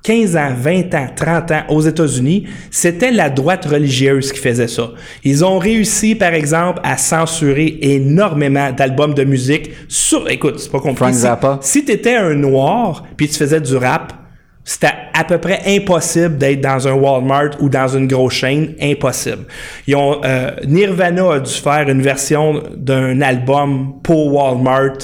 15 0.03 0.35
ans, 0.35 0.53
20 0.57 0.95
ans, 0.95 1.07
30 1.15 1.51
ans 1.51 1.63
aux 1.69 1.81
États-Unis, 1.81 2.47
c'était 2.71 3.11
la 3.11 3.29
droite 3.29 3.65
religieuse 3.65 4.31
qui 4.31 4.39
faisait 4.39 4.67
ça. 4.67 4.91
Ils 5.23 5.45
ont 5.45 5.59
réussi, 5.59 6.15
par 6.15 6.33
exemple, 6.33 6.79
à 6.83 6.97
censurer 6.97 7.77
énormément 7.81 8.71
d'albums 8.71 9.13
de 9.13 9.23
musique 9.23 9.71
sur, 9.87 10.29
écoute, 10.29 10.59
c'est 10.59 10.71
pas 10.71 10.79
compliqué. 10.79 11.13
Frank 11.13 11.61
Si-. 11.61 11.79
Si 11.79 11.85
t'étais 11.85 12.15
un 12.15 12.33
noir, 12.33 13.03
puis 13.15 13.27
tu 13.27 13.35
faisais 13.35 13.61
du 13.61 13.75
rap, 13.75 14.13
c'était 14.63 14.93
à 15.13 15.23
peu 15.23 15.39
près 15.39 15.61
impossible 15.65 16.37
d'être 16.37 16.61
dans 16.61 16.87
un 16.87 16.93
Walmart 16.93 17.51
ou 17.59 17.69
dans 17.69 17.87
une 17.87 18.07
grosse 18.07 18.33
chaîne, 18.33 18.75
impossible. 18.79 19.45
Ils 19.87 19.95
ont 19.95 20.21
euh, 20.23 20.51
Nirvana 20.67 21.33
a 21.33 21.39
dû 21.39 21.51
faire 21.51 21.89
une 21.89 22.01
version 22.01 22.61
d'un 22.75 23.21
album 23.21 23.95
pour 24.03 24.33
Walmart 24.33 24.97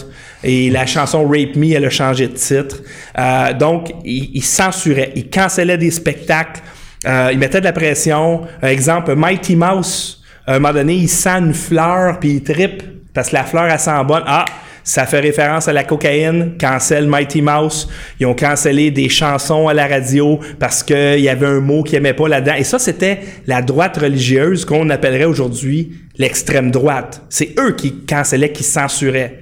et 0.44 0.70
la 0.70 0.86
chanson 0.86 1.28
Rape 1.28 1.56
Me 1.56 1.74
elle 1.74 1.86
a 1.86 1.90
changé 1.90 2.28
de 2.28 2.34
titre. 2.34 2.78
Euh, 3.18 3.54
donc 3.54 3.92
ils, 4.06 4.30
ils 4.36 4.44
censuraient, 4.44 5.12
ils 5.16 5.30
cancellaient 5.30 5.78
des 5.78 5.92
spectacles, 5.92 6.62
euh, 7.08 7.30
ils 7.34 7.40
mettaient 7.40 7.60
de 7.60 7.66
la 7.66 7.74
pression. 7.74 8.42
Euh, 8.64 8.68
exemple 8.68 9.16
Mighty 9.16 9.56
Mouse, 9.56 10.24
à 10.46 10.56
un 10.56 10.60
moment 10.60 10.74
donné 10.74 10.94
il 10.94 11.10
sent 11.10 11.40
une 11.40 11.54
fleur 11.56 12.20
puis 12.20 12.34
il 12.34 12.44
trippe 12.44 12.84
parce 13.12 13.30
que 13.30 13.36
la 13.36 13.44
fleur 13.44 13.66
elle 13.66 13.80
sent 13.80 14.04
bonne. 14.08 14.24
Ah 14.28 14.46
ça 14.88 15.06
fait 15.06 15.20
référence 15.20 15.68
à 15.68 15.74
la 15.74 15.84
cocaïne, 15.84 16.54
cancel 16.58 17.08
Mighty 17.08 17.42
Mouse. 17.42 17.90
Ils 18.22 18.26
ont 18.26 18.34
cancellé 18.34 18.90
des 18.90 19.10
chansons 19.10 19.68
à 19.68 19.74
la 19.74 19.86
radio 19.86 20.40
parce 20.60 20.82
qu'il 20.82 21.20
y 21.20 21.28
avait 21.28 21.46
un 21.46 21.60
mot 21.60 21.84
qu'ils 21.84 21.96
n'aimaient 21.96 22.14
pas 22.14 22.30
là-dedans. 22.30 22.54
Et 22.58 22.64
ça, 22.64 22.80
c'était 22.80 23.20
la 23.48 23.62
droite 23.62 23.98
religieuse 23.98 24.64
qu'on 24.64 24.90
appellerait 24.90 25.26
aujourd'hui 25.26 25.92
l'extrême 26.18 26.72
droite. 26.72 27.22
C'est 27.28 27.54
eux 27.60 27.74
qui 27.74 28.06
cancellaient, 28.06 28.54
qui 28.54 28.64
censuraient. 28.64 29.42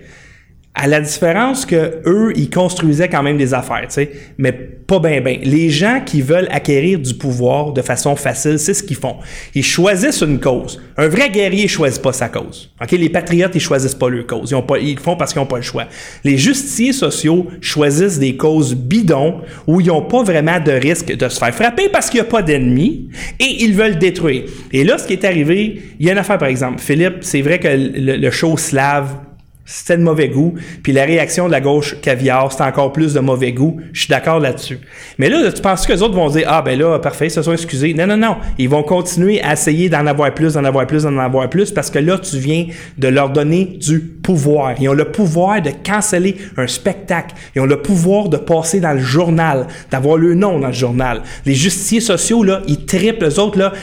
À 0.77 0.87
la 0.87 0.99
différence 0.99 1.65
que 1.65 2.01
eux, 2.05 2.33
ils 2.35 2.49
construisaient 2.49 3.07
quand 3.07 3.23
même 3.23 3.37
des 3.37 3.53
affaires, 3.53 3.87
tu 3.87 3.93
sais, 3.93 4.11
mais 4.37 4.51
pas 4.51 4.99
bien, 4.99 5.21
bien. 5.21 5.37
Les 5.41 5.69
gens 5.69 6.01
qui 6.05 6.21
veulent 6.21 6.49
acquérir 6.51 6.99
du 6.99 7.13
pouvoir 7.13 7.71
de 7.71 7.81
façon 7.81 8.15
facile, 8.17 8.59
c'est 8.59 8.73
ce 8.73 8.83
qu'ils 8.83 8.97
font. 8.97 9.15
Ils 9.55 9.63
choisissent 9.63 10.21
une 10.21 10.39
cause. 10.39 10.81
Un 10.97 11.07
vrai 11.07 11.29
guerrier 11.29 11.67
choisit 11.67 12.01
pas 12.01 12.13
sa 12.13 12.27
cause. 12.29 12.71
Ok, 12.81 12.91
les 12.91 13.09
patriotes, 13.09 13.55
ils 13.55 13.61
choisissent 13.61 13.95
pas 13.95 14.09
leur 14.09 14.27
cause. 14.27 14.51
Ils 14.51 14.55
ont 14.55 14.61
pas, 14.61 14.77
ils 14.77 14.99
font 14.99 15.15
parce 15.15 15.31
qu'ils 15.33 15.41
ont 15.41 15.47
pas 15.47 15.55
le 15.55 15.63
choix. 15.63 15.85
Les 16.23 16.37
justiciers 16.37 16.93
sociaux 16.93 17.47
choisissent 17.61 18.19
des 18.19 18.35
causes 18.35 18.75
bidons 18.75 19.41
où 19.67 19.81
ils 19.81 19.89
ont 19.89 20.03
pas 20.03 20.23
vraiment 20.23 20.59
de 20.59 20.71
risque 20.71 21.15
de 21.15 21.29
se 21.29 21.39
faire 21.39 21.55
frapper 21.55 21.89
parce 21.89 22.09
qu'il 22.09 22.17
y 22.17 22.21
a 22.21 22.25
pas 22.25 22.41
d'ennemis 22.41 23.09
et 23.39 23.63
ils 23.63 23.73
veulent 23.73 23.97
détruire. 23.97 24.43
Et 24.71 24.83
là, 24.83 24.97
ce 24.97 25.07
qui 25.07 25.13
est 25.13 25.25
arrivé, 25.25 25.81
il 25.99 26.05
y 26.05 26.09
a 26.09 26.11
une 26.11 26.19
affaire 26.19 26.37
par 26.37 26.49
exemple. 26.49 26.79
Philippe, 26.79 27.17
c'est 27.21 27.41
vrai 27.41 27.59
que 27.59 27.69
le 27.69 28.31
show 28.31 28.57
slave 28.57 29.24
c'était 29.65 29.97
de 29.97 30.03
mauvais 30.03 30.29
goût. 30.29 30.53
Puis 30.83 30.93
la 30.93 31.05
réaction 31.05 31.47
de 31.47 31.51
la 31.51 31.59
gauche 31.59 31.99
caviar, 32.01 32.51
c'était 32.51 32.63
encore 32.63 32.93
plus 32.93 33.13
de 33.13 33.19
mauvais 33.19 33.51
goût. 33.51 33.81
Je 33.93 34.01
suis 34.01 34.09
d'accord 34.09 34.39
là-dessus. 34.39 34.79
Mais 35.17 35.27
là, 35.27 35.51
tu 35.51 35.61
penses 35.61 35.87
que 35.87 35.93
les 35.93 36.01
autres 36.03 36.13
vont 36.13 36.29
dire 36.29 36.45
Ah, 36.47 36.61
ben 36.61 36.77
là, 36.77 36.99
parfait, 36.99 37.27
ils 37.27 37.31
se 37.31 37.41
sont 37.41 37.51
excusés. 37.53 37.93
Non, 37.93 38.05
non, 38.05 38.17
non. 38.17 38.37
Ils 38.59 38.69
vont 38.69 38.83
continuer 38.83 39.41
à 39.41 39.53
essayer 39.53 39.89
d'en 39.89 40.05
avoir 40.05 40.33
plus, 40.33 40.53
d'en 40.53 40.63
avoir 40.63 40.85
plus, 40.85 41.03
d'en 41.03 41.17
avoir 41.17 41.49
plus, 41.49 41.71
parce 41.71 41.89
que 41.89 41.99
là, 41.99 42.19
tu 42.19 42.37
viens 42.37 42.67
de 42.97 43.07
leur 43.07 43.31
donner 43.31 43.65
du 43.65 43.99
pouvoir. 43.99 44.75
Ils 44.79 44.89
ont 44.89 44.93
le 44.93 45.11
pouvoir 45.11 45.61
de 45.61 45.71
canceller 45.83 46.37
un 46.57 46.67
spectacle. 46.67 47.35
Ils 47.55 47.61
ont 47.61 47.65
le 47.65 47.81
pouvoir 47.81 48.29
de 48.29 48.37
passer 48.37 48.79
dans 48.79 48.93
le 48.93 48.99
journal, 48.99 49.67
d'avoir 49.89 50.17
le 50.17 50.35
nom 50.35 50.59
dans 50.59 50.67
le 50.67 50.73
journal. 50.73 51.21
Les 51.45 51.55
justiciers 51.55 52.01
sociaux, 52.01 52.43
là, 52.43 52.61
ils 52.67 52.85
triplent, 52.85 53.25
eux 53.25 53.39
autres, 53.39 53.57
là, 53.57 53.73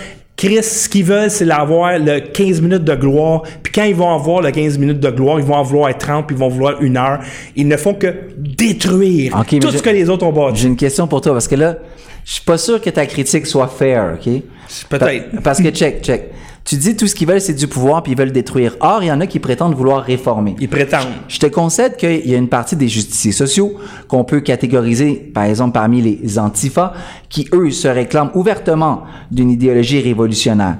Chris, 0.45 0.63
ce 0.65 0.89
qu'ils 0.89 1.05
veulent, 1.05 1.31
c'est 1.31 1.49
avoir 1.51 1.97
le 2.01 2.19
15 2.19 2.61
minutes 2.61 2.83
de 2.83 2.95
gloire. 2.97 3.43
Puis 3.63 3.73
quand 3.73 3.85
ils 3.85 3.95
vont 3.95 4.13
avoir 4.13 4.41
le 4.41 4.51
15 4.51 4.77
minutes 4.77 4.99
de 4.99 5.11
gloire, 5.11 5.39
ils 5.39 5.45
vont 5.45 5.55
en 5.55 5.63
vouloir 5.63 5.97
30, 5.97 6.27
puis 6.27 6.35
ils 6.35 6.39
vont 6.41 6.49
vouloir 6.49 6.83
une 6.83 6.97
heure. 6.97 7.21
Ils 7.55 7.69
ne 7.69 7.77
font 7.77 7.95
que 7.95 8.13
détruire 8.37 9.37
tout 9.61 9.69
je- 9.71 9.79
ce 9.79 9.83
que 9.83 9.91
les 9.91 10.09
autres 10.11 10.27
ont 10.27 10.33
bâti. 10.33 10.63
J'ai 10.63 10.69
une 10.69 10.77
question 10.77 11.07
pour 11.07 11.21
toi 11.21 11.33
parce 11.33 11.47
que 11.47 11.55
là, 11.55 11.77
je 12.25 12.33
suis 12.33 12.43
pas 12.45 12.59
sûr 12.59 12.81
que 12.81 12.91
ta 12.91 13.07
critique 13.07 13.47
soit 13.47 13.69
fair, 13.69 14.15
ok? 14.15 14.43
Peut-être. 14.89 15.31
Pa- 15.33 15.41
Parce 15.43 15.63
que 15.63 15.69
check, 15.71 16.03
check. 16.03 16.31
Tu 16.65 16.77
dis 16.77 16.97
tout 16.97 17.09
ce 17.09 17.15
qu'ils 17.17 17.27
veulent, 17.27 17.41
c'est 17.41 17.55
du 17.55 17.67
pouvoir 17.67 18.03
puis 18.05 18.13
ils 18.13 18.19
veulent 18.19 18.31
détruire. 18.33 18.77
Or, 18.81 19.03
il 19.03 19.07
y 19.07 19.13
en 19.13 19.21
a 19.21 19.27
qui 19.27 19.41
prétendent 19.41 19.75
vouloir 19.75 20.03
réformer. 20.05 20.55
Ils 20.61 20.69
prétendent. 20.69 21.09
Je 21.27 21.39
te 21.41 21.47
concède 21.47 21.97
qu'il 21.97 22.27
y 22.29 22.35
a 22.35 22.39
une 22.39 22.49
partie 22.49 22.77
des 22.77 22.89
justiciers 22.89 23.33
sociaux 23.33 23.75
qu'on 24.07 24.23
peut 24.25 24.41
catégoriser, 24.41 25.15
par 25.15 25.45
exemple, 25.45 25.73
parmi 25.73 26.01
les 26.01 26.39
antifas, 26.39 26.93
qui, 27.29 27.49
eux, 27.53 27.71
se 27.73 27.89
réclament 27.89 28.31
ouvertement 28.35 29.03
d'une 29.33 29.51
idéologie 29.51 30.01
révolutionnaire. 30.01 30.79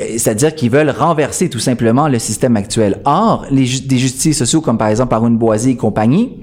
Euh, 0.00 0.04
C'est-à-dire 0.16 0.52
qu'ils 0.54 0.70
veulent 0.70 0.90
renverser 0.90 1.48
tout 1.48 1.60
simplement 1.60 2.08
le 2.08 2.18
système 2.18 2.56
actuel. 2.56 3.00
Or, 3.04 3.46
les 3.52 3.66
ju- 3.66 3.82
des 3.82 3.98
justiciers 3.98 4.32
sociaux, 4.32 4.60
comme 4.60 4.78
par 4.78 4.88
exemple 4.88 5.14
Arun 5.14 5.30
Boisier 5.30 5.74
et 5.74 5.76
compagnie, 5.76 6.40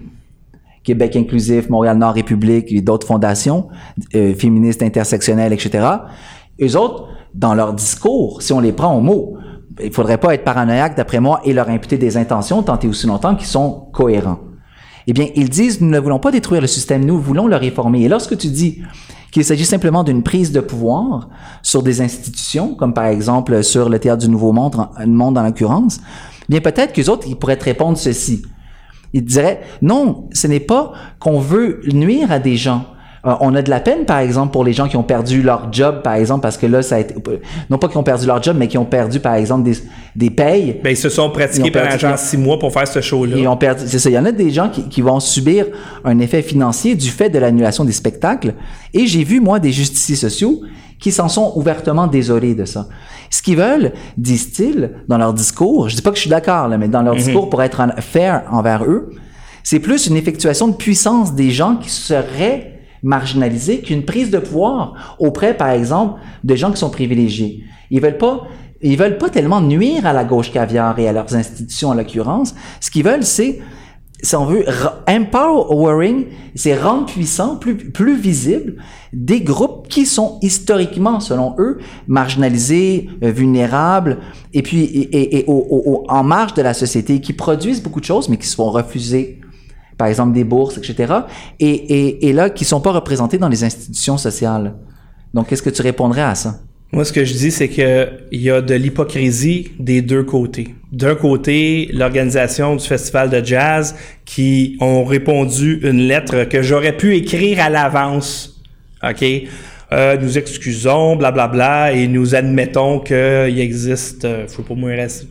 Québec 0.83 1.15
inclusif, 1.17 1.69
Montréal-Nord 1.69 2.13
République 2.13 2.71
et 2.71 2.79
d'autres 2.81 3.05
fondations 3.05 3.67
euh, 4.15 4.33
féministes, 4.33 4.81
intersectionnelles, 4.81 5.51
etc. 5.53 5.85
Eux 6.61 6.75
autres, 6.77 7.07
dans 7.33 7.53
leur 7.53 7.73
discours, 7.73 8.41
si 8.41 8.53
on 8.53 8.59
les 8.59 8.71
prend 8.71 8.95
au 8.95 9.01
mot, 9.01 9.37
il 9.81 9.93
faudrait 9.93 10.17
pas 10.17 10.33
être 10.33 10.43
paranoïaque 10.43 10.95
d'après 10.95 11.19
moi 11.19 11.41
et 11.45 11.53
leur 11.53 11.69
imputer 11.69 11.97
des 11.97 12.17
intentions 12.17 12.61
tant 12.63 12.77
et 12.79 12.87
aussi 12.87 13.07
longtemps 13.07 13.35
qu'ils 13.35 13.47
sont 13.47 13.87
cohérents. 13.93 14.39
Eh 15.07 15.13
bien, 15.13 15.27
ils 15.35 15.49
disent, 15.49 15.81
nous 15.81 15.89
ne 15.89 15.99
voulons 15.99 16.19
pas 16.19 16.31
détruire 16.31 16.61
le 16.61 16.67
système, 16.67 17.05
nous 17.05 17.19
voulons 17.19 17.47
le 17.47 17.55
réformer. 17.55 18.03
Et 18.03 18.07
lorsque 18.07 18.37
tu 18.37 18.47
dis 18.47 18.83
qu'il 19.31 19.43
s'agit 19.43 19.65
simplement 19.65 20.03
d'une 20.03 20.23
prise 20.23 20.51
de 20.51 20.59
pouvoir 20.59 21.29
sur 21.63 21.81
des 21.81 22.01
institutions, 22.01 22.75
comme 22.75 22.93
par 22.93 23.05
exemple 23.05 23.63
sur 23.63 23.89
le 23.89 23.97
théâtre 23.97 24.23
du 24.23 24.29
Nouveau 24.29 24.51
Monde, 24.51 24.87
monde 25.07 25.37
en 25.37 25.43
l'occurrence, 25.43 26.01
bien 26.49 26.59
peut-être 26.59 26.93
qu'eux 26.93 27.09
autres, 27.09 27.27
ils 27.27 27.35
pourraient 27.35 27.57
te 27.57 27.65
répondre 27.65 27.97
ceci. 27.97 28.43
Il 29.13 29.25
dirait 29.25 29.61
non, 29.81 30.29
ce 30.33 30.47
n'est 30.47 30.59
pas 30.59 30.93
qu'on 31.19 31.39
veut 31.39 31.81
nuire 31.91 32.31
à 32.31 32.39
des 32.39 32.55
gens. 32.55 32.85
Euh, 33.25 33.33
on 33.39 33.53
a 33.53 33.61
de 33.61 33.69
la 33.69 33.79
peine, 33.79 34.05
par 34.05 34.17
exemple, 34.19 34.51
pour 34.51 34.63
les 34.63 34.73
gens 34.73 34.87
qui 34.87 34.97
ont 34.97 35.03
perdu 35.03 35.43
leur 35.43 35.71
job, 35.71 36.01
par 36.03 36.15
exemple, 36.15 36.41
parce 36.41 36.57
que 36.57 36.65
là, 36.65 36.81
ça 36.81 36.95
a 36.95 36.99
été, 36.99 37.13
non 37.69 37.77
pas 37.77 37.87
qui 37.87 37.97
ont 37.97 38.03
perdu 38.03 38.25
leur 38.25 38.41
job, 38.41 38.55
mais 38.57 38.67
qui 38.67 38.77
ont 38.79 38.85
perdu, 38.85 39.19
par 39.19 39.35
exemple, 39.35 39.63
des, 39.63 39.77
des 40.15 40.29
payes. 40.31 40.79
Ben, 40.83 40.89
ils 40.91 40.97
se 40.97 41.09
sont 41.09 41.29
pratiqués 41.29 41.69
pendant 41.71 41.85
genre 41.99 42.17
six 42.17 42.37
mois 42.37 42.57
pour 42.57 42.73
faire 42.73 42.87
ce 42.87 42.99
show-là. 42.99 43.37
Ils 43.37 43.47
ont 43.47 43.57
perdu. 43.57 43.83
C'est 43.85 43.99
ça. 43.99 44.09
Il 44.09 44.13
y 44.13 44.17
en 44.19 44.25
a 44.25 44.31
des 44.31 44.49
gens 44.49 44.69
qui, 44.69 44.89
qui 44.89 45.01
vont 45.01 45.19
subir 45.19 45.67
un 46.03 46.17
effet 46.19 46.41
financier 46.41 46.95
du 46.95 47.09
fait 47.09 47.29
de 47.29 47.37
l'annulation 47.37 47.85
des 47.85 47.91
spectacles. 47.91 48.55
Et 48.93 49.05
j'ai 49.05 49.23
vu, 49.23 49.39
moi, 49.39 49.59
des 49.59 49.71
justiciers 49.71 50.15
sociaux 50.15 50.61
qui 50.99 51.11
s'en 51.11 51.29
sont 51.29 51.53
ouvertement 51.55 52.07
désolés 52.07 52.53
de 52.55 52.65
ça. 52.65 52.87
Ce 53.29 53.41
qu'ils 53.41 53.57
veulent, 53.57 53.91
disent-ils, 54.17 54.91
dans 55.07 55.17
leur 55.17 55.33
discours, 55.33 55.89
je 55.89 55.95
dis 55.95 56.01
pas 56.01 56.09
que 56.11 56.15
je 56.15 56.21
suis 56.21 56.29
d'accord, 56.29 56.67
là, 56.67 56.77
mais 56.77 56.87
dans 56.87 57.01
leur 57.01 57.15
discours, 57.15 57.49
pour 57.49 57.61
être 57.63 57.79
en- 57.81 57.89
fair 58.01 58.43
envers 58.51 58.83
eux, 58.83 59.11
c'est 59.63 59.79
plus 59.79 60.07
une 60.07 60.15
effectuation 60.15 60.67
de 60.67 60.73
puissance 60.75 61.33
des 61.33 61.51
gens 61.51 61.75
qui 61.75 61.89
seraient 61.89 62.79
marginalisés 63.03 63.79
qu'une 63.81 64.03
prise 64.05 64.29
de 64.31 64.39
pouvoir 64.39 65.15
auprès, 65.19 65.55
par 65.55 65.69
exemple, 65.69 66.19
de 66.43 66.55
gens 66.55 66.71
qui 66.71 66.77
sont 66.77 66.89
privilégiés. 66.89 67.63
Ils 67.89 68.01
veulent 68.01 68.17
pas, 68.17 68.43
ils 68.81 68.97
veulent 68.97 69.17
pas 69.17 69.29
tellement 69.29 69.61
nuire 69.61 70.05
à 70.05 70.13
la 70.13 70.23
gauche 70.23 70.51
caviar 70.51 70.97
et 70.99 71.07
à 71.07 71.11
leurs 71.13 71.35
institutions 71.35 71.89
en 71.89 71.93
l'occurrence. 71.93 72.55
Ce 72.79 72.89
qu'ils 72.89 73.03
veulent, 73.03 73.23
c'est, 73.23 73.59
si 74.23 74.35
on 74.35 74.45
veut, 74.45 74.63
empowering, 75.07 76.25
c'est 76.55 76.75
rendre 76.79 77.05
puissant, 77.07 77.57
plus, 77.57 77.75
plus 77.75 78.15
visible, 78.15 78.75
des 79.13 79.41
groupes 79.41 79.87
qui 79.89 80.05
sont 80.05 80.37
historiquement, 80.41 81.19
selon 81.19 81.55
eux, 81.57 81.79
marginalisés, 82.07 83.09
euh, 83.23 83.31
vulnérables, 83.31 84.19
et 84.53 84.61
puis 84.61 84.83
et, 84.83 85.17
et- 85.17 85.39
et 85.39 85.45
au- 85.47 85.67
au- 85.69 86.03
en 86.07 86.23
marge 86.23 86.53
de 86.53 86.61
la 86.61 86.73
société, 86.73 87.19
qui 87.19 87.33
produisent 87.33 87.81
beaucoup 87.83 87.99
de 87.99 88.05
choses, 88.05 88.29
mais 88.29 88.37
qui 88.37 88.47
se 88.47 88.55
font 88.55 88.69
refuser 88.69 89.40
par 90.01 90.07
exemple 90.07 90.33
des 90.33 90.43
bourses, 90.43 90.79
etc. 90.79 91.13
Et, 91.59 92.27
et, 92.27 92.33
là, 92.33 92.49
qui 92.49 92.65
sont 92.65 92.81
pas 92.81 92.91
représentés 92.91 93.37
dans 93.37 93.49
les 93.49 93.63
institutions 93.63 94.17
sociales. 94.17 94.73
Donc, 95.31 95.47
qu'est-ce 95.47 95.61
que 95.61 95.69
tu 95.69 95.83
répondrais 95.83 96.23
à 96.23 96.33
ça? 96.33 96.55
Moi, 96.91 97.05
ce 97.05 97.13
que 97.13 97.23
je 97.23 97.31
dis, 97.35 97.51
c'est 97.51 97.67
que 97.67 98.09
il 98.31 98.41
y 98.41 98.49
a 98.49 98.61
de 98.61 98.73
l'hypocrisie 98.73 99.73
des 99.77 100.01
deux 100.01 100.23
côtés. 100.23 100.73
D'un 100.91 101.13
côté, 101.13 101.87
l'organisation 101.93 102.75
du 102.75 102.83
festival 102.83 103.29
de 103.29 103.45
jazz 103.45 103.93
qui 104.25 104.75
ont 104.81 105.03
répondu 105.03 105.79
une 105.83 105.99
lettre 105.99 106.45
que 106.45 106.63
j'aurais 106.63 106.97
pu 106.97 107.15
écrire 107.15 107.59
à 107.59 107.69
l'avance. 107.69 108.59
OK? 109.07 109.23
Euh, 109.93 110.17
nous 110.19 110.35
excusons, 110.39 111.15
blablabla, 111.15 111.91
et 111.93 112.07
nous 112.07 112.33
admettons 112.33 112.97
qu'il 112.97 113.59
existe, 113.59 114.25
euh, 114.25 114.47
faut 114.47 114.63
pas 114.63 114.73
assis. 114.97 115.29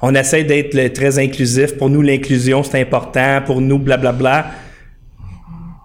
On 0.00 0.14
essaie 0.14 0.44
d'être 0.44 0.92
très 0.92 1.18
inclusif. 1.18 1.76
Pour 1.76 1.88
nous, 1.90 2.02
l'inclusion, 2.02 2.62
c'est 2.62 2.80
important. 2.80 3.40
Pour 3.44 3.60
nous, 3.60 3.78
blablabla. 3.78 4.50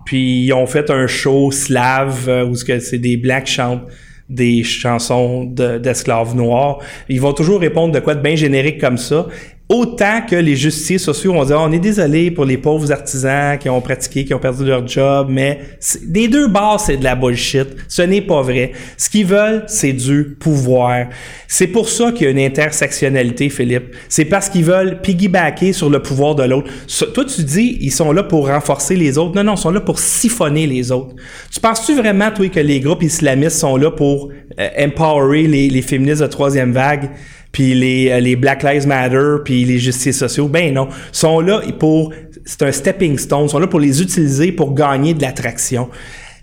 Puis 0.06 0.46
ils 0.46 0.54
ont 0.54 0.66
fait 0.68 0.90
un 0.90 1.06
show 1.08 1.52
slave 1.52 2.30
euh, 2.30 2.46
où 2.46 2.56
c'est 2.56 2.98
des 2.98 3.18
blacks 3.18 3.44
qui 3.46 3.54
chantent 3.54 3.84
des 4.30 4.64
chansons 4.64 5.44
de- 5.46 5.78
d'esclaves 5.78 6.36
noirs. 6.36 6.80
Ils 7.10 7.20
vont 7.22 7.34
toujours 7.34 7.60
répondre 7.60 7.94
de 7.94 8.00
quoi 8.00 8.16
de 8.16 8.22
bien 8.22 8.36
générique 8.36 8.80
comme 8.80 8.98
ça. 8.98 9.28
Autant 9.70 10.22
que 10.22 10.36
les 10.36 10.56
justiciers 10.56 10.98
sociaux 10.98 11.34
vont 11.34 11.44
dire 11.44 11.60
on 11.60 11.74
est 11.74 11.80
désolé 11.80 12.32
pour 12.32 12.46
les 12.46 12.58
pauvres 12.58 12.90
artisans 12.90 13.58
qui 13.58 13.68
ont 13.68 13.82
pratiqué, 13.82 14.24
qui 14.24 14.34
ont 14.34 14.40
perdu 14.40 14.64
leur 14.64 14.88
job, 14.88 15.28
mais 15.30 15.60
des 16.04 16.30
deux 16.30 16.48
bords 16.48 16.80
c'est 16.80 16.96
de 16.96 17.04
la 17.04 17.16
bullshit. 17.16 17.68
Ce 17.90 18.02
n'est 18.02 18.22
pas 18.22 18.42
vrai. 18.42 18.72
Ce 18.96 19.10
qu'ils 19.10 19.26
veulent, 19.26 19.66
c'est 19.68 19.92
du 19.92 20.38
pouvoir. 20.40 21.08
C'est 21.50 21.68
pour 21.68 21.90
ça 21.90 22.14
qu'il 22.14 22.24
y 22.24 22.28
a 22.28 22.32
une 22.32 22.40
intersectionnalité, 22.40 23.50
Philippe. 23.50 23.94
C'est 24.08 24.24
parce 24.24 24.48
qu'ils 24.48 24.64
veulent 24.64 25.02
piggybacker 25.02 25.74
sur 25.74 25.90
le 25.90 26.02
pouvoir 26.02 26.36
de 26.36 26.44
l'autre. 26.44 26.72
Toi, 27.14 27.26
tu 27.26 27.44
dis 27.44 27.78
ils 27.82 27.92
sont 27.92 28.14
là 28.14 28.24
pour 28.24 28.48
renforcer 28.48 28.96
les 28.96 29.18
autres. 29.18 29.36
Non, 29.36 29.44
non, 29.44 29.56
ils 29.56 29.62
sont 29.62 29.72
là 29.72 29.82
pour 29.82 30.00
siphonner 30.00 30.66
les 30.66 30.94
autres. 30.94 31.14
Tu 31.52 31.60
penses-tu 31.60 31.94
vraiment, 31.94 32.32
toi, 32.32 32.48
que 32.48 32.62
les 32.62 32.80
groupes 32.80 33.04
islamistes 33.04 33.58
sont 33.58 33.76
là 33.76 33.92
pour 33.92 34.32
euh, 34.60 34.70
empowerer 34.80 35.46
les, 35.46 35.70
les 35.70 35.82
féministes 35.82 36.22
de 36.22 36.28
troisième 36.28 36.72
vague? 36.72 37.10
Puis 37.58 37.74
les, 37.74 38.12
euh, 38.12 38.20
les 38.20 38.36
Black 38.36 38.62
Lives 38.62 38.86
Matter, 38.86 39.38
puis 39.44 39.66
les 39.66 39.80
justiciers 39.80 40.12
sociaux, 40.12 40.48
ben 40.48 40.72
non, 40.72 40.90
sont 41.12 41.40
là 41.40 41.60
pour, 41.80 42.14
c'est 42.46 42.62
un 42.62 42.72
stepping 42.72 43.18
stone, 43.18 43.50
sont 43.50 43.58
là 43.58 43.66
pour 43.66 43.80
les 43.80 44.00
utiliser 44.00 44.52
pour 44.52 44.76
gagner 44.76 45.16
de 45.16 45.24
l'attraction. 45.24 45.90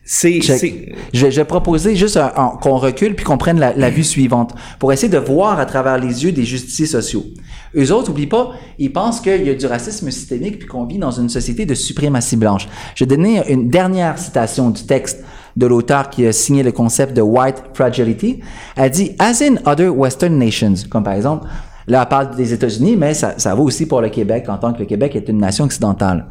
C'est, 0.04 0.40
Je, 0.42 1.30
je 1.30 1.36
vais 1.36 1.44
proposer 1.44 1.94
juste 1.94 2.18
qu'on 2.60 2.78
recule 2.78 3.14
puis 3.14 3.24
qu'on 3.24 3.38
prenne 3.38 3.60
la, 3.60 3.72
la 3.74 3.90
vue 3.90 4.02
suivante 4.02 4.56
pour 4.80 4.92
essayer 4.92 5.08
de 5.08 5.18
voir 5.18 5.60
à 5.60 5.66
travers 5.66 5.98
les 5.98 6.24
yeux 6.24 6.32
des 6.32 6.44
justiciers 6.44 6.86
sociaux. 6.86 7.24
Eux 7.76 7.92
autres, 7.92 8.10
oublie 8.10 8.26
pas, 8.26 8.50
ils 8.80 8.92
pensent 8.92 9.20
qu'il 9.20 9.44
y 9.44 9.50
a 9.50 9.54
du 9.54 9.66
racisme 9.66 10.10
systémique 10.10 10.58
puis 10.58 10.66
qu'on 10.66 10.84
vit 10.84 10.98
dans 10.98 11.12
une 11.12 11.28
société 11.28 11.64
de 11.64 11.74
suprématie 11.74 12.36
blanche. 12.36 12.66
Je 12.96 13.04
vais 13.04 13.16
donner 13.16 13.40
une 13.48 13.68
dernière 13.68 14.18
citation 14.18 14.70
du 14.70 14.82
texte 14.82 15.22
de 15.56 15.66
l'auteur 15.66 16.10
qui 16.10 16.26
a 16.26 16.32
signé 16.32 16.62
le 16.62 16.72
concept 16.72 17.16
de 17.16 17.22
white 17.22 17.62
fragility. 17.74 18.40
Elle 18.76 18.90
dit, 18.90 19.12
as 19.18 19.42
in 19.42 19.56
other 19.66 19.90
Western 19.96 20.38
nations, 20.38 20.74
comme 20.90 21.04
par 21.04 21.14
exemple, 21.14 21.46
là, 21.86 22.02
elle 22.02 22.08
parle 22.08 22.36
des 22.36 22.52
États-Unis, 22.52 22.96
mais 22.96 23.14
ça, 23.14 23.34
ça 23.38 23.54
vaut 23.54 23.64
aussi 23.64 23.86
pour 23.86 24.00
le 24.00 24.08
Québec 24.08 24.46
en 24.48 24.58
tant 24.58 24.72
que 24.72 24.80
le 24.80 24.86
Québec 24.86 25.16
est 25.16 25.28
une 25.28 25.38
nation 25.38 25.64
occidentale. 25.64 26.26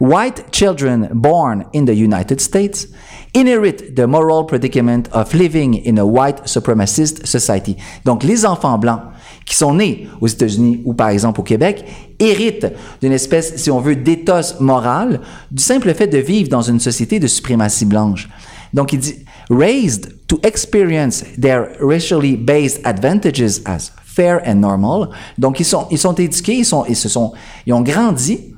White 0.00 0.44
children 0.52 1.08
born 1.12 1.64
in 1.74 1.84
the 1.84 1.94
United 1.94 2.40
States 2.40 2.86
inherit 3.34 3.96
the 3.96 4.06
moral 4.06 4.44
predicament 4.44 5.08
of 5.12 5.34
living 5.34 5.82
in 5.84 5.98
a 5.98 6.04
white 6.04 6.46
supremacist 6.46 7.26
society. 7.26 7.76
Donc, 8.04 8.22
les 8.22 8.46
enfants 8.46 8.78
blancs 8.78 9.02
qui 9.48 9.56
sont 9.56 9.74
nés 9.74 10.06
aux 10.20 10.26
États-Unis 10.26 10.82
ou 10.84 10.92
par 10.92 11.08
exemple 11.08 11.40
au 11.40 11.42
Québec 11.42 11.84
héritent 12.18 12.68
d'une 13.00 13.12
espèce, 13.12 13.56
si 13.56 13.70
on 13.70 13.80
veut, 13.80 13.96
d'éthos 13.96 14.60
moral 14.60 15.20
du 15.50 15.62
simple 15.62 15.92
fait 15.94 16.06
de 16.06 16.18
vivre 16.18 16.50
dans 16.50 16.62
une 16.62 16.80
société 16.80 17.18
de 17.18 17.26
suprématie 17.26 17.86
blanche. 17.86 18.28
Donc, 18.74 18.92
il 18.92 18.98
dit, 18.98 19.14
raised 19.48 20.14
to 20.26 20.38
experience 20.42 21.24
their 21.40 21.68
racially 21.80 22.36
based 22.36 22.80
advantages 22.84 23.62
as 23.64 23.90
fair 24.04 24.42
and 24.46 24.56
normal. 24.56 25.08
Donc, 25.38 25.60
ils 25.60 25.64
sont, 25.64 25.86
ils 25.90 25.98
sont 25.98 26.14
éduqués, 26.14 26.56
ils 26.56 26.66
sont, 26.66 26.84
ils 26.86 26.96
se 26.96 27.08
sont, 27.08 27.32
ils 27.66 27.72
ont 27.72 27.80
grandi 27.80 28.54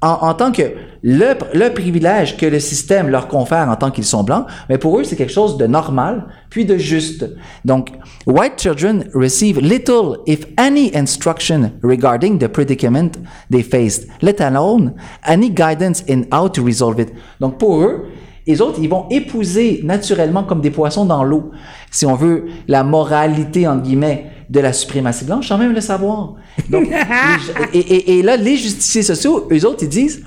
en, 0.00 0.18
en 0.22 0.34
tant 0.34 0.50
que 0.50 0.62
le, 1.02 1.34
le 1.54 1.68
privilège 1.72 2.36
que 2.36 2.46
le 2.46 2.58
système 2.60 3.08
leur 3.08 3.28
confère 3.28 3.68
en 3.68 3.76
tant 3.76 3.90
qu'ils 3.90 4.04
sont 4.04 4.24
blancs, 4.24 4.46
mais 4.68 4.78
pour 4.78 4.98
eux, 4.98 5.04
c'est 5.04 5.16
quelque 5.16 5.32
chose 5.32 5.56
de 5.56 5.66
normal, 5.66 6.26
puis 6.50 6.64
de 6.64 6.76
juste. 6.76 7.26
Donc, 7.64 7.90
white 8.26 8.54
children 8.60 9.04
receive 9.14 9.60
little, 9.60 10.18
if 10.26 10.40
any, 10.56 10.90
instruction 10.94 11.72
regarding 11.82 12.38
the 12.38 12.48
predicament 12.48 13.12
they 13.50 13.62
faced, 13.62 14.08
let 14.22 14.40
alone 14.40 14.94
any 15.22 15.50
guidance 15.50 16.02
in 16.08 16.22
how 16.32 16.48
to 16.48 16.64
resolve 16.64 16.98
it. 17.00 17.08
Donc, 17.40 17.58
pour 17.58 17.82
eux, 17.82 18.06
les 18.46 18.60
autres, 18.62 18.78
ils 18.82 18.88
vont 18.88 19.06
épouser 19.10 19.80
naturellement 19.84 20.42
comme 20.42 20.62
des 20.62 20.70
poissons 20.70 21.04
dans 21.04 21.22
l'eau, 21.22 21.50
si 21.90 22.06
on 22.06 22.14
veut, 22.14 22.46
la 22.66 22.82
moralité, 22.82 23.68
entre 23.68 23.82
guillemets, 23.82 24.30
de 24.48 24.60
la 24.60 24.72
suprématie 24.72 25.26
blanche, 25.26 25.46
sans 25.48 25.58
même 25.58 25.74
le 25.74 25.80
savoir. 25.82 26.34
Donc, 26.70 26.88
les- 27.72 27.78
et, 27.78 27.94
et- 27.94 28.18
et 28.18 28.22
là, 28.22 28.36
les 28.38 28.56
justiciers 28.56 29.02
sociaux, 29.02 29.46
eux 29.52 29.66
autres, 29.66 29.82
ils 29.82 29.88
disent, 29.90 30.24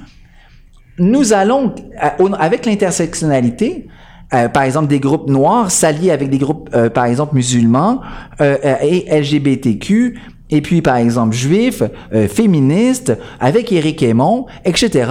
nous 0.98 1.34
allons, 1.34 1.74
euh, 2.04 2.32
avec 2.39 2.66
l'intersectionnalité, 2.66 3.88
euh, 4.34 4.48
par 4.48 4.64
exemple, 4.64 4.88
des 4.88 5.00
groupes 5.00 5.30
noirs 5.30 5.72
s'allier 5.72 6.12
avec 6.12 6.30
des 6.30 6.38
groupes, 6.38 6.70
euh, 6.74 6.89
par 6.89 7.06
exemple, 7.06 7.36
musulmans 7.36 8.02
et 8.39 9.06
LGBTQ, 9.10 10.20
et 10.54 10.62
puis, 10.62 10.82
par 10.82 10.98
exemple, 10.98 11.34
juifs, 11.34 11.82
féministes, 12.28 13.18
avec 13.39 13.72
Éric 13.72 14.04
Aymon, 14.04 14.48
etc., 14.66 15.10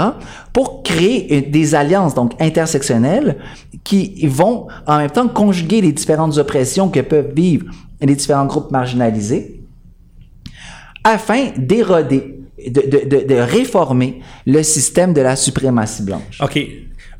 pour 0.53 0.83
créer 0.83 1.41
des 1.41 1.75
alliances, 1.75 2.15
donc 2.15 2.33
intersectionnelles, 2.41 3.39
qui 3.83 4.27
vont 4.27 4.67
en 4.87 4.99
même 4.99 5.11
temps 5.11 5.29
conjuguer 5.29 5.81
les 5.81 5.93
différentes 5.93 6.37
oppressions 6.37 6.91
que 6.91 7.01
peuvent 7.01 7.33
vivre 7.35 7.65
les 8.03 8.15
différents 8.15 8.45
groupes 8.45 8.71
marginalisés, 8.71 9.63
afin 11.05 11.47
d'éroder, 11.57 12.40
de, 12.69 13.35
réformer 13.35 14.21
le 14.47 14.63
système 14.63 15.13
de 15.13 15.21
la 15.21 15.37
suprématie 15.37 16.03
blanche. 16.03 16.41
OK. 16.41 16.59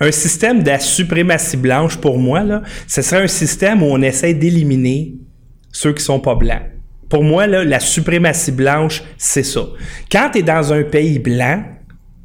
Un 0.01 0.13
système 0.13 0.63
de 0.63 0.69
la 0.69 0.79
suprématie 0.79 1.57
blanche, 1.57 1.97
pour 1.99 2.19
moi, 2.19 2.43
ce 2.87 3.03
serait 3.03 3.23
un 3.23 3.29
système 3.29 3.83
où 3.83 3.87
on 3.87 4.01
essaie 4.01 4.35
d'éliminer 4.35 5.15
ceux 5.71 5.93
qui 5.93 6.03
sont 6.03 6.21
pas 6.21 6.35
blancs. 6.35 6.63
Pour 7.09 7.23
moi, 7.23 7.47
la 7.47 7.81
suprématie 7.81 8.53
blanche, 8.53 9.03
c'est 9.19 9.43
ça. 9.43 9.67
Quand 10.11 10.31
tu 10.33 10.39
es 10.39 10.43
dans 10.43 10.73
un 10.73 10.85
pays 10.85 11.19
blanc, 11.19 11.65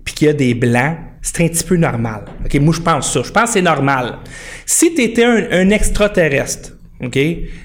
puis 0.03 0.13
qu'il 0.13 0.27
y 0.27 0.29
a 0.29 0.33
des 0.33 0.53
blancs, 0.53 0.97
c'est 1.21 1.43
un 1.43 1.47
petit 1.47 1.63
peu 1.63 1.75
normal. 1.75 2.25
OK, 2.45 2.53
moi, 2.61 2.73
je 2.73 2.81
pense 2.81 3.11
ça. 3.11 3.21
Je 3.23 3.31
pense 3.31 3.45
que 3.45 3.53
c'est 3.53 3.61
normal. 3.61 4.19
Si 4.65 4.93
tu 4.93 5.01
étais 5.01 5.25
un 5.25 5.69
extraterrestre, 5.71 6.74
OK? 7.01 7.19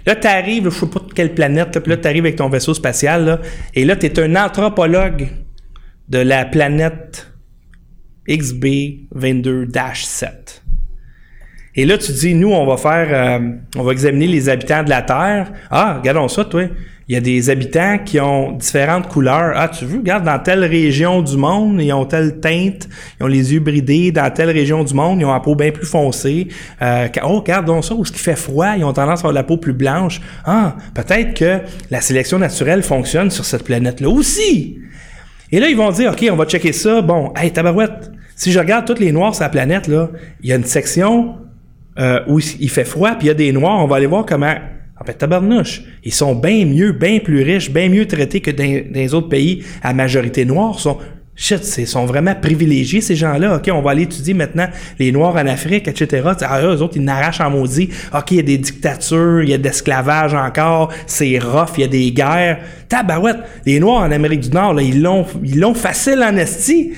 Là, 0.06 0.16
tu 0.16 0.26
arrives, 0.26 0.64
je 0.64 0.70
sais 0.70 0.86
pas 0.86 1.00
de 1.00 1.12
quelle 1.12 1.34
planète, 1.34 1.74
là, 1.74 1.80
puis 1.80 1.90
là, 1.90 1.96
tu 1.96 2.08
arrives 2.08 2.24
avec 2.24 2.36
ton 2.36 2.48
vaisseau 2.48 2.74
spatial, 2.74 3.24
là, 3.24 3.40
et 3.74 3.84
là, 3.84 3.96
tu 3.96 4.06
es 4.06 4.20
un 4.20 4.36
anthropologue 4.36 5.28
de 6.08 6.18
la 6.18 6.44
planète 6.44 7.32
XB22-7. 8.28 10.62
Et 11.76 11.86
là, 11.86 11.96
tu 11.98 12.10
dis, 12.12 12.34
nous, 12.34 12.50
on 12.50 12.66
va 12.66 12.76
faire, 12.76 13.08
euh, 13.12 13.38
on 13.76 13.84
va 13.84 13.92
examiner 13.92 14.26
les 14.26 14.48
habitants 14.48 14.82
de 14.82 14.90
la 14.90 15.02
Terre. 15.02 15.52
Ah, 15.70 15.98
regardons 15.98 16.26
ça, 16.26 16.44
toi. 16.44 16.64
Il 17.10 17.14
y 17.14 17.16
a 17.16 17.20
des 17.20 17.50
habitants 17.50 17.98
qui 17.98 18.20
ont 18.20 18.52
différentes 18.52 19.08
couleurs. 19.08 19.54
Ah, 19.56 19.68
tu 19.68 19.84
veux, 19.84 19.98
regarde, 19.98 20.22
dans 20.22 20.38
telle 20.38 20.62
région 20.62 21.22
du 21.22 21.36
monde, 21.36 21.82
ils 21.82 21.92
ont 21.92 22.04
telle 22.04 22.38
teinte, 22.38 22.88
ils 23.18 23.24
ont 23.24 23.26
les 23.26 23.52
yeux 23.52 23.58
bridés. 23.58 24.12
Dans 24.12 24.32
telle 24.32 24.50
région 24.50 24.84
du 24.84 24.94
monde, 24.94 25.18
ils 25.20 25.24
ont 25.24 25.32
la 25.32 25.40
peau 25.40 25.56
bien 25.56 25.72
plus 25.72 25.88
foncée. 25.88 26.46
Euh, 26.80 27.08
oh, 27.24 27.40
regarde 27.40 27.66
donc 27.66 27.84
ça, 27.84 27.96
où 27.96 28.04
ce 28.04 28.12
qui 28.12 28.20
fait 28.20 28.36
froid, 28.36 28.76
ils 28.76 28.84
ont 28.84 28.92
tendance 28.92 29.18
à 29.18 29.22
avoir 29.22 29.32
la 29.32 29.42
peau 29.42 29.56
plus 29.56 29.72
blanche. 29.72 30.20
Ah, 30.44 30.76
peut-être 30.94 31.34
que 31.34 31.58
la 31.90 32.00
sélection 32.00 32.38
naturelle 32.38 32.84
fonctionne 32.84 33.32
sur 33.32 33.44
cette 33.44 33.64
planète-là 33.64 34.08
aussi. 34.08 34.78
Et 35.50 35.58
là, 35.58 35.68
ils 35.68 35.76
vont 35.76 35.90
dire, 35.90 36.12
OK, 36.12 36.24
on 36.30 36.36
va 36.36 36.44
checker 36.44 36.72
ça. 36.72 37.02
Bon, 37.02 37.32
hey, 37.36 37.50
tabarouette, 37.50 38.12
si 38.36 38.52
je 38.52 38.60
regarde 38.60 38.86
tous 38.86 39.00
les 39.00 39.10
noirs 39.10 39.34
sur 39.34 39.42
la 39.42 39.48
planète, 39.48 39.88
là, 39.88 40.10
il 40.44 40.50
y 40.50 40.52
a 40.52 40.54
une 40.54 40.62
section 40.62 41.38
euh, 41.98 42.20
où 42.28 42.38
il 42.38 42.70
fait 42.70 42.84
froid, 42.84 43.16
puis 43.18 43.26
il 43.26 43.26
y 43.26 43.32
a 43.32 43.34
des 43.34 43.50
noirs, 43.50 43.80
on 43.80 43.88
va 43.88 43.96
aller 43.96 44.06
voir 44.06 44.24
comment... 44.24 44.54
En 45.00 45.06
fait, 45.06 45.14
tabarnouche, 45.14 45.82
ils 46.04 46.12
sont 46.12 46.34
bien 46.34 46.66
mieux, 46.66 46.92
bien 46.92 47.20
plus 47.20 47.42
riches, 47.42 47.70
bien 47.70 47.88
mieux 47.88 48.06
traités 48.06 48.40
que 48.40 48.50
dans, 48.50 48.64
dans 48.64 49.00
les 49.00 49.14
autres 49.14 49.30
pays 49.30 49.64
à 49.82 49.94
majorité 49.94 50.44
noire. 50.44 50.78
Sont, 50.78 50.98
shit, 51.34 51.78
ils 51.78 51.86
sont 51.86 52.04
vraiment 52.04 52.34
privilégiés, 52.34 53.00
ces 53.00 53.16
gens-là. 53.16 53.56
OK, 53.56 53.70
on 53.72 53.80
va 53.80 53.92
aller 53.92 54.02
étudier 54.02 54.34
maintenant 54.34 54.68
les 54.98 55.10
Noirs 55.10 55.36
en 55.36 55.46
Afrique, 55.46 55.88
etc. 55.88 56.22
Ah, 56.42 56.60
eux 56.62 56.82
autres, 56.82 56.96
ils 56.96 57.02
n'arrachent 57.02 57.40
en 57.40 57.48
maudit. 57.48 57.88
OK, 58.14 58.30
il 58.32 58.36
y 58.36 58.40
a 58.40 58.42
des 58.42 58.58
dictatures, 58.58 59.42
il 59.42 59.48
y 59.48 59.54
a 59.54 59.58
de 59.58 59.64
l'esclavage 59.64 60.34
encore, 60.34 60.92
c'est 61.06 61.38
rough, 61.38 61.78
il 61.78 61.80
y 61.80 61.84
a 61.84 61.88
des 61.88 62.12
guerres. 62.12 62.58
Tabarouette, 62.86 63.38
les 63.64 63.80
Noirs 63.80 64.02
en 64.02 64.12
Amérique 64.12 64.40
du 64.40 64.50
Nord, 64.50 64.74
là, 64.74 64.82
ils 64.82 65.00
l'ont 65.00 65.24
ils 65.42 65.58
l'ont 65.58 65.74
facile 65.74 66.22
en 66.22 66.36
esti. 66.36 66.92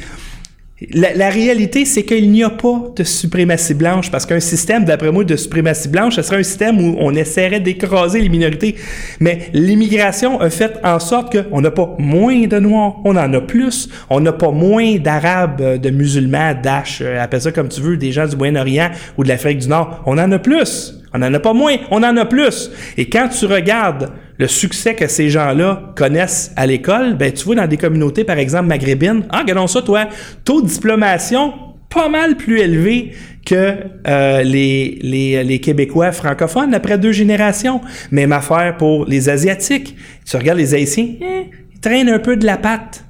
La, 0.91 1.14
la 1.14 1.28
réalité, 1.28 1.85
c'est 1.85 2.03
qu'il 2.03 2.30
n'y 2.30 2.43
a 2.43 2.51
pas 2.51 2.93
de 2.97 3.05
suprématie 3.05 3.74
blanche, 3.74 4.11
parce 4.11 4.26
qu'un 4.26 4.41
système, 4.41 4.85
d'après 4.85 5.12
moi, 5.12 5.24
de 5.24 5.37
suprématie 5.37 5.89
blanche, 5.89 6.16
ce 6.16 6.22
serait 6.22 6.39
un 6.39 6.43
système 6.43 6.80
où 6.80 6.97
on 6.99 7.14
essaierait 7.14 7.61
d'écraser 7.61 8.20
les 8.20 8.28
minorités. 8.28 8.76
Mais 9.20 9.51
l'immigration 9.53 10.41
a 10.41 10.51
fait 10.51 10.78
en 10.85 10.99
sorte 10.99 11.37
qu'on 11.37 11.61
n'a 11.61 11.70
pas 11.70 11.95
moins 11.99 12.47
de 12.47 12.59
Noirs, 12.59 12.97
on 13.05 13.16
en 13.16 13.33
a 13.33 13.41
plus. 13.41 13.89
On 14.11 14.20
n'a 14.20 14.33
pas 14.33 14.51
moins 14.51 14.97
d'Arabes, 14.97 15.61
euh, 15.61 15.78
de 15.78 15.91
musulmans, 15.91 16.55
d'Ash, 16.61 17.01
euh, 17.03 17.22
appelle 17.22 17.41
ça 17.41 17.53
comme 17.53 17.68
tu 17.68 17.80
veux, 17.80 17.97
des 17.97 18.12
gens 18.12 18.26
du 18.26 18.37
Moyen-Orient 18.37 18.91
ou 19.18 19.24
de 19.24 19.28
l'Afrique 19.28 19.59
du 19.59 19.68
Nord. 19.68 20.03
On 20.07 20.18
en 20.18 20.30
a 20.33 20.39
plus. 20.39 21.01
On 21.14 21.18
n'en 21.18 21.32
a 21.32 21.40
pas 21.40 21.52
moins, 21.52 21.76
on 21.90 22.02
en 22.02 22.16
a 22.16 22.24
plus. 22.24 22.70
Et 22.96 23.08
quand 23.08 23.28
tu 23.28 23.46
regardes 23.46 24.10
le 24.38 24.48
succès 24.48 24.94
que 24.94 25.06
ces 25.06 25.28
gens-là 25.28 25.92
connaissent 25.96 26.52
à 26.56 26.66
l'école, 26.66 27.14
ben 27.16 27.32
tu 27.32 27.44
vois 27.44 27.54
dans 27.54 27.66
des 27.66 27.76
communautés, 27.76 28.24
par 28.24 28.38
exemple 28.38 28.68
maghrébines, 28.68 29.24
ah, 29.30 29.40
regardons 29.40 29.66
ça, 29.66 29.82
toi, 29.82 30.08
taux 30.44 30.62
de 30.62 30.68
diplomation 30.68 31.52
pas 31.92 32.08
mal 32.08 32.36
plus 32.36 32.60
élevé 32.60 33.12
que 33.44 33.76
euh, 34.06 34.42
les, 34.42 35.60
Québécois 35.62 36.12
francophones 36.12 36.74
après 36.74 36.98
deux 36.98 37.12
générations. 37.12 37.80
Même 38.10 38.32
affaire 38.32 38.76
pour 38.78 39.04
les 39.04 39.28
Asiatiques. 39.28 39.96
Tu 40.24 40.36
regardes 40.36 40.58
les 40.58 40.74
Haïtiens, 40.74 41.08
eh, 41.20 41.50
ils 41.74 41.80
traînent 41.80 42.08
un 42.08 42.18
peu 42.18 42.36
de 42.36 42.46
la 42.46 42.56
patte. 42.56 43.04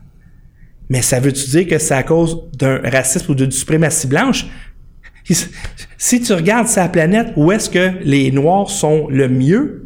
Mais 0.89 1.03
ça 1.03 1.21
veut-tu 1.21 1.49
dire 1.51 1.67
que 1.69 1.79
c'est 1.79 1.95
à 1.95 2.03
cause 2.03 2.51
d'un 2.59 2.81
racisme 2.85 3.33
ou 3.33 3.35
d'une 3.35 3.51
suprématie 3.51 4.07
blanche? 4.07 4.47
Si 6.05 6.21
tu 6.21 6.33
regardes 6.33 6.67
sa 6.67 6.89
planète, 6.89 7.29
où 7.37 7.53
est-ce 7.53 7.71
que 7.71 7.93
les 8.03 8.33
Noirs 8.33 8.69
sont 8.69 9.07
le 9.09 9.29
mieux? 9.29 9.85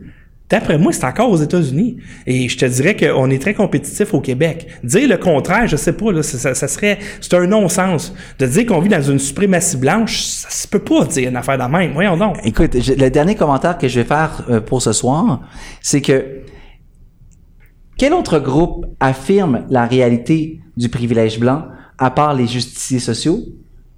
D'après 0.49 0.79
moi, 0.79 0.91
c'est 0.91 1.05
encore 1.05 1.31
aux 1.31 1.37
États-Unis. 1.37 1.99
Et 2.27 2.49
je 2.49 2.57
te 2.57 2.65
dirais 2.65 2.97
qu'on 2.97 3.29
est 3.29 3.39
très 3.39 3.53
compétitif 3.53 4.15
au 4.15 4.23
Québec. 4.23 4.67
Dire 4.83 5.11
le 5.11 5.19
contraire, 5.19 5.67
je 5.67 5.77
sais 5.77 5.93
pas, 5.93 6.23
ça, 6.23 6.55
serait, 6.55 7.01
c'est 7.21 7.35
un 7.35 7.47
non-sens. 7.47 8.15
De 8.39 8.47
dire 8.47 8.65
qu'on 8.65 8.81
vit 8.81 8.89
dans 8.89 9.03
une 9.03 9.19
suprématie 9.19 9.77
blanche, 9.77 10.23
ça 10.23 10.49
se 10.49 10.67
peut 10.67 10.79
pas 10.79 11.05
dire 11.05 11.29
une 11.29 11.37
affaire 11.37 11.59
de 11.59 11.71
même. 11.71 11.93
Voyons 11.93 12.17
donc. 12.17 12.39
Écoute, 12.45 12.73
le 12.73 13.11
dernier 13.11 13.35
commentaire 13.35 13.77
que 13.77 13.87
je 13.87 14.01
vais 14.01 14.07
faire 14.07 14.43
euh, 14.49 14.63
pour 14.63 14.81
ce 14.81 14.95
soir, 14.95 15.41
c'est 15.83 16.01
que 16.01 16.25
quel 17.99 18.15
autre 18.15 18.39
groupe 18.39 18.87
affirme 19.01 19.67
la 19.69 19.85
réalité 19.85 20.61
du 20.79 20.89
privilège 20.89 21.39
blanc 21.39 21.67
à 21.99 22.11
part 22.11 22.33
les 22.33 22.47
justiciers 22.47 23.01
sociaux? 23.01 23.41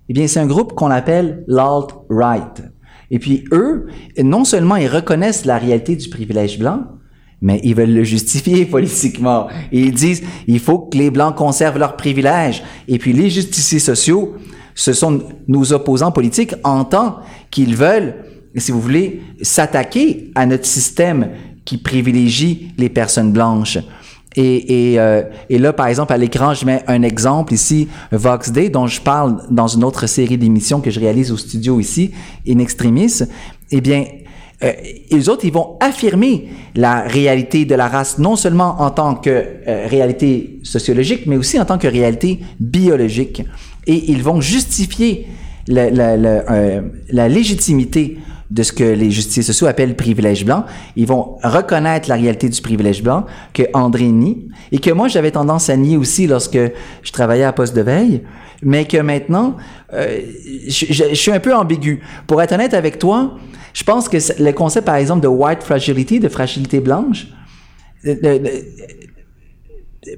Eh 0.09 0.13
bien, 0.13 0.27
c'est 0.27 0.41
un 0.41 0.47
groupe 0.47 0.75
qu'on 0.75 0.91
appelle 0.91 1.45
l'alt-right. 1.47 2.63
Et 3.11 3.19
puis, 3.19 3.45
eux, 3.53 3.87
non 4.23 4.45
seulement 4.45 4.77
ils 4.77 4.89
reconnaissent 4.89 5.45
la 5.45 5.59
réalité 5.59 5.97
du 5.97 6.09
privilège 6.09 6.59
blanc, 6.59 6.85
mais 7.41 7.61
ils 7.63 7.75
veulent 7.75 7.95
le 7.95 8.05
justifier 8.05 8.65
politiquement. 8.67 9.49
Ils 9.73 9.93
disent, 9.93 10.23
il 10.47 10.61
faut 10.61 10.79
que 10.79 10.97
les 10.97 11.11
Blancs 11.11 11.35
conservent 11.35 11.79
leurs 11.79 11.97
privilèges. 11.97 12.63
Et 12.87 12.99
puis, 12.99 13.13
les 13.13 13.31
justiciers 13.31 13.79
sociaux, 13.79 14.35
ce 14.75 14.93
sont 14.93 15.23
nos 15.47 15.73
opposants 15.73 16.13
politiques 16.13 16.55
en 16.65 16.85
tant 16.85 17.21
qu'ils 17.51 17.77
veulent, 17.77 18.25
si 18.57 18.73
vous 18.73 18.81
voulez, 18.81 19.23
s'attaquer 19.43 20.31
à 20.35 20.47
notre 20.47 20.67
système 20.67 21.31
qui 21.65 21.79
privilégie 21.79 22.73
les 22.79 22.89
personnes 22.89 23.33
blanches. 23.33 23.79
Euh, 24.39 25.23
et 25.51 25.59
là, 25.59 25.73
par 25.73 25.87
exemple, 25.87 26.13
à 26.13 26.17
l'écran, 26.17 26.55
je 26.55 26.65
mets 26.65 26.83
un 26.87 27.03
exemple 27.03 27.53
ici, 27.53 27.89
Vox 28.13 28.53
Day, 28.53 28.69
dont 28.69 28.87
je 28.87 29.01
parle 29.01 29.43
dans 29.51 29.69
une 29.69 29.85
autre 29.85 30.07
série 30.07 30.39
d'émissions 30.39 30.81
que 30.81 30.91
je 30.91 31.01
réalise 31.01 31.33
au 31.33 31.37
studio 31.37 31.81
ici, 31.81 32.13
In 32.49 32.59
Extremis. 32.59 33.23
Eh 33.71 33.81
bien, 33.81 34.05
euh, 34.65 34.73
les 35.11 35.29
autres, 35.29 35.45
ils 35.45 35.53
vont 35.53 35.77
affirmer 35.81 36.49
la 36.75 37.03
réalité 37.03 37.65
de 37.65 37.75
la 37.75 37.89
race, 37.89 38.19
non 38.19 38.35
seulement 38.35 38.81
en 38.81 38.91
tant 38.91 39.15
que 39.15 39.31
euh, 39.31 39.87
réalité 39.89 40.61
sociologique, 40.65 41.27
mais 41.27 41.37
aussi 41.37 41.61
en 41.61 41.65
tant 41.65 41.79
que 41.79 41.87
réalité 41.87 42.41
biologique. 42.59 43.43
Et 43.87 44.11
ils 44.11 44.23
vont 44.23 44.41
justifier 44.41 45.29
euh, 45.71 46.81
la 47.11 47.29
légitimité 47.29 48.19
de 48.51 48.63
ce 48.63 48.73
que 48.73 48.85
les 48.85 49.11
justiciers 49.11 49.43
sociaux 49.43 49.67
appellent 49.67 49.97
privilège 49.97 50.45
blanc. 50.45 50.65
Ils 50.97 51.07
vont 51.07 51.37
reconnaître 51.43 52.09
la 52.09 52.15
réalité 52.15 52.49
du 52.49 52.61
privilège 52.61 53.03
blanc 53.03 53.27
que 53.53 53.65
André 53.75 54.07
nie 54.07 54.49
et 54.73 54.79
que 54.79 54.91
moi 54.91 55.09
j'avais 55.09 55.31
tendance 55.31 55.69
à 55.69 55.77
nier 55.77 55.97
aussi 55.97 56.27
lorsque 56.27 56.59
je 57.03 57.13
travaillais 57.13 57.45
à 57.45 57.53
poste 57.53 57.77
de 57.77 57.83
veille, 57.83 58.23
mais 58.63 58.87
que 58.87 58.97
maintenant 58.97 59.57
euh, 59.93 60.21
je, 60.67 61.15
suis 61.15 61.31
un 61.31 61.41
peu 61.41 61.55
ambigu. 61.55 62.01
Pour 62.27 62.41
être 62.43 62.53
honnête 62.53 62.75
avec 62.75 62.99
toi, 62.99 63.37
je 63.75 63.85
pense 63.85 64.09
que 64.09 64.17
le 64.43 64.53
concept 64.53 64.87
par 64.87 64.97
exemple 64.97 65.23
de 65.23 65.29
white 65.29 65.63
fragility, 65.63 66.19
de 66.19 66.29
fragilité 66.29 66.81
blanche, 66.81 67.27
euh, 68.07 68.15
de- 68.15 68.51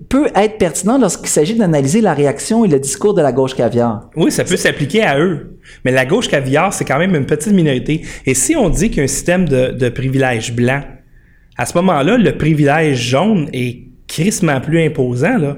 peut 0.08 0.28
être 0.34 0.58
pertinent 0.58 0.98
lorsqu'il 0.98 1.28
s'agit 1.28 1.54
d'analyser 1.54 2.00
la 2.00 2.14
réaction 2.14 2.64
et 2.64 2.68
le 2.68 2.78
discours 2.78 3.14
de 3.14 3.22
la 3.22 3.32
gauche 3.32 3.54
caviar. 3.54 4.10
Oui, 4.16 4.30
ça 4.30 4.44
peut 4.44 4.56
s'appliquer 4.56 5.02
à 5.02 5.18
eux. 5.18 5.58
Mais 5.84 5.92
la 5.92 6.04
gauche 6.04 6.28
caviar, 6.28 6.72
c'est 6.72 6.84
quand 6.84 6.98
même 6.98 7.14
une 7.14 7.26
petite 7.26 7.52
minorité. 7.52 8.02
Et 8.26 8.34
si 8.34 8.56
on 8.56 8.68
dit 8.68 8.88
qu'il 8.88 8.98
y 8.98 9.00
a 9.00 9.04
un 9.04 9.08
système 9.08 9.48
de, 9.48 9.72
de 9.72 9.88
privilèges 9.88 10.52
blancs, 10.52 10.84
à 11.56 11.66
ce 11.66 11.76
moment-là, 11.78 12.16
le 12.16 12.36
privilège 12.36 12.98
jaune 12.98 13.48
est 13.52 13.90
crissement 14.08 14.60
plus 14.60 14.84
imposant. 14.84 15.56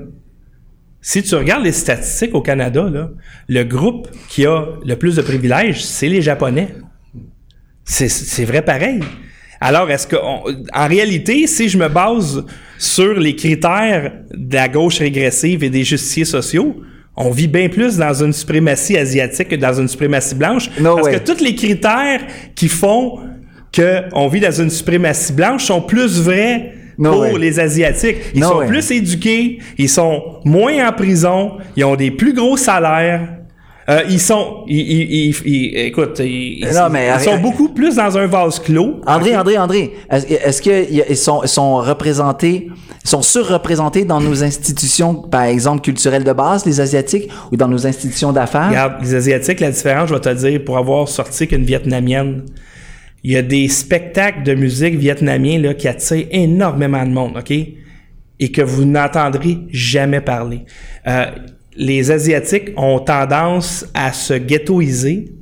Si 1.00 1.22
tu 1.22 1.34
regardes 1.34 1.64
les 1.64 1.72
statistiques 1.72 2.34
au 2.34 2.42
Canada, 2.42 2.90
le 3.48 3.62
groupe 3.64 4.08
qui 4.28 4.46
a 4.46 4.66
le 4.84 4.96
plus 4.96 5.16
de 5.16 5.22
privilèges, 5.22 5.84
c'est 5.84 6.08
les 6.08 6.22
Japonais. 6.22 6.68
C'est, 7.84 8.44
vrai 8.44 8.62
pareil. 8.62 9.00
Alors, 9.60 9.90
est-ce 9.90 10.06
que, 10.06 10.16
en 10.16 10.88
réalité, 10.88 11.46
si 11.46 11.68
je 11.68 11.78
me 11.78 11.88
base 11.88 12.44
sur 12.82 13.14
les 13.14 13.36
critères 13.36 14.12
de 14.34 14.54
la 14.56 14.68
gauche 14.68 14.98
régressive 14.98 15.62
et 15.62 15.70
des 15.70 15.84
justiciers 15.84 16.24
sociaux, 16.24 16.76
on 17.16 17.30
vit 17.30 17.46
bien 17.46 17.68
plus 17.68 17.96
dans 17.96 18.12
une 18.24 18.32
suprématie 18.32 18.96
asiatique 18.98 19.48
que 19.48 19.54
dans 19.56 19.74
une 19.80 19.86
suprématie 19.86 20.34
blanche. 20.34 20.68
No 20.80 20.96
parce 20.96 21.06
way. 21.06 21.20
que 21.20 21.32
tous 21.32 21.40
les 21.44 21.54
critères 21.54 22.22
qui 22.56 22.68
font 22.68 23.20
que 23.70 24.02
on 24.12 24.26
vit 24.26 24.40
dans 24.40 24.50
une 24.62 24.70
suprématie 24.70 25.32
blanche 25.32 25.64
sont 25.66 25.80
plus 25.82 26.20
vrais 26.20 26.72
No 26.98 27.12
pour 27.12 27.20
way. 27.20 27.38
les 27.38 27.60
Asiatiques. 27.60 28.16
Ils 28.34 28.40
No 28.40 28.48
sont 28.48 28.58
way. 28.58 28.66
plus 28.66 28.90
éduqués, 28.90 29.58
ils 29.78 29.88
sont 29.88 30.20
moins 30.44 30.88
en 30.88 30.92
prison, 30.92 31.52
ils 31.76 31.84
ont 31.84 31.94
des 31.96 32.10
plus 32.10 32.32
gros 32.34 32.56
salaires. 32.56 33.28
Euh, 33.88 34.02
ils 34.08 34.20
sont, 34.20 34.62
ils, 34.68 35.30
ils- 35.44 35.76
écoute, 35.76 36.20
ils, 36.20 36.60
ils- 36.60 36.68
Non, 36.74 36.88
mais 36.90 37.08
ils 37.16 37.20
sont 37.24 37.38
beaucoup 37.38 37.70
plus 37.70 37.96
dans 37.96 38.16
un 38.16 38.26
vase 38.26 38.60
clos. 38.60 39.00
André, 39.06 39.36
André, 39.36 39.58
André, 39.58 39.92
est-ce 40.10 40.62
qu'ils 40.62 41.16
sont, 41.16 41.44
sont 41.46 41.76
représentés, 41.78 42.68
sont 43.02 43.22
surreprésentés 43.22 44.04
dans 44.04 44.20
nos 44.20 44.44
institutions, 44.44 45.14
par 45.14 45.42
exemple, 45.42 45.80
culturelles 45.82 46.22
de 46.22 46.32
base, 46.32 46.64
les 46.64 46.80
Asiatiques, 46.80 47.28
ou 47.50 47.56
dans 47.56 47.66
nos 47.66 47.84
institutions 47.86 48.32
d'affaires? 48.32 48.68
Regarde, 48.68 48.94
les 49.02 49.14
Asiatiques, 49.16 49.58
la 49.58 49.72
différence, 49.72 50.08
je 50.10 50.14
vais 50.14 50.20
te 50.20 50.32
dire, 50.34 50.62
pour 50.64 50.78
avoir 50.78 51.08
sorti 51.08 51.48
qu'une 51.48 51.64
Vietnamienne, 51.64 52.44
il 53.24 53.32
y 53.32 53.36
a 53.36 53.42
des 53.42 53.68
spectacles 53.68 54.42
de 54.44 54.54
musique 54.54 54.94
vietnamiens 54.96 55.58
là, 55.58 55.74
qui 55.74 55.88
attirent 55.88 56.26
énormément 56.30 57.04
de 57.04 57.10
monde, 57.10 57.36
OK? 57.36 57.50
Et 57.52 58.50
que 58.52 58.62
vous 58.62 58.84
n'entendrez 58.84 59.58
jamais 59.70 60.20
parler. 60.20 60.64
Euh, 61.06 61.26
les 61.76 62.10
Asiatiques 62.10 62.70
ont 62.76 62.98
tendance 62.98 63.86
à 63.94 64.12
se 64.12 64.34
ghettoiser, 64.34 65.32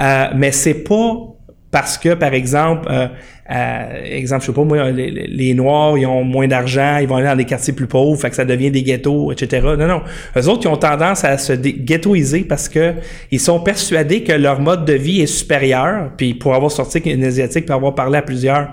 euh, 0.00 0.26
mais 0.34 0.52
c'est 0.52 0.84
pas 0.84 1.36
parce 1.70 1.98
que, 1.98 2.14
par 2.14 2.32
exemple, 2.32 2.88
euh, 2.90 3.08
euh, 3.50 4.04
exemple, 4.04 4.42
je 4.42 4.46
sais 4.46 4.52
pas 4.52 4.64
moi, 4.64 4.90
les, 4.90 5.54
Noirs, 5.54 5.98
ils 5.98 6.06
ont 6.06 6.24
moins 6.24 6.48
d'argent, 6.48 6.98
ils 6.98 7.06
vont 7.06 7.16
aller 7.16 7.26
dans 7.26 7.36
des 7.36 7.44
quartiers 7.44 7.72
plus 7.72 7.86
pauvres, 7.86 8.18
fait 8.18 8.30
que 8.30 8.36
ça 8.36 8.44
devient 8.44 8.70
des 8.70 8.82
ghettos, 8.82 9.30
etc. 9.32 9.60
Non, 9.78 9.86
non. 9.86 10.02
Eux 10.36 10.48
autres, 10.48 10.62
ils 10.64 10.68
ont 10.68 10.76
tendance 10.76 11.24
à 11.24 11.38
se 11.38 11.52
ghettoiser 11.52 12.44
parce 12.44 12.68
que 12.68 12.94
ils 13.30 13.40
sont 13.40 13.60
persuadés 13.60 14.22
que 14.22 14.32
leur 14.32 14.60
mode 14.60 14.84
de 14.84 14.94
vie 14.94 15.20
est 15.20 15.26
supérieur, 15.26 16.10
puis 16.16 16.34
pour 16.34 16.54
avoir 16.54 16.70
sorti 16.70 17.00
qu'une 17.00 17.22
Asiatique, 17.24 17.66
pour 17.66 17.74
avoir 17.74 17.94
parlé 17.94 18.18
à 18.18 18.22
plusieurs, 18.22 18.72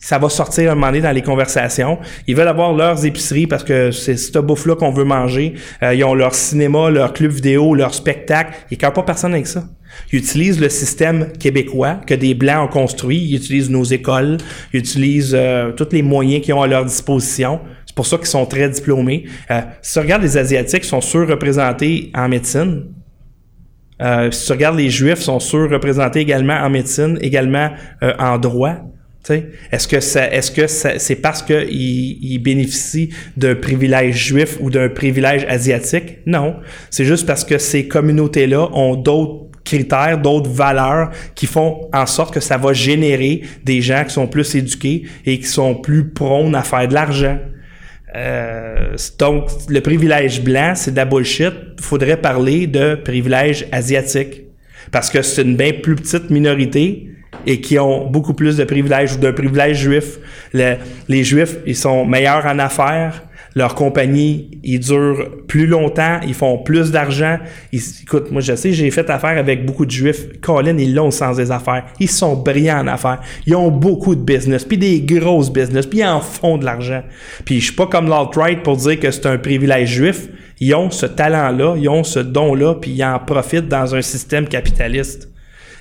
ça 0.00 0.18
va 0.18 0.28
sortir 0.30 0.72
un 0.72 0.74
moment 0.74 0.88
donné 0.88 1.02
dans 1.02 1.12
les 1.12 1.22
conversations. 1.22 1.98
Ils 2.26 2.34
veulent 2.34 2.48
avoir 2.48 2.72
leurs 2.72 3.04
épiceries 3.04 3.46
parce 3.46 3.62
que 3.62 3.90
c'est 3.90 4.16
cette 4.16 4.38
bouffe-là 4.38 4.74
qu'on 4.74 4.90
veut 4.90 5.04
manger. 5.04 5.54
Euh, 5.82 5.94
ils 5.94 6.02
ont 6.04 6.14
leur 6.14 6.34
cinéma, 6.34 6.90
leur 6.90 7.12
club 7.12 7.30
vidéo, 7.30 7.74
leur 7.74 7.94
spectacle. 7.94 8.54
Ils 8.70 8.78
ne 8.82 8.90
pas 8.90 9.02
personne 9.02 9.34
avec 9.34 9.46
ça. 9.46 9.64
Ils 10.12 10.20
utilisent 10.20 10.60
le 10.60 10.70
système 10.70 11.32
québécois 11.38 12.00
que 12.06 12.14
des 12.14 12.34
Blancs 12.34 12.70
ont 12.70 12.72
construit. 12.72 13.18
Ils 13.18 13.36
utilisent 13.36 13.70
nos 13.70 13.84
écoles. 13.84 14.38
Ils 14.72 14.80
utilisent 14.80 15.36
euh, 15.38 15.72
tous 15.72 15.88
les 15.92 16.02
moyens 16.02 16.42
qu'ils 16.44 16.54
ont 16.54 16.62
à 16.62 16.66
leur 16.66 16.84
disposition. 16.84 17.60
C'est 17.84 17.94
pour 17.94 18.06
ça 18.06 18.16
qu'ils 18.16 18.26
sont 18.26 18.46
très 18.46 18.68
diplômés. 18.70 19.24
Euh, 19.50 19.60
si 19.82 19.94
tu 19.94 19.98
regardes 19.98 20.22
les 20.22 20.38
Asiatiques, 20.38 20.84
ils 20.84 20.88
sont 20.88 21.00
surreprésentés 21.00 22.10
en 22.14 22.28
médecine. 22.28 22.84
Euh, 24.00 24.30
si 24.30 24.46
tu 24.46 24.52
regardes 24.52 24.78
les 24.78 24.88
Juifs, 24.88 25.18
sont 25.18 25.40
surreprésentés 25.40 26.20
également 26.20 26.54
en 26.54 26.70
médecine, 26.70 27.18
également 27.20 27.70
euh, 28.02 28.12
en 28.18 28.38
droit. 28.38 28.76
Est-ce 29.70 29.86
que 29.86 30.00
ça, 30.00 30.32
est-ce 30.32 30.50
que 30.50 30.66
c'est 30.66 31.16
parce 31.16 31.42
qu'ils 31.42 31.68
ils 31.70 32.38
bénéficient 32.38 33.10
d'un 33.36 33.54
privilège 33.54 34.16
juif 34.16 34.56
ou 34.60 34.70
d'un 34.70 34.88
privilège 34.88 35.44
asiatique? 35.48 36.18
Non. 36.26 36.56
C'est 36.90 37.04
juste 37.04 37.26
parce 37.26 37.44
que 37.44 37.58
ces 37.58 37.86
communautés-là 37.86 38.70
ont 38.72 38.96
d'autres 38.96 39.46
critères, 39.64 40.18
d'autres 40.18 40.50
valeurs 40.50 41.10
qui 41.34 41.46
font 41.46 41.88
en 41.92 42.06
sorte 42.06 42.34
que 42.34 42.40
ça 42.40 42.56
va 42.56 42.72
générer 42.72 43.42
des 43.62 43.80
gens 43.82 44.04
qui 44.04 44.12
sont 44.12 44.26
plus 44.26 44.54
éduqués 44.54 45.04
et 45.26 45.38
qui 45.38 45.46
sont 45.46 45.74
plus 45.74 46.08
prônes 46.08 46.54
à 46.54 46.62
faire 46.62 46.88
de 46.88 46.94
l'argent. 46.94 47.38
Euh, 48.16 48.96
donc, 49.18 49.50
le 49.68 49.80
privilège 49.80 50.42
blanc, 50.42 50.72
c'est 50.74 50.90
de 50.90 50.96
la 50.96 51.04
bullshit. 51.04 51.52
Faudrait 51.80 52.16
parler 52.16 52.66
de 52.66 52.96
privilège 52.96 53.66
asiatique. 53.70 54.46
Parce 54.90 55.10
que 55.10 55.22
c'est 55.22 55.42
une 55.42 55.56
bien 55.56 55.72
plus 55.80 55.94
petite 55.94 56.30
minorité 56.30 57.10
et 57.46 57.60
qui 57.60 57.78
ont 57.78 58.06
beaucoup 58.10 58.34
plus 58.34 58.56
de 58.56 58.64
privilèges 58.64 59.14
ou 59.14 59.18
d'un 59.18 59.32
privilège 59.32 59.78
juif. 59.78 60.18
Le- 60.52 60.76
les 61.08 61.24
juifs, 61.24 61.56
ils 61.66 61.76
sont 61.76 62.04
meilleurs 62.04 62.46
en 62.46 62.58
affaires. 62.58 63.22
Leur 63.56 63.74
compagnie, 63.74 64.60
ils 64.62 64.78
durent 64.78 65.28
plus 65.48 65.66
longtemps, 65.66 66.20
ils 66.24 66.34
font 66.34 66.58
plus 66.58 66.92
d'argent. 66.92 67.38
Écoute, 67.72 68.30
moi 68.30 68.40
je 68.40 68.54
sais, 68.54 68.72
j'ai 68.72 68.90
fait 68.92 69.10
affaire 69.10 69.36
avec 69.38 69.66
beaucoup 69.66 69.84
de 69.84 69.90
juifs. 69.90 70.26
Colin, 70.40 70.78
ils 70.78 70.94
l'ont 70.94 71.10
sans 71.10 71.34
des 71.34 71.50
affaires. 71.50 71.84
Ils 71.98 72.08
sont 72.10 72.36
brillants 72.36 72.78
en 72.78 72.86
affaires. 72.86 73.20
Ils 73.46 73.56
ont 73.56 73.70
beaucoup 73.70 74.14
de 74.14 74.20
business, 74.22 74.64
puis 74.64 74.78
des 74.78 75.00
grosses 75.00 75.52
business, 75.52 75.86
puis 75.86 75.98
ils 75.98 76.06
en 76.06 76.20
font 76.20 76.58
de 76.58 76.64
l'argent. 76.64 77.02
Puis 77.44 77.58
je 77.58 77.64
suis 77.66 77.74
pas 77.74 77.86
comme 77.86 78.08
l'alt-right 78.08 78.62
pour 78.62 78.76
dire 78.76 79.00
que 79.00 79.10
c'est 79.10 79.26
un 79.26 79.38
privilège 79.38 79.88
juif. 79.88 80.28
Ils 80.60 80.72
ont 80.74 80.90
ce 80.90 81.06
talent-là, 81.06 81.74
ils 81.76 81.88
ont 81.88 82.04
ce 82.04 82.20
don-là, 82.20 82.74
puis 82.74 82.92
ils 82.92 83.02
en 83.02 83.18
profitent 83.18 83.66
dans 83.66 83.96
un 83.96 84.02
système 84.02 84.46
capitaliste. 84.46 85.28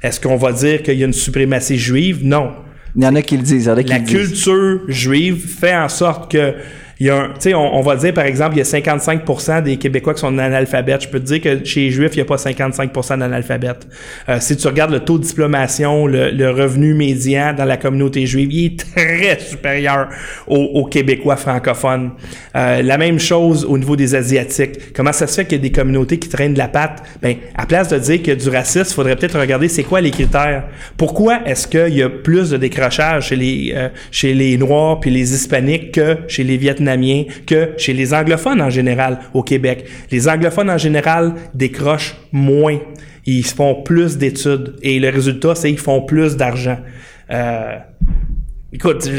Est-ce 0.01 0.19
qu'on 0.19 0.37
va 0.37 0.51
dire 0.53 0.81
qu'il 0.83 0.97
y 0.97 1.03
a 1.03 1.05
une 1.05 1.13
suprématie 1.13 1.77
juive? 1.77 2.19
Non. 2.23 2.51
Il 2.95 3.03
y 3.03 3.07
en 3.07 3.15
a 3.15 3.21
qui 3.21 3.37
le 3.37 3.43
disent, 3.43 3.65
il 3.65 3.67
y 3.67 3.71
en 3.71 3.77
a 3.77 3.83
qui 3.83 3.89
La 3.89 3.99
le 3.99 4.03
disent. 4.05 4.27
culture 4.29 4.81
juive 4.87 5.45
fait 5.47 5.75
en 5.75 5.89
sorte 5.89 6.31
que 6.31 6.55
il 6.99 7.07
y 7.07 7.09
a 7.09 7.29
on, 7.55 7.77
on 7.77 7.81
va 7.81 7.95
dire 7.95 8.13
par 8.13 8.25
exemple, 8.25 8.55
il 8.55 8.59
y 8.59 8.61
a 8.61 8.65
55% 8.65 9.63
des 9.63 9.77
Québécois 9.77 10.13
qui 10.13 10.19
sont 10.19 10.37
analphabètes. 10.37 11.03
Je 11.03 11.07
peux 11.07 11.19
te 11.19 11.25
dire 11.25 11.41
que 11.41 11.63
chez 11.63 11.81
les 11.81 11.91
Juifs, 11.91 12.11
il 12.13 12.17
n'y 12.17 12.21
a 12.21 12.25
pas 12.25 12.35
55% 12.35 13.19
d'analphabètes. 13.19 13.87
Euh, 14.27 14.37
si 14.39 14.57
tu 14.57 14.67
regardes 14.67 14.91
le 14.91 14.99
taux 14.99 15.17
de 15.17 15.23
diplomation, 15.23 16.07
le, 16.07 16.31
le 16.31 16.49
revenu 16.49 16.93
médian 16.93 17.53
dans 17.53 17.65
la 17.65 17.77
communauté 17.77 18.25
juive, 18.25 18.51
il 18.51 18.65
est 18.65 18.79
très 18.79 19.39
supérieur 19.39 20.09
aux, 20.47 20.57
aux 20.57 20.85
Québécois 20.85 21.37
francophones. 21.37 22.11
Euh, 22.55 22.81
la 22.81 22.97
même 22.97 23.19
chose 23.19 23.65
au 23.65 23.77
niveau 23.77 23.95
des 23.95 24.15
Asiatiques. 24.15 24.93
Comment 24.93 25.13
ça 25.13 25.27
se 25.27 25.35
fait 25.35 25.45
qu'il 25.45 25.57
y 25.57 25.61
a 25.61 25.63
des 25.63 25.71
communautés 25.71 26.19
qui 26.19 26.27
traînent 26.27 26.53
de 26.53 26.57
la 26.57 26.67
patte? 26.67 27.01
Ben, 27.21 27.37
à 27.55 27.65
place 27.65 27.87
de 27.87 27.97
dire 27.97 28.17
qu'il 28.17 28.27
y 28.27 28.31
a 28.31 28.35
du 28.35 28.49
racisme, 28.49 28.87
il 28.89 28.93
faudrait 28.93 29.15
peut-être 29.15 29.39
regarder 29.39 29.69
c'est 29.69 29.83
quoi 29.83 30.01
les 30.01 30.11
critères. 30.11 30.65
Pourquoi 30.97 31.41
est-ce 31.45 31.67
qu'il 31.67 31.95
y 31.95 32.03
a 32.03 32.09
plus 32.09 32.49
de 32.49 32.57
décrochage 32.57 33.27
chez 33.27 33.35
les, 33.37 33.73
euh, 33.75 33.87
chez 34.11 34.33
les 34.33 34.57
Noirs 34.57 34.99
puis 34.99 35.11
les 35.11 35.33
Hispaniques 35.33 35.93
que 35.93 36.17
chez 36.27 36.43
les 36.43 36.57
Vietnamiens, 36.57 36.88
que 37.45 37.71
chez 37.77 37.93
les 37.93 38.13
anglophones 38.13 38.61
en 38.61 38.69
général 38.69 39.19
au 39.33 39.43
Québec? 39.43 39.85
Les 40.11 40.27
anglophones 40.27 40.69
en 40.69 40.77
général 40.77 41.33
décrochent 41.53 42.15
moins. 42.31 42.79
Ils 43.25 43.45
font 43.45 43.83
plus 43.83 44.17
d'études 44.17 44.75
et 44.81 44.99
le 44.99 45.09
résultat, 45.09 45.55
c'est 45.55 45.69
qu'ils 45.69 45.79
font 45.79 46.01
plus 46.01 46.35
d'argent. 46.35 46.77
Euh, 47.31 47.77
écoute, 48.73 49.09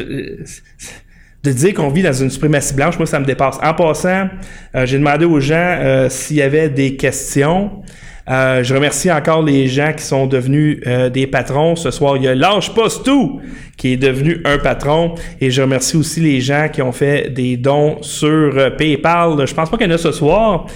de 1.42 1.52
dire 1.52 1.74
qu'on 1.74 1.88
vit 1.88 2.02
dans 2.02 2.12
une 2.12 2.30
suprématie 2.30 2.74
blanche, 2.74 2.98
moi, 2.98 3.06
ça 3.06 3.18
me 3.18 3.24
dépasse. 3.24 3.58
En 3.62 3.74
passant, 3.74 4.28
euh, 4.74 4.86
j'ai 4.86 4.98
demandé 4.98 5.24
aux 5.24 5.40
gens 5.40 5.54
euh, 5.56 6.08
s'il 6.08 6.36
y 6.36 6.42
avait 6.42 6.68
des 6.68 6.96
questions. 6.96 7.82
Euh, 8.28 8.62
je 8.62 8.74
remercie 8.74 9.10
encore 9.10 9.42
les 9.42 9.66
gens 9.66 9.92
qui 9.96 10.04
sont 10.04 10.26
devenus 10.26 10.80
euh, 10.86 11.08
des 11.08 11.26
patrons. 11.26 11.76
Ce 11.76 11.90
soir, 11.90 12.16
il 12.16 12.24
y 12.24 12.28
a 12.28 12.34
Lâche 12.34 12.74
pas 12.74 12.88
tout 13.04 13.40
qui 13.76 13.94
est 13.94 13.96
devenu 13.96 14.42
un 14.44 14.58
patron. 14.58 15.14
Et 15.40 15.50
je 15.50 15.62
remercie 15.62 15.96
aussi 15.96 16.20
les 16.20 16.40
gens 16.40 16.68
qui 16.70 16.82
ont 16.82 16.92
fait 16.92 17.30
des 17.30 17.56
dons 17.56 17.96
sur 18.02 18.28
euh, 18.28 18.70
PayPal. 18.70 19.46
Je 19.46 19.54
pense 19.54 19.70
pas 19.70 19.76
qu'il 19.78 19.86
y 19.88 19.90
en 19.90 19.94
a 19.94 19.98
ce 19.98 20.12
soir. 20.12 20.66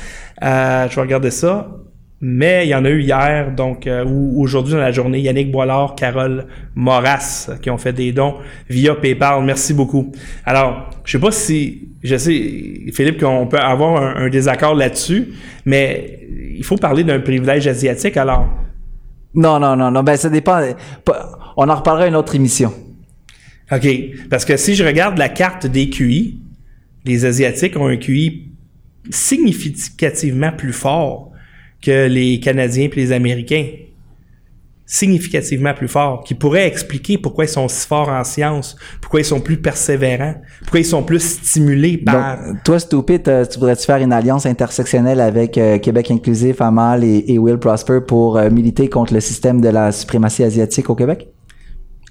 Euh, 0.43 0.89
je 0.89 0.95
vais 0.97 1.03
regarder 1.03 1.31
ça. 1.31 1.69
Mais 2.27 2.65
il 2.65 2.71
y 2.71 2.75
en 2.75 2.87
a 2.87 2.89
eu 2.89 3.03
hier, 3.03 3.53
donc, 3.55 3.87
euh, 3.87 4.03
ou 4.03 4.41
aujourd'hui 4.41 4.73
dans 4.73 4.79
la 4.79 4.93
journée, 4.93 5.21
Yannick 5.21 5.51
Boilard, 5.51 5.95
Carole 5.95 6.47
Moras, 6.75 7.51
qui 7.61 7.69
ont 7.69 7.77
fait 7.77 7.93
des 7.93 8.13
dons 8.13 8.37
via 8.71 8.95
PayPal. 8.95 9.45
Merci 9.45 9.75
beaucoup. 9.75 10.11
Alors, 10.47 10.89
je 11.05 11.13
sais 11.13 11.19
pas 11.19 11.31
si, 11.31 11.91
je 12.03 12.17
sais, 12.17 12.33
Philippe, 12.95 13.21
qu'on 13.21 13.47
peut 13.47 13.59
avoir 13.59 14.03
un, 14.03 14.25
un 14.25 14.31
désaccord 14.31 14.75
là-dessus, 14.75 15.35
mais 15.67 16.27
il 16.57 16.65
faut 16.65 16.79
parler 16.79 17.05
d'un 17.05 17.21
privilège 17.21 17.67
asiatique, 17.67 18.17
alors. 18.17 18.49
Non, 19.35 19.61
non, 19.61 19.77
non, 19.77 19.91
non, 19.91 20.03
ben 20.03 20.17
ça 20.17 20.31
dépend. 20.31 20.63
On 21.59 21.69
en 21.69 21.75
reparlera 21.75 22.07
une 22.07 22.17
autre 22.17 22.35
émission. 22.35 22.73
OK. 23.71 23.87
Parce 24.31 24.47
que 24.47 24.57
si 24.57 24.75
je 24.75 24.83
regarde 24.83 25.19
la 25.19 25.29
carte 25.29 25.67
des 25.67 25.91
QI, 25.91 26.41
les 27.05 27.27
Asiatiques 27.27 27.77
ont 27.77 27.87
un 27.87 27.99
QI 27.99 28.51
significativement 29.11 30.53
plus 30.53 30.73
fort 30.73 31.34
que 31.85 32.07
les 32.07 32.41
Canadiens 32.41 32.89
et 32.91 32.97
les 32.97 33.13
Américains. 33.13 33.67
significativement 34.87 35.73
plus 35.73 35.89
forts, 35.89 36.23
qui 36.25 36.35
pourraient 36.35 36.67
expliquer 36.67 37.17
pourquoi 37.17 37.45
ils 37.45 37.49
sont 37.49 37.69
si 37.69 37.87
forts 37.87 38.09
en 38.11 38.23
sciences, 38.23 38.77
pourquoi 39.01 39.21
ils 39.21 39.25
sont 39.25 39.41
plus 39.41 39.57
persévérants, 39.57 40.35
pourquoi 40.61 40.81
ils 40.81 40.85
sont 40.85 41.03
plus 41.03 41.21
stimulés 41.21 41.97
par... 41.97 42.37
Donc, 42.37 42.63
toi, 42.65 42.79
Stupid, 42.79 43.27
euh, 43.29 43.47
tu 43.47 43.59
voudrais-tu 43.59 43.87
faire 43.87 43.97
une 43.97 44.13
alliance 44.13 44.45
intersectionnelle 44.45 45.21
avec 45.21 45.57
euh, 45.57 45.79
Québec 45.79 46.11
Inclusif, 46.11 46.61
Amal 46.61 47.03
et, 47.03 47.25
et 47.29 47.39
Will 47.39 47.59
Prosper 47.59 48.01
pour 48.07 48.37
euh, 48.37 48.51
militer 48.51 48.89
contre 48.89 49.15
le 49.15 49.21
système 49.21 49.61
de 49.61 49.69
la 49.69 49.91
suprématie 49.91 50.45
asiatique 50.45 50.91
au 50.91 50.95
Québec? 50.95 51.29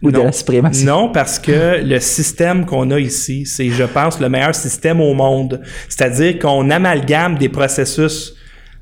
Ou 0.02 0.12
de 0.12 0.20
la 0.20 0.34
suprématie? 0.34 0.84
Non, 0.84 1.12
parce 1.14 1.40
que 1.40 1.82
le 1.82 2.00
système 2.00 2.66
qu'on 2.66 2.92
a 2.92 3.00
ici, 3.00 3.46
c'est, 3.46 3.70
je 3.70 3.84
pense, 3.84 4.20
le 4.20 4.28
meilleur 4.28 4.54
système 4.54 5.00
au 5.00 5.14
monde. 5.14 5.62
C'est-à-dire 5.88 6.40
qu'on 6.40 6.70
amalgame 6.72 7.38
des 7.38 7.48
processus 7.48 8.36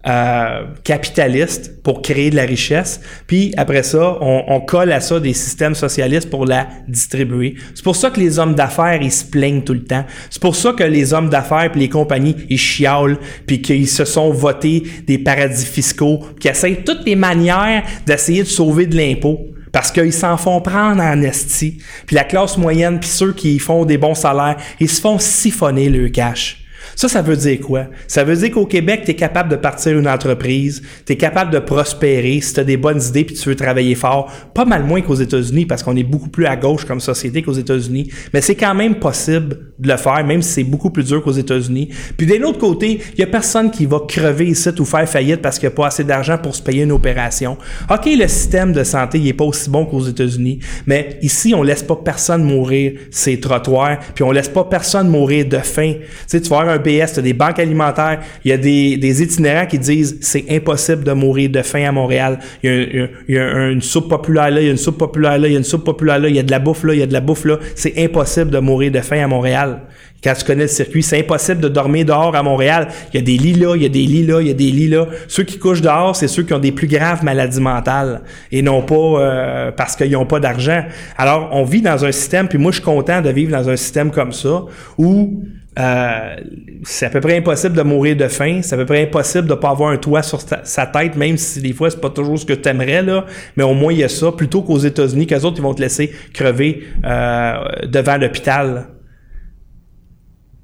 euh, 0.07 0.63
capitalistes 0.83 1.81
pour 1.83 2.01
créer 2.01 2.29
de 2.29 2.35
la 2.35 2.43
richesse, 2.43 3.01
puis 3.27 3.53
après 3.57 3.83
ça, 3.83 4.17
on, 4.21 4.43
on 4.47 4.61
colle 4.61 4.91
à 4.91 4.99
ça 4.99 5.19
des 5.19 5.33
systèmes 5.33 5.75
socialistes 5.75 6.29
pour 6.29 6.45
la 6.45 6.67
distribuer. 6.87 7.55
C'est 7.75 7.83
pour 7.83 7.95
ça 7.95 8.09
que 8.09 8.19
les 8.19 8.39
hommes 8.39 8.55
d'affaires, 8.55 8.99
ils 9.01 9.11
se 9.11 9.25
plaignent 9.25 9.61
tout 9.61 9.73
le 9.73 9.83
temps. 9.83 10.05
C'est 10.29 10.41
pour 10.41 10.55
ça 10.55 10.73
que 10.73 10.83
les 10.83 11.13
hommes 11.13 11.29
d'affaires 11.29 11.71
puis 11.71 11.81
les 11.81 11.89
compagnies, 11.89 12.35
ils 12.49 12.57
chiolent, 12.57 13.19
puis 13.45 13.61
qu'ils 13.61 13.87
se 13.87 14.05
sont 14.05 14.31
votés 14.31 14.83
des 15.05 15.17
paradis 15.17 15.65
fiscaux, 15.65 16.19
qui 16.39 16.47
essayent 16.47 16.83
toutes 16.83 17.05
les 17.05 17.15
manières 17.15 17.83
d'essayer 18.05 18.43
de 18.43 18.47
sauver 18.47 18.87
de 18.87 18.97
l'impôt. 18.97 19.39
Parce 19.71 19.91
qu'ils 19.91 20.13
s'en 20.13 20.35
font 20.35 20.59
prendre 20.59 21.01
en 21.01 21.21
esti. 21.21 21.77
Puis 22.05 22.15
la 22.15 22.25
classe 22.25 22.57
moyenne, 22.57 22.99
puis 22.99 23.09
ceux 23.09 23.31
qui 23.33 23.57
font 23.57 23.85
des 23.85 23.97
bons 23.97 24.15
salaires, 24.15 24.57
ils 24.79 24.89
se 24.89 24.99
font 24.99 25.17
siphonner 25.17 25.89
le 25.89 26.09
cash. 26.09 26.60
Ça, 27.01 27.07
ça 27.07 27.23
veut 27.23 27.35
dire 27.35 27.59
quoi? 27.61 27.85
Ça 28.05 28.23
veut 28.23 28.35
dire 28.35 28.51
qu'au 28.51 28.67
Québec, 28.67 29.01
tu 29.05 29.09
es 29.09 29.15
capable 29.15 29.49
de 29.49 29.55
partir 29.55 29.97
une 29.97 30.07
entreprise, 30.07 30.83
tu 31.03 31.13
es 31.13 31.15
capable 31.15 31.49
de 31.49 31.57
prospérer 31.57 32.39
si 32.41 32.53
tu 32.53 32.59
as 32.59 32.63
des 32.63 32.77
bonnes 32.77 33.01
idées 33.01 33.23
puis 33.23 33.33
tu 33.33 33.49
veux 33.49 33.55
travailler 33.55 33.95
fort. 33.95 34.31
Pas 34.53 34.65
mal 34.65 34.83
moins 34.83 35.01
qu'aux 35.01 35.15
États-Unis 35.15 35.65
parce 35.65 35.81
qu'on 35.81 35.95
est 35.95 36.03
beaucoup 36.03 36.29
plus 36.29 36.45
à 36.45 36.55
gauche 36.55 36.85
comme 36.85 36.99
société 36.99 37.41
qu'aux 37.41 37.53
États-Unis. 37.53 38.11
Mais 38.35 38.41
c'est 38.41 38.53
quand 38.53 38.75
même 38.75 38.99
possible 38.99 39.71
de 39.79 39.87
le 39.87 39.97
faire, 39.97 40.23
même 40.23 40.43
si 40.43 40.51
c'est 40.53 40.63
beaucoup 40.63 40.91
plus 40.91 41.03
dur 41.03 41.23
qu'aux 41.23 41.31
États-Unis. 41.31 41.89
Puis 42.17 42.27
d'un 42.27 42.43
autre 42.43 42.59
côté, 42.59 43.01
il 43.15 43.19
y 43.19 43.23
a 43.23 43.27
personne 43.27 43.71
qui 43.71 43.87
va 43.87 44.01
crever 44.07 44.49
ici 44.49 44.69
ou 44.77 44.85
faire 44.85 45.09
faillite 45.09 45.41
parce 45.41 45.57
qu'il 45.57 45.69
n'y 45.69 45.73
a 45.73 45.77
pas 45.77 45.87
assez 45.87 46.03
d'argent 46.03 46.37
pour 46.37 46.55
se 46.55 46.61
payer 46.61 46.83
une 46.83 46.91
opération. 46.91 47.57
OK, 47.89 48.05
le 48.05 48.27
système 48.27 48.73
de 48.73 48.83
santé, 48.83 49.17
il 49.17 49.27
est 49.27 49.33
pas 49.33 49.45
aussi 49.45 49.71
bon 49.71 49.87
qu'aux 49.87 50.05
États-Unis, 50.05 50.59
mais 50.85 51.17
ici, 51.23 51.55
on 51.55 51.63
laisse 51.63 51.81
pas 51.81 51.95
personne 51.95 52.43
mourir 52.43 52.93
ces 53.09 53.39
trottoirs, 53.39 53.97
puis 54.13 54.23
on 54.23 54.31
laisse 54.31 54.49
pas 54.49 54.65
personne 54.65 55.07
mourir 55.07 55.47
de 55.47 55.57
faim. 55.57 55.93
Tu 55.97 56.05
sais, 56.27 56.41
tu 56.41 56.49
vas 56.49 56.59
avoir 56.59 56.75
un 56.75 56.77
BS, 56.99 57.13
tu 57.13 57.19
as 57.19 57.23
des 57.23 57.33
banques 57.33 57.59
alimentaires, 57.59 58.19
il 58.43 58.51
y 58.51 58.53
a 58.53 58.57
des, 58.57 59.23
itinérants 59.23 59.65
qui 59.65 59.79
disent 59.79 60.17
c'est 60.21 60.45
impossible 60.49 61.03
de 61.03 61.11
mourir 61.13 61.49
de 61.49 61.61
faim 61.61 61.85
à 61.87 61.91
Montréal. 61.91 62.39
Il 62.63 62.69
y 62.69 62.73
a, 62.73 63.03
un- 63.03 63.07
il 63.27 63.35
y 63.35 63.37
a 63.37 63.45
un- 63.45 63.69
une 63.71 63.81
soupe 63.81 64.09
populaire 64.09 64.51
là, 64.51 64.61
il 64.61 64.65
y 64.65 64.67
a 64.67 64.71
une 64.71 64.77
soupe 64.77 64.97
populaire 64.97 65.37
là, 65.37 65.47
il 65.47 65.53
y 65.53 65.55
a 65.55 65.59
une 65.59 65.63
soupe 65.63 65.83
populaire 65.83 66.19
là, 66.19 66.27
il 66.29 66.35
y 66.35 66.39
a 66.39 66.43
de 66.43 66.51
la 66.51 66.59
bouffe 66.59 66.83
là, 66.83 66.93
il 66.93 66.99
y 66.99 67.03
a 67.03 67.07
de 67.07 67.13
la 67.13 67.21
bouffe 67.21 67.45
là. 67.45 67.57
C'est 67.75 67.97
impossible 68.03 68.49
de 68.51 68.59
mourir 68.59 68.91
de 68.91 68.99
faim 68.99 69.23
à 69.23 69.27
Montréal. 69.27 69.81
Quand 70.23 70.33
tu 70.35 70.45
connais 70.45 70.63
le 70.63 70.67
circuit, 70.67 71.01
c'est 71.01 71.17
impossible 71.19 71.61
de 71.61 71.67
dormir 71.67 72.05
dehors 72.05 72.35
à 72.35 72.43
Montréal. 72.43 72.89
Il 73.11 73.17
y 73.17 73.19
a 73.19 73.23
des 73.25 73.37
lits 73.37 73.55
là, 73.55 73.75
il 73.75 73.81
y 73.81 73.85
a 73.87 73.89
des 73.89 74.05
lits 74.05 74.23
là, 74.25 74.39
il 74.39 74.47
y 74.47 74.51
a 74.51 74.53
des 74.53 74.69
lits 74.69 74.87
là. 74.87 75.07
Ceux 75.27 75.41
qui 75.43 75.57
couchent 75.57 75.81
dehors, 75.81 76.15
c'est 76.15 76.27
ceux 76.27 76.43
qui 76.43 76.53
ont 76.53 76.59
des 76.59 76.71
plus 76.71 76.85
graves 76.87 77.23
maladies 77.23 77.59
mentales 77.59 78.21
et 78.51 78.61
non 78.61 78.83
pas 78.83 78.95
euh, 78.95 79.71
parce 79.71 79.95
qu'ils 79.95 80.11
n'ont 80.11 80.27
pas 80.27 80.39
d'argent. 80.39 80.83
Alors, 81.17 81.49
on 81.53 81.63
vit 81.63 81.81
dans 81.81 82.05
un 82.05 82.11
système, 82.11 82.47
puis 82.47 82.59
moi, 82.59 82.69
je 82.71 82.75
suis 82.75 82.85
content 82.85 83.19
de 83.21 83.29
vivre 83.31 83.51
dans 83.51 83.67
un 83.67 83.75
système 83.75 84.11
comme 84.11 84.31
ça 84.31 84.65
où 84.99 85.43
euh, 85.79 86.35
c'est 86.83 87.05
à 87.05 87.09
peu 87.09 87.21
près 87.21 87.37
impossible 87.37 87.75
de 87.75 87.81
mourir 87.81 88.15
de 88.17 88.27
faim. 88.27 88.59
C'est 88.61 88.75
à 88.75 88.77
peu 88.77 88.85
près 88.85 89.03
impossible 89.03 89.47
de 89.47 89.53
pas 89.53 89.69
avoir 89.69 89.91
un 89.91 89.97
toit 89.97 90.21
sur 90.21 90.41
sa, 90.41 90.85
tête, 90.87 91.15
même 91.15 91.37
si 91.37 91.61
des 91.61 91.73
fois 91.73 91.89
c'est 91.89 92.01
pas 92.01 92.09
toujours 92.09 92.37
ce 92.37 92.45
que 92.45 92.53
tu 92.53 92.67
aimerais 92.67 93.01
là. 93.01 93.25
Mais 93.55 93.63
au 93.63 93.73
moins 93.73 93.93
il 93.93 93.99
y 93.99 94.03
a 94.03 94.09
ça, 94.09 94.31
plutôt 94.31 94.63
qu'aux 94.63 94.79
États-Unis, 94.79 95.27
qu'eux 95.27 95.41
autres 95.41 95.57
ils 95.57 95.63
vont 95.63 95.73
te 95.73 95.81
laisser 95.81 96.11
crever 96.33 96.83
euh, 97.05 97.53
devant 97.87 98.17
l'hôpital. 98.17 98.87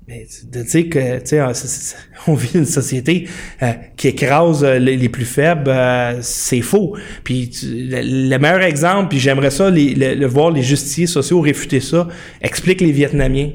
Mais 0.09 0.25
de 0.49 0.63
dire 0.63 0.89
que, 0.89 1.19
tu 1.19 1.25
sais, 1.25 1.41
on- 2.27 2.33
vit 2.33 2.57
une 2.57 2.65
société 2.65 3.27
euh, 3.61 3.73
qui 3.97 4.07
écrase 4.07 4.63
euh, 4.63 4.79
les, 4.79 5.09
plus 5.09 5.25
faibles, 5.25 5.69
euh, 5.69 6.19
c'est 6.21 6.61
faux. 6.61 6.95
Puis 7.25 7.49
tu- 7.49 7.65
le, 7.89 8.29
le 8.29 8.37
meilleur 8.39 8.61
exemple, 8.61 9.09
puis 9.09 9.19
j'aimerais 9.19 9.51
ça 9.51 9.69
le, 9.69 10.15
le 10.15 10.25
voir 10.25 10.51
les 10.51 10.63
justiciers 10.63 11.07
sociaux 11.07 11.41
réfuter 11.41 11.81
ça, 11.81 12.07
explique 12.41 12.79
les 12.79 12.93
Vietnamiens 12.93 13.49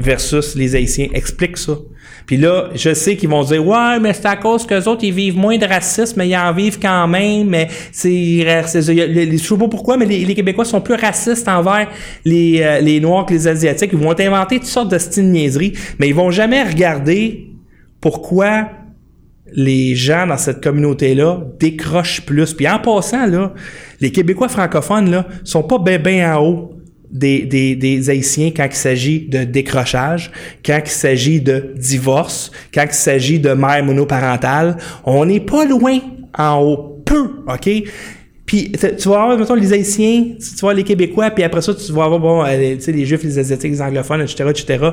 versus 0.00 0.54
les 0.54 0.74
Haïtiens. 0.74 1.08
Explique 1.14 1.56
ça. 1.56 1.78
Puis 2.26 2.36
là, 2.36 2.70
je 2.74 2.94
sais 2.94 3.16
qu'ils 3.16 3.28
vont 3.28 3.42
dire 3.42 3.66
Ouais, 3.66 3.98
mais 4.00 4.12
c'est 4.12 4.26
à 4.26 4.36
cause 4.36 4.66
qu'eux 4.66 4.84
autres, 4.84 5.04
ils 5.04 5.12
vivent 5.12 5.36
moins 5.36 5.58
de 5.58 5.66
racisme, 5.66 6.14
mais 6.18 6.28
ils 6.28 6.36
en 6.36 6.52
vivent 6.52 6.78
quand 6.78 7.08
même. 7.08 7.48
Mais 7.48 7.68
c'est. 7.92 8.46
Je 8.72 9.36
sais 9.36 9.56
pas 9.56 9.68
pourquoi, 9.68 9.96
mais 9.96 10.06
les, 10.06 10.34
Québécois 10.34 10.64
sont 10.64 10.80
plus 10.80 10.94
racistes 10.94 11.48
envers 11.48 11.88
les, 12.24 12.60
euh, 12.62 12.80
les 12.80 13.00
Noirs 13.00 13.26
que 13.26 13.32
les 13.32 13.48
Asiatiques. 13.48 13.90
Ils 13.92 13.98
vont 13.98 14.18
inventer 14.18 14.58
toutes 14.58 14.68
sortes 14.68 14.90
de 14.90 14.98
styles 14.98 15.30
niaiseries, 15.30 15.72
mais 15.98 16.08
ils 16.08 16.14
vont 16.14 16.30
jamais 16.30 16.62
regarder 16.62 17.50
pourquoi 18.00 18.68
les 19.52 19.94
gens 19.94 20.26
dans 20.26 20.36
cette 20.36 20.62
communauté-là 20.62 21.40
décrochent 21.58 22.24
plus. 22.24 22.54
Puis 22.54 22.68
en 22.68 22.78
passant, 22.78 23.26
là, 23.26 23.52
les 24.00 24.12
Québécois 24.12 24.48
francophones, 24.48 25.10
là, 25.10 25.26
sont 25.44 25.62
pas 25.62 25.78
ben 25.78 26.00
ben 26.00 26.32
en 26.32 26.44
haut 26.44 26.79
des, 27.10 27.42
des, 27.42 27.74
des 27.76 28.10
Haïtiens 28.10 28.50
quand 28.56 28.66
il 28.70 28.76
s'agit 28.76 29.20
de 29.28 29.44
décrochage, 29.44 30.30
quand 30.64 30.80
il 30.84 30.90
s'agit 30.90 31.40
de 31.40 31.72
divorce, 31.76 32.50
quand 32.72 32.84
il 32.84 32.94
s'agit 32.94 33.38
de 33.38 33.52
mère 33.52 33.84
monoparentale. 33.84 34.76
On 35.04 35.24
n'est 35.24 35.40
pas 35.40 35.64
loin 35.64 35.98
en 36.36 36.58
haut. 36.62 36.86
Peu, 37.04 37.30
OK? 37.48 37.68
Puis 38.46 38.72
tu 38.72 39.08
vas 39.08 39.22
avoir, 39.22 39.38
mettons, 39.38 39.54
les 39.54 39.72
Haïtiens, 39.72 40.24
tu, 40.38 40.56
tu 40.56 40.66
vas 40.66 40.72
les 40.74 40.82
Québécois, 40.82 41.30
puis 41.30 41.44
après 41.44 41.62
ça, 41.62 41.72
tu 41.72 41.92
vas 41.92 42.04
avoir, 42.04 42.18
bon, 42.18 42.44
euh, 42.44 42.56
les, 42.56 42.76
tu 42.76 42.82
sais, 42.82 42.92
les 42.92 43.04
Juifs, 43.06 43.22
les 43.22 43.38
Asiatiques, 43.38 43.70
les 43.70 43.80
anglophones, 43.82 44.22
etc., 44.22 44.44
etc. 44.50 44.88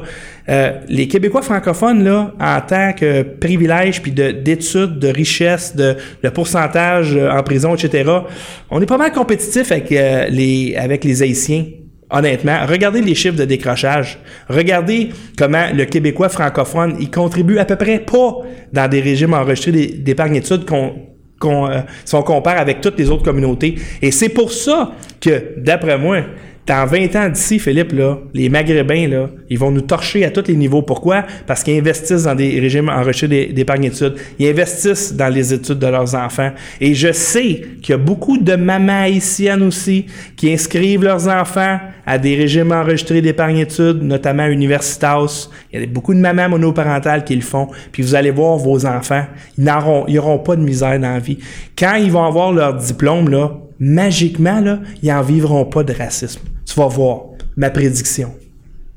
Euh, 0.48 0.72
les 0.88 1.08
Québécois 1.08 1.42
francophones, 1.42 2.04
là, 2.04 2.34
en 2.40 2.62
tant 2.62 2.94
que 2.94 3.24
privilège, 3.24 4.02
puis 4.04 4.12
de- 4.12 4.30
d'études, 4.30 5.00
de, 5.00 5.08
richesse, 5.08 5.76
de, 5.76 5.96
de 6.24 6.30
pourcentage 6.30 7.16
euh, 7.16 7.32
en 7.32 7.42
prison, 7.42 7.74
etc., 7.74 8.08
on 8.70 8.80
est 8.80 8.86
pas 8.86 8.98
mal 9.00 9.12
compétitif 9.12 9.72
avec, 9.72 9.92
euh, 9.92 10.28
les, 10.30 10.76
avec 10.76 11.04
les 11.04 11.24
Haïtiens. 11.24 11.66
Honnêtement, 12.10 12.66
regardez 12.68 13.02
les 13.02 13.16
chiffres 13.16 13.36
de 13.36 13.44
décrochage. 13.46 14.18
Regardez 14.50 15.10
comment 15.38 15.66
le 15.74 15.84
Québécois 15.86 16.30
francophone, 16.30 16.96
il 17.00 17.12
contribue 17.12 17.58
à 17.58 17.66
peu 17.66 17.76
près 17.76 18.00
pas 18.00 18.38
dans 18.72 18.88
des 18.90 19.02
régimes 19.02 19.34
enregistrés 19.34 19.72
d'é- 19.74 19.88
d'épargne-études 19.98 20.66
qu'on 20.66 20.94
qu'on, 21.40 21.68
euh, 21.70 21.82
si 22.04 22.16
on 22.16 22.24
compare 22.24 22.58
avec 22.58 22.82
toutes 22.82 22.98
les 22.98 23.12
autres 23.12 23.22
communautés. 23.22 23.76
Et 24.02 24.10
c'est 24.10 24.30
pour 24.30 24.52
ça 24.52 24.94
que, 25.22 25.54
d'après 25.60 25.96
moi, 25.96 26.22
dans 26.68 26.86
20 26.86 27.16
ans 27.16 27.30
d'ici, 27.30 27.60
Philippe, 27.60 27.94
là, 27.94 28.18
les 28.34 28.50
Maghrébins, 28.50 29.08
là, 29.08 29.30
ils 29.50 29.58
vont 29.58 29.72
nous 29.72 29.82
torcher 29.82 30.26
à 30.26 30.32
tous 30.32 30.48
les 30.50 30.56
niveaux. 30.56 30.82
Pourquoi? 30.82 31.24
Parce 31.46 31.64
qu'ils 31.64 31.80
investissent 31.80 32.24
dans 32.24 32.36
des 32.36 32.60
régimes 32.60 32.90
enrichis 32.90 33.28
d'é- 33.30 33.54
d'épargne-études. 33.54 34.16
Ils 34.38 34.50
investissent 34.50 35.14
dans 35.14 35.30
les 35.30 35.54
études 35.54 35.80
de 35.80 35.88
leurs 35.88 36.14
enfants. 36.16 36.52
Et 36.82 36.94
je 36.94 37.14
sais 37.14 37.62
qu'il 37.82 37.92
y 37.92 37.94
a 37.94 37.98
beaucoup 37.98 38.38
de 38.38 38.56
mamans 38.56 39.04
haïtiennes 39.04 39.64
aussi 39.64 40.08
qui 40.36 40.52
inscrivent 40.52 41.04
leurs 41.04 41.30
enfants 41.30 41.80
à 42.06 42.18
des 42.18 42.36
régimes 42.36 42.74
enregistrés 42.74 43.22
d'épargne-études, 43.22 44.04
notamment 44.04 44.44
à 44.44 44.50
Universitas. 44.50 45.50
Il 45.72 45.80
y 45.80 45.84
a 45.84 45.88
beaucoup 45.88 46.14
de 46.14 46.20
mamans 46.20 46.50
monoparentales 46.50 47.24
qui 47.24 47.36
le 47.36 47.42
font. 47.42 47.70
Puis 47.94 48.04
vous 48.04 48.14
allez 48.14 48.32
voir 48.32 48.58
vos 48.58 48.86
enfants, 48.86 49.26
ils 49.58 49.64
n'auront 49.64 50.04
ils 50.10 50.20
auront 50.20 50.40
pas 50.40 50.58
de 50.58 50.62
misère 50.62 51.00
dans 51.00 51.14
la 51.14 51.20
vie. 51.20 51.38
Quand 51.80 51.96
ils 51.96 52.12
vont 52.12 52.26
avoir 52.26 52.52
leur 52.52 52.74
diplôme, 52.74 53.30
là, 53.30 53.52
magiquement, 53.80 54.60
là, 54.60 54.80
ils 55.02 55.12
en 55.14 55.22
vivront 55.22 55.64
pas 55.64 55.84
de 55.84 55.94
racisme. 55.94 56.42
Tu 56.78 56.84
vas 56.84 56.90
voir 56.90 57.22
ma 57.56 57.72
prédiction. 57.72 58.36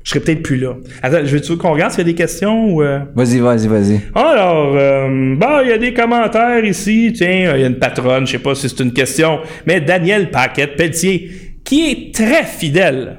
Je 0.03 0.11
serai 0.11 0.19
peut-être 0.19 0.43
plus 0.43 0.57
là. 0.57 0.75
Attends, 1.01 1.25
je 1.25 1.35
veux 1.35 1.55
qu'on 1.55 1.71
regarde 1.71 1.89
s'il 1.89 2.01
y 2.01 2.01
a 2.01 2.11
des 2.11 2.13
questions 2.13 2.75
ou... 2.75 2.83
euh? 2.83 2.99
Vas-y, 3.15 3.39
vas-y, 3.39 3.67
vas-y. 3.67 4.01
Alors, 4.13 4.75
euh, 4.77 5.35
bon, 5.35 5.61
il 5.63 5.69
y 5.69 5.71
a 5.71 5.79
des 5.79 5.91
commentaires 5.91 6.63
ici. 6.63 7.11
Tiens, 7.15 7.55
il 7.55 7.61
y 7.61 7.63
a 7.63 7.65
une 7.65 7.79
patronne, 7.79 8.27
je 8.27 8.33
sais 8.33 8.37
pas 8.37 8.53
si 8.53 8.69
c'est 8.69 8.81
une 8.81 8.93
question, 8.93 9.39
mais 9.65 9.81
Daniel 9.81 10.29
Paquette 10.29 10.75
Pelletier, 10.75 11.31
qui 11.63 11.89
est 11.89 12.13
très 12.13 12.43
fidèle 12.43 13.17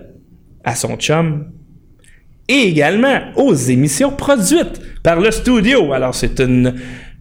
à 0.62 0.76
son 0.76 0.94
chum 0.94 1.46
et 2.46 2.68
également 2.68 3.18
aux 3.34 3.54
émissions 3.54 4.12
produites 4.12 4.80
par 5.02 5.18
le 5.18 5.32
studio. 5.32 5.92
Alors, 5.92 6.14
c'est 6.14 6.38
une... 6.38 6.74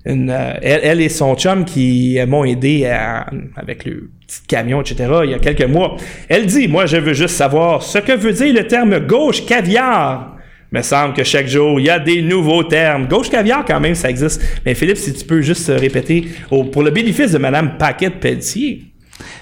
une, 0.06 0.30
euh, 0.30 0.54
elle, 0.62 0.80
elle 0.84 1.02
et 1.02 1.10
son 1.10 1.36
chum 1.36 1.64
qui 1.66 2.18
m'ont 2.28 2.44
aidé 2.44 2.86
à- 2.86 3.28
avec 3.56 3.86
le 3.86 4.10
petit 4.28 4.42
camion, 4.48 4.82
etc., 4.82 4.96
il 5.26 5.32
y 5.32 5.34
a 5.34 5.40
quelques 5.40 5.66
mois. 5.66 5.96
Elle 6.30 6.46
dit, 6.46 6.68
moi, 6.68 6.86
je 6.86 6.98
veux 6.98 7.14
juste 7.14 7.36
savoir 7.36 7.84
ce 7.84 8.00
que 8.00 8.14
veut 8.14 8.34
dire 8.34 8.54
le 8.54 8.66
terme 8.68 9.00
gauche 9.00 9.46
caviar. 9.46 10.36
Me 10.74 10.82
semble 10.82 11.14
que 11.14 11.24
chaque 11.26 11.48
jour, 11.48 11.80
il 11.82 11.88
y 11.88 11.90
a 11.90 12.00
des 12.00 12.22
nouveaux 12.22 12.64
termes. 12.64 13.06
Gauche 13.08 13.30
caviar, 13.30 13.66
quand 13.66 13.80
même, 13.82 13.94
ça 13.94 14.10
existe. 14.10 14.42
Mais 14.66 14.74
Philippe, 14.74 14.98
si 14.98 15.14
tu 15.14 15.26
peux 15.26 15.42
juste 15.42 15.70
euh, 15.70 15.78
répéter 15.78 16.26
pour 16.50 16.82
le 16.82 16.92
bénéfice 16.92 17.34
de 17.34 17.38
Madame 17.38 17.78
Paquette 17.78 18.22
Pelletier, 18.22 18.84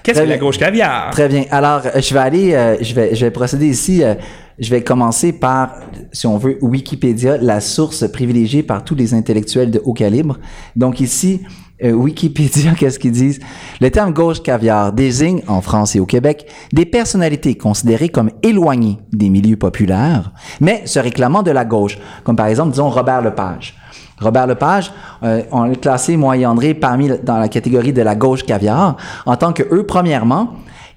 qu'est-ce 0.02 0.22
que 0.24 0.28
la 0.28 0.38
gauche 0.40 0.58
caviar? 0.58 1.12
Très 1.12 1.30
bien. 1.30 1.44
Alors, 1.52 1.84
euh, 1.86 2.02
je 2.02 2.14
vais 2.16 2.20
aller, 2.20 2.54
euh, 2.56 2.78
je 2.82 2.96
vais, 2.96 3.14
je 3.16 3.26
vais 3.26 3.32
procéder 3.32 3.68
ici. 3.68 4.04
euh, 4.04 4.16
je 4.60 4.70
vais 4.70 4.84
commencer 4.84 5.32
par, 5.32 5.76
si 6.12 6.28
on 6.28 6.38
veut, 6.38 6.58
Wikipédia, 6.62 7.38
la 7.38 7.62
source 7.62 8.10
privilégiée 8.12 8.64
par 8.64 8.84
tous 8.84 8.96
les 8.96 9.14
intellectuels 9.14 9.72
de 9.72 9.82
haut 9.84 9.94
calibre. 9.94 10.38
Donc 10.76 11.00
ici, 11.00 11.42
euh, 11.84 11.92
Wikipédia, 11.94 12.72
qu'est-ce 12.78 13.00
qu'ils 13.00 13.14
disent? 13.14 13.40
Le 13.80 13.90
terme 13.90 14.12
gauche 14.14 14.42
caviar 14.44 14.92
désigne, 14.92 15.42
en 15.48 15.62
France 15.62 15.96
et 15.96 16.00
au 16.00 16.06
Québec, 16.06 16.46
des 16.74 16.86
personnalités 16.86 17.56
considérées 17.56 18.10
comme 18.10 18.32
éloignées 18.44 19.00
des 19.14 19.30
milieux 19.30 19.58
populaires, 19.58 20.32
mais 20.60 20.86
se 20.86 21.00
réclamant 21.00 21.44
de 21.44 21.52
la 21.52 21.64
gauche, 21.64 21.98
comme 22.24 22.36
par 22.36 22.48
exemple, 22.48 22.72
disons, 22.72 22.90
Robert 22.90 23.22
Lepage. 23.22 23.76
Robert 24.20 24.48
Lepage, 24.48 24.92
euh, 25.24 25.44
on 25.54 25.64
l'a 25.64 25.76
classé, 25.76 26.18
moi 26.18 26.36
et 26.36 26.46
André, 26.46 26.74
parmi 26.74 27.10
dans 27.24 27.38
la 27.38 27.48
catégorie 27.48 27.94
de 27.94 28.02
la 28.02 28.16
gauche 28.16 28.44
caviar, 28.44 28.98
en 29.26 29.38
tant 29.38 29.54
que 29.54 29.64
eux, 29.74 29.86
premièrement, 29.86 30.56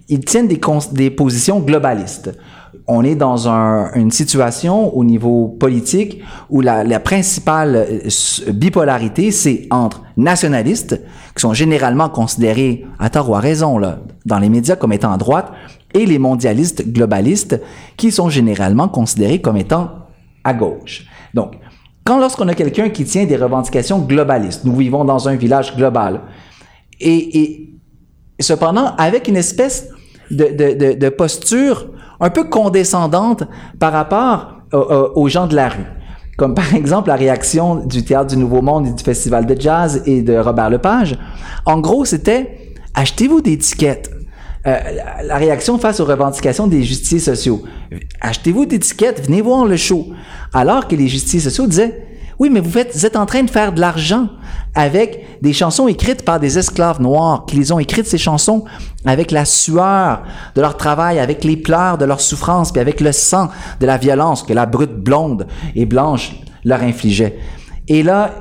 ils 0.08 0.24
tiennent 0.24 0.48
des, 0.48 0.60
des 0.92 1.10
positions 1.10 1.60
globalistes 1.60 2.32
on 2.86 3.04
est 3.04 3.14
dans 3.14 3.48
un, 3.48 3.92
une 3.94 4.10
situation 4.10 4.94
au 4.96 5.04
niveau 5.04 5.48
politique 5.48 6.20
où 6.50 6.60
la, 6.60 7.00
principale 7.00 7.76
euh, 7.76 8.52
bipolarité, 8.52 9.30
c'est 9.30 9.66
entre 9.70 10.02
nationalistes, 10.16 11.00
qui 11.34 11.40
sont 11.40 11.54
généralement 11.54 12.08
considérés, 12.08 12.84
à 12.98 13.08
tort 13.08 13.30
ou 13.30 13.34
à 13.34 13.40
raison, 13.40 13.78
là, 13.78 14.00
dans 14.26 14.38
les 14.38 14.48
médias 14.48 14.76
comme 14.76 14.92
étant 14.92 15.12
à 15.12 15.16
droite, 15.16 15.52
et 15.94 16.06
les 16.06 16.18
mondialistes 16.18 16.88
globalistes, 16.88 17.60
qui 17.96 18.10
sont 18.10 18.28
généralement 18.28 18.88
considérés 18.88 19.40
comme 19.40 19.56
étant 19.56 19.90
à 20.42 20.52
gauche. 20.54 21.06
Donc, 21.34 21.54
quand 22.04 22.18
lorsqu'on 22.18 22.48
a 22.48 22.54
quelqu'un 22.54 22.88
qui 22.88 23.04
tient 23.04 23.26
des 23.26 23.36
revendications 23.36 24.00
globalistes, 24.00 24.64
nous 24.64 24.74
vivons 24.74 25.04
dans 25.04 25.28
un 25.28 25.36
village 25.36 25.76
global, 25.76 26.22
et, 27.00 27.70
cependant, 28.40 28.94
avec 28.96 29.28
une 29.28 29.36
espèce 29.36 29.88
de 30.30 31.08
posture 31.10 31.91
un 32.22 32.30
peu 32.30 32.44
condescendante 32.44 33.44
par 33.78 33.92
rapport 33.92 34.62
aux 34.72 35.28
gens 35.28 35.46
de 35.46 35.54
la 35.54 35.68
rue. 35.68 35.86
Comme 36.38 36.54
par 36.54 36.74
exemple 36.74 37.08
la 37.08 37.16
réaction 37.16 37.74
du 37.74 38.04
Théâtre 38.04 38.30
du 38.30 38.38
Nouveau 38.38 38.62
Monde 38.62 38.86
et 38.86 38.92
du 38.92 39.04
Festival 39.04 39.44
de 39.44 39.60
Jazz 39.60 40.02
et 40.06 40.22
de 40.22 40.38
Robert 40.38 40.70
Lepage. 40.70 41.18
En 41.66 41.78
gros, 41.78 42.06
c'était 42.06 42.74
achetez-vous 42.94 43.42
des 43.42 43.58
tickets. 43.58 44.10
Euh, 44.66 44.78
la 45.24 45.36
réaction 45.36 45.76
face 45.78 46.00
aux 46.00 46.04
revendications 46.04 46.68
des 46.68 46.84
justiciers 46.84 47.18
sociaux. 47.18 47.62
Achetez-vous 48.20 48.64
des 48.64 48.78
tickets, 48.78 49.26
venez 49.26 49.42
voir 49.42 49.66
le 49.66 49.76
show. 49.76 50.06
Alors 50.54 50.88
que 50.88 50.94
les 50.94 51.08
justiciers 51.08 51.40
sociaux 51.40 51.66
disaient 51.66 52.06
oui, 52.38 52.50
mais 52.50 52.60
vous, 52.60 52.78
êtes 52.78 53.16
en 53.16 53.26
train 53.26 53.42
de 53.42 53.50
faire 53.50 53.72
de 53.72 53.80
l'argent 53.80 54.28
avec 54.74 55.42
des 55.42 55.52
chansons 55.52 55.88
écrites 55.88 56.24
par 56.24 56.40
des 56.40 56.58
esclaves 56.58 57.00
noirs, 57.00 57.44
qui 57.46 57.56
les 57.56 57.72
ont 57.72 57.78
écrites, 57.78 58.06
ces 58.06 58.18
chansons, 58.18 58.64
avec 59.04 59.30
la 59.30 59.44
sueur 59.44 60.22
de 60.54 60.60
leur 60.60 60.76
travail, 60.76 61.18
avec 61.18 61.44
les 61.44 61.56
pleurs 61.56 61.98
de 61.98 62.04
leur 62.04 62.20
souffrance, 62.20 62.72
puis 62.72 62.80
avec 62.80 63.00
le 63.00 63.12
sang 63.12 63.48
de 63.80 63.86
la 63.86 63.98
violence 63.98 64.42
que 64.42 64.52
la 64.52 64.66
brute 64.66 64.94
blonde 64.94 65.46
et 65.74 65.84
blanche 65.84 66.32
leur 66.64 66.82
infligeait. 66.82 67.38
Et 67.88 68.02
là, 68.02 68.34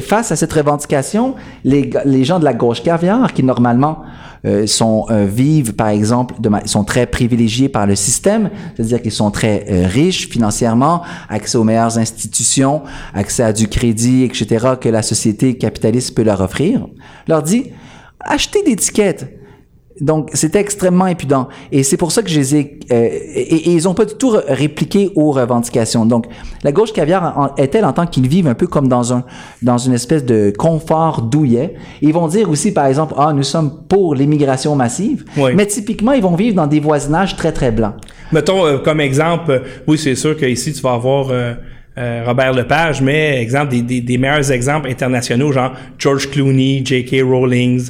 face 0.00 0.30
à 0.30 0.36
cette 0.36 0.52
revendication, 0.52 1.34
les, 1.64 2.24
gens 2.24 2.38
de 2.38 2.44
la 2.44 2.54
gauche 2.54 2.82
caviar, 2.82 3.32
qui 3.32 3.42
normalement 3.42 4.04
euh, 4.46 4.66
sont 4.66 5.06
euh, 5.10 5.24
vivent 5.24 5.72
par 5.72 5.88
exemple, 5.88 6.34
de, 6.38 6.50
sont 6.66 6.84
très 6.84 7.06
privilégiés 7.06 7.70
par 7.70 7.86
le 7.86 7.96
système, 7.96 8.50
c'est-à-dire 8.76 9.00
qu'ils 9.00 9.12
sont 9.12 9.30
très 9.30 9.64
euh, 9.70 9.86
riches 9.86 10.28
financièrement, 10.28 11.02
accès 11.30 11.56
aux 11.56 11.64
meilleures 11.64 11.96
institutions, 11.96 12.82
accès 13.14 13.42
à 13.42 13.52
du 13.54 13.68
crédit, 13.68 14.22
etc. 14.24 14.74
que 14.78 14.90
la 14.90 15.00
société 15.00 15.56
capitaliste 15.56 16.14
peut 16.14 16.22
leur 16.22 16.42
offrir, 16.42 16.86
leur 17.26 17.42
dit 17.42 17.70
achetez 18.20 18.62
des 18.62 18.76
tickets 18.76 19.26
donc, 20.00 20.30
c'était 20.34 20.58
extrêmement 20.58 21.04
impudent. 21.04 21.48
Et 21.70 21.84
c'est 21.84 21.96
pour 21.96 22.10
ça 22.10 22.22
que 22.22 22.28
je 22.28 22.38
les 22.38 22.56
ai... 22.56 22.80
Euh, 22.90 23.08
et, 23.34 23.70
ils 23.70 23.88
ont 23.88 23.94
pas 23.94 24.04
du 24.04 24.14
tout 24.14 24.34
répliqué 24.48 25.12
aux 25.14 25.30
revendications. 25.30 26.04
Donc, 26.04 26.26
la 26.64 26.72
gauche 26.72 26.92
caviar 26.92 27.54
est-elle 27.56 27.84
en 27.84 27.92
tant 27.92 28.06
qu'ils 28.06 28.28
vivent 28.28 28.48
un 28.48 28.54
peu 28.54 28.66
comme 28.66 28.88
dans 28.88 29.12
un 29.12 29.24
dans 29.62 29.78
une 29.78 29.92
espèce 29.92 30.24
de 30.24 30.52
confort 30.56 31.22
douillet? 31.22 31.74
Ils 32.02 32.12
vont 32.12 32.26
dire 32.26 32.50
aussi, 32.50 32.72
par 32.72 32.86
exemple, 32.86 33.14
ah, 33.16 33.32
nous 33.32 33.44
sommes 33.44 33.84
pour 33.88 34.14
l'immigration 34.14 34.74
massive. 34.74 35.24
Mais 35.54 35.66
typiquement, 35.66 36.12
ils 36.12 36.22
vont 36.22 36.34
vivre 36.34 36.56
dans 36.56 36.66
des 36.66 36.80
voisinages 36.80 37.36
très, 37.36 37.52
très 37.52 37.70
blancs. 37.70 37.94
Mettons, 38.32 38.66
euh, 38.66 38.78
comme 38.78 39.00
exemple, 39.00 39.50
euh, 39.50 39.60
oui, 39.86 39.96
c'est 39.96 40.16
sûr 40.16 40.36
qu'ici, 40.36 40.72
tu 40.72 40.80
vas 40.80 40.94
avoir... 40.94 41.30
Euh, 41.96 42.24
Robert 42.26 42.52
Lepage, 42.52 43.00
mais 43.00 43.40
exemple 43.40 43.68
des, 43.68 43.80
des, 43.80 44.00
des, 44.00 44.18
meilleurs 44.18 44.50
exemples 44.50 44.90
internationaux, 44.90 45.52
genre 45.52 45.74
George 45.96 46.28
Clooney, 46.28 46.82
J.K. 46.84 47.22
Rowling, 47.22 47.80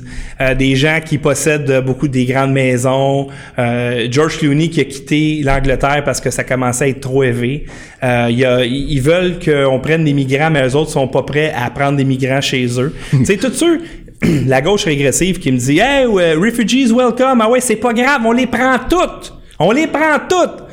euh, 0.42 0.54
des 0.54 0.76
gens 0.76 0.98
qui 1.02 1.16
possèdent 1.16 1.82
beaucoup 1.86 2.06
des 2.06 2.26
grandes 2.26 2.52
maisons. 2.52 3.28
Euh, 3.58 4.06
George 4.10 4.36
Clooney 4.36 4.68
qui 4.68 4.82
a 4.82 4.84
quitté 4.84 5.40
l'Angleterre 5.42 6.02
parce 6.04 6.20
que 6.20 6.28
ça 6.28 6.44
commençait 6.44 6.84
à 6.84 6.88
être 6.88 7.00
trop 7.00 7.22
élevé. 7.22 7.64
Y 8.02 8.44
a, 8.44 8.62
ils 8.66 9.00
veulent 9.00 9.38
qu'on 9.42 9.80
prenne 9.80 10.04
des 10.04 10.12
migrants, 10.12 10.50
mais 10.50 10.68
eux 10.68 10.76
autres 10.76 10.90
sont 10.90 11.08
pas 11.08 11.22
prêts 11.22 11.54
à 11.56 11.70
prendre 11.70 11.96
des 11.96 12.04
migrants 12.04 12.42
chez 12.42 12.78
eux. 12.78 12.94
sais, 13.24 13.38
tout 13.38 13.52
ceux 13.52 13.80
la 14.46 14.60
gauche 14.60 14.84
régressive 14.84 15.38
qui 15.38 15.50
me 15.50 15.56
dit 15.56 15.78
Hey, 15.78 16.04
refugees 16.04 16.92
welcome, 16.94 17.40
ah 17.40 17.48
ouais, 17.48 17.60
c'est 17.60 17.76
pas 17.76 17.94
grave, 17.94 18.20
on 18.26 18.32
les 18.32 18.46
prend 18.46 18.76
toutes! 18.86 19.32
On 19.58 19.70
les 19.70 19.86
prend 19.86 20.18
toutes! 20.28 20.64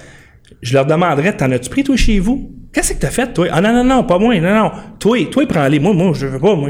Je 0.61 0.73
leur 0.73 0.85
demanderais, 0.85 1.31
t'en 1.37 1.49
as-tu 1.51 1.69
pris 1.69 1.85
toi 1.85 1.95
chez 1.95 2.19
vous? 2.19 2.60
Qu'est-ce 2.73 2.93
que 2.93 2.99
t'as 2.99 3.09
fait, 3.09 3.33
toi? 3.33 3.47
Ah 3.51 3.59
non, 3.59 3.73
non, 3.73 3.83
non, 3.83 4.03
pas 4.05 4.17
moi, 4.17 4.39
non, 4.39 4.55
non. 4.55 4.71
Toi, 4.97 5.25
toi, 5.29 5.45
prends-les. 5.45 5.79
Moi, 5.79 5.93
moi, 5.93 6.13
je 6.13 6.25
veux 6.25 6.39
pas, 6.39 6.55
moi. 6.55 6.69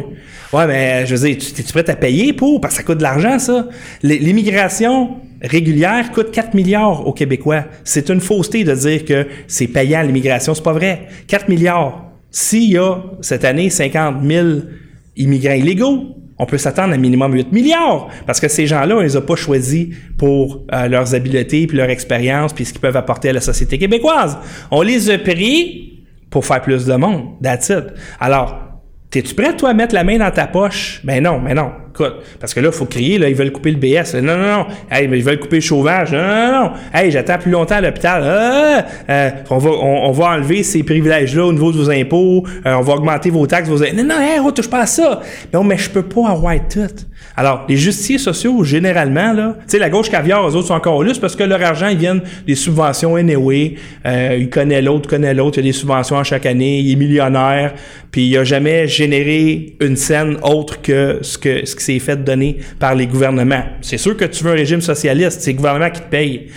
Ouais, 0.52 0.66
mais 0.66 1.06
je 1.06 1.16
veux 1.16 1.28
dire, 1.28 1.38
tu, 1.38 1.62
es-tu 1.62 1.72
prêt 1.72 1.88
à 1.90 1.96
payer 1.96 2.34
pour? 2.34 2.60
Parce 2.60 2.74
que 2.74 2.78
ça 2.80 2.84
coûte 2.84 2.98
de 2.98 3.04
l'argent, 3.04 3.38
ça. 3.38 3.68
L'immigration 4.02 5.18
régulière 5.44 6.12
coûte 6.12 6.32
4 6.32 6.56
milliards 6.56 7.06
aux 7.06 7.14
Québécois. 7.14 7.66
C'est 7.84 8.10
une 8.10 8.20
fausseté 8.20 8.64
de 8.64 8.74
dire 8.74 9.06
que 9.06 9.28
c'est 9.48 9.68
payant 9.68 10.02
l'immigration. 10.02 10.56
C'est 10.56 10.64
pas 10.64 10.74
vrai. 10.74 11.08
4 11.28 11.50
milliards. 11.50 12.06
S'il 12.32 12.72
y 12.72 12.78
a 12.78 12.98
cette 13.22 13.46
année 13.46 13.70
50 13.70 14.24
000 14.26 14.48
immigrants 15.18 15.54
illégaux, 15.54 16.16
on 16.42 16.46
peut 16.48 16.58
s'attendre 16.58 16.94
à 16.94 16.98
minimum 16.98 17.34
8 17.34 17.52
milliards 17.52 18.08
parce 18.26 18.40
que 18.40 18.48
ces 18.48 18.66
gens-là, 18.66 18.98
on 18.98 19.02
les 19.02 19.16
a 19.16 19.22
pas 19.22 19.36
choisis 19.36 19.90
pour 20.18 20.66
euh, 20.74 20.88
leurs 20.88 21.14
habiletés 21.14 21.68
puis 21.68 21.78
leur 21.78 21.90
expérience 21.90 22.52
puis 22.52 22.66
ce 22.66 22.72
qu'ils 22.72 22.82
peuvent 22.82 22.98
apporter 22.98 23.30
à 23.30 23.34
la 23.34 23.42
société 23.42 23.78
québécoise. 23.78 24.40
On 24.72 24.82
les 24.82 25.12
a 25.12 25.20
pris 25.20 26.04
pour 26.32 26.44
faire 26.44 26.62
plus 26.62 26.86
de 26.86 26.96
monde. 26.96 27.40
That's. 27.44 27.72
Alors, 28.20 28.72
T'es-tu 29.12 29.36
prêt, 29.36 29.54
toi, 29.58 29.72
à 29.72 29.74
mettre 29.74 29.94
la 29.94 30.06
main 30.06 30.18
dans 30.18 30.32
ta 30.32 30.48
poche? 30.48 31.02
Ben 31.04 31.22
non, 31.22 31.38
mais 31.42 31.54
non. 31.54 31.74
Écoute, 31.94 32.14
parce 32.40 32.54
que 32.54 32.62
là, 32.62 32.70
il 32.70 32.74
faut 32.74 32.86
crier, 32.86 33.18
là, 33.18 33.28
ils 33.28 33.36
veulent 33.36 33.52
couper 33.52 33.72
le 33.72 33.78
BS. 33.78 34.16
Non, 34.16 34.38
non, 34.38 34.60
non. 34.60 34.66
Hey, 34.90 35.10
mais 35.10 35.18
ils 35.18 35.24
veulent 35.26 35.40
couper 35.40 35.58
le 35.58 35.62
chauffage. 35.62 36.14
Non, 36.14 36.20
non, 36.20 36.52
non. 36.52 36.72
Hey, 36.94 37.12
j'attends 37.12 37.38
plus 37.38 37.52
longtemps 37.52 37.76
à 37.76 37.82
l'hôpital. 37.82 38.24
Ah, 38.26 38.86
euh, 39.10 39.30
on, 39.50 39.58
va, 39.58 39.70
on, 39.72 40.12
va 40.12 40.26
enlever 40.36 40.64
ces 40.64 40.84
privilèges-là 40.84 41.46
au 41.46 41.52
niveau 41.52 41.72
de 41.74 41.78
vos 41.78 41.90
impôts. 41.90 42.46
Euh, 42.66 42.76
on 42.76 42.82
va 42.82 42.94
augmenter 42.94 43.30
vos 43.30 43.46
taxes. 43.46 43.68
Vos... 43.68 43.80
Non, 43.80 44.04
non, 44.06 44.22
hey, 44.22 44.40
on 44.40 44.52
touche 44.52 44.70
pas 44.70 44.82
à 44.82 44.86
ça. 44.86 45.22
Non, 45.54 45.66
mais 45.66 45.78
je 45.78 45.90
peux 45.90 46.04
pas 46.04 46.30
avoir 46.30 46.56
tout. 46.70 46.88
Alors, 47.36 47.66
les 47.68 47.78
justiciers 47.78 48.18
sociaux, 48.18 48.64
généralement, 48.64 49.34
là, 49.34 49.56
tu 49.60 49.64
sais, 49.68 49.80
la 49.80 49.90
gauche 49.90 50.10
caviar, 50.10 50.48
eux 50.48 50.56
autres 50.56 50.68
sont 50.68 50.74
encore 50.74 51.02
lustres 51.04 51.22
parce 51.22 51.36
que 51.36 51.44
leur 51.44 51.62
argent, 51.62 51.88
ils 51.88 51.98
viennent 51.98 52.22
des 52.46 52.56
subventions 52.56 53.16
anyway. 53.16 53.76
Euh, 54.06 54.38
ils 54.40 54.50
connaissent 54.50 54.84
l'autre, 54.84 55.10
connaissent 55.10 55.36
l'autre. 55.36 55.58
Il 55.58 55.66
y 55.66 55.70
a 55.70 55.72
des 55.72 55.78
subventions 55.78 56.18
à 56.18 56.24
chaque 56.24 56.46
année. 56.46 56.80
Il 56.80 56.92
est 56.92 56.96
millionnaire. 56.96 57.74
Puis 58.12 58.28
il 58.28 58.38
a 58.38 58.44
jamais 58.44 58.88
généré 58.88 59.78
une 59.80 59.96
scène 59.96 60.38
autre 60.44 60.82
que 60.82 61.20
ce 61.22 61.38
que 61.38 61.66
ce 61.66 61.76
qui 61.76 61.84
s'est 61.84 62.00
fait 62.00 62.22
donner 62.22 62.58
par 62.78 62.94
les 62.94 63.08
gouvernements. 63.08 63.64
C'est 63.82 63.98
sûr 63.98 64.18
que 64.18 64.26
tu 64.26 64.44
veux 64.44 64.52
un 64.52 64.56
régime 64.56 64.82
socialiste, 64.82 65.42
c'est 65.42 65.52
le 65.52 65.58
gouvernement 65.58 65.90
qui 65.90 66.02
te 66.02 66.10
paye. 66.10 66.48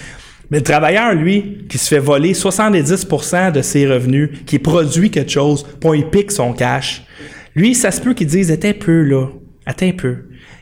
Mais 0.50 0.58
le 0.58 0.64
travailleur, 0.64 1.14
lui, 1.14 1.58
qui 1.68 1.78
se 1.78 1.88
fait 1.88 2.00
voler 2.00 2.32
70% 2.32 3.52
de 3.52 3.62
ses 3.62 3.86
revenus, 3.86 4.30
qui 4.46 4.58
produit 4.58 5.10
quelque 5.10 5.30
chose, 5.30 5.64
pour 5.80 5.96
il 5.96 6.06
pique 6.06 6.32
son 6.32 6.52
cash, 6.52 7.02
lui, 7.54 7.74
ça 7.74 7.90
se 7.90 8.00
peut 8.00 8.14
qu'il 8.14 8.26
dise, 8.26 8.50
attends 8.50 8.68
un 8.68 8.72
peu, 8.72 9.02
là, 9.02 9.28
attends 9.64 9.86
un 9.86 9.92
peu. 9.92 10.16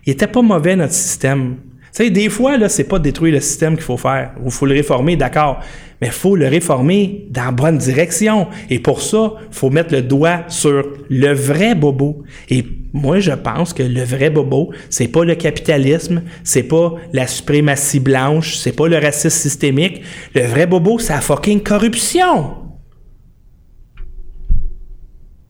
Il 0.07 0.13
était 0.13 0.27
pas 0.27 0.43
mauvais, 0.43 0.77
notre 0.77 0.93
système. 0.93 1.57
Tu 1.95 2.05
sais, 2.05 2.11
des 2.11 2.31
fois, 2.31 2.57
là, 2.57 2.71
c'est 2.71 2.85
pas 2.85 2.99
détruire 2.99 3.35
le 3.35 3.41
système 3.41 3.75
qu'il 3.75 3.85
faut 3.85 3.99
faire. 3.99 4.33
Il 4.43 4.51
faut 4.51 4.65
le 4.65 4.73
réformer, 4.73 5.15
d'accord. 5.15 5.61
Mais 6.01 6.07
il 6.07 6.13
faut 6.13 6.37
le 6.37 6.49
réformer 6.49 7.27
dans 7.29 7.45
la 7.45 7.51
bonne 7.51 7.77
direction. 7.77 8.49
Et 8.71 8.79
pour 8.79 9.03
ça, 9.03 9.35
il 9.51 9.55
faut 9.55 9.69
mettre 9.69 9.93
le 9.93 10.01
doigt 10.01 10.45
sur 10.49 10.85
le 11.11 11.33
vrai 11.35 11.75
bobo. 11.75 12.23
Et 12.49 12.65
moi, 12.95 13.21
je 13.21 13.33
pense 13.33 13.75
que 13.75 13.83
le 13.83 14.05
vrai 14.05 14.31
bobo, 14.31 14.73
c'est 14.89 15.09
pas 15.09 15.27
le 15.27 15.35
capitalisme, 15.35 16.23
c'est 16.45 16.63
pas 16.63 16.95
la 17.13 17.27
suprématie 17.27 18.01
blanche, 18.01 18.57
c'est 18.57 18.75
pas 18.75 18.89
le 18.89 18.97
racisme 18.97 19.29
systémique. 19.29 20.01
Le 20.35 20.47
vrai 20.47 20.67
bobo, 20.67 20.99
c'est 20.99 21.13
la 21.13 21.21
fucking 21.21 21.63
corruption. 21.63 22.55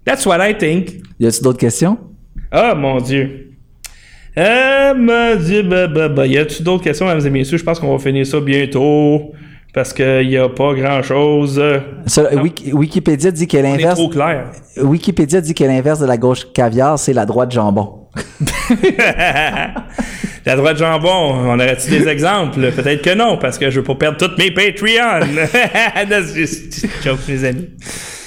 That's 0.04 0.26
what 0.26 0.44
I 0.44 0.58
think. 0.58 1.02
Y 1.20 1.26
a-t-il 1.26 1.44
d'autres 1.44 1.60
questions? 1.60 1.98
Ah, 2.50 2.74
mon 2.74 3.00
Dieu. 3.00 3.51
Euh, 4.38 4.94
mon 4.94 5.36
Dieu, 5.36 5.62
bah, 5.62 5.86
bah, 5.86 6.08
bah. 6.08 6.26
Y 6.26 6.38
a-tu 6.38 6.62
d'autres 6.62 6.84
questions, 6.84 7.06
mesdames 7.06 7.26
et 7.26 7.30
messieurs? 7.30 7.58
Je 7.58 7.64
pense 7.64 7.78
qu'on 7.78 7.94
va 7.94 8.02
finir 8.02 8.26
ça 8.26 8.40
bientôt. 8.40 9.32
Parce 9.74 9.94
qu'il 9.94 10.28
n'y 10.28 10.36
a 10.36 10.50
pas 10.50 10.74
grand-chose. 10.74 11.62
Wikipédia 12.72 13.30
dit 13.30 13.48
que 13.48 13.56
l'inverse. 13.56 13.94
trop 13.94 14.10
clair. 14.10 14.50
Wikipédia 14.76 15.40
dit 15.40 15.54
que 15.54 15.64
l'inverse 15.64 15.98
de 15.98 16.04
la 16.06 16.18
gauche 16.18 16.46
caviar, 16.52 16.98
c'est 16.98 17.14
la 17.14 17.24
droite 17.24 17.50
jambon. 17.50 18.00
la 20.44 20.56
droite 20.56 20.76
jambon, 20.76 21.08
on 21.08 21.54
aurait-tu 21.54 21.88
des 21.88 22.06
exemples? 22.06 22.70
Peut-être 22.72 23.00
que 23.00 23.14
non, 23.14 23.38
parce 23.38 23.56
que 23.56 23.70
je 23.70 23.80
veux 23.80 23.84
pas 23.84 23.94
perdre 23.94 24.18
toutes 24.18 24.36
mes 24.36 24.50
Patreons. 24.50 25.24
joke, 27.02 27.20
mes 27.28 27.44
amis. 27.44 27.70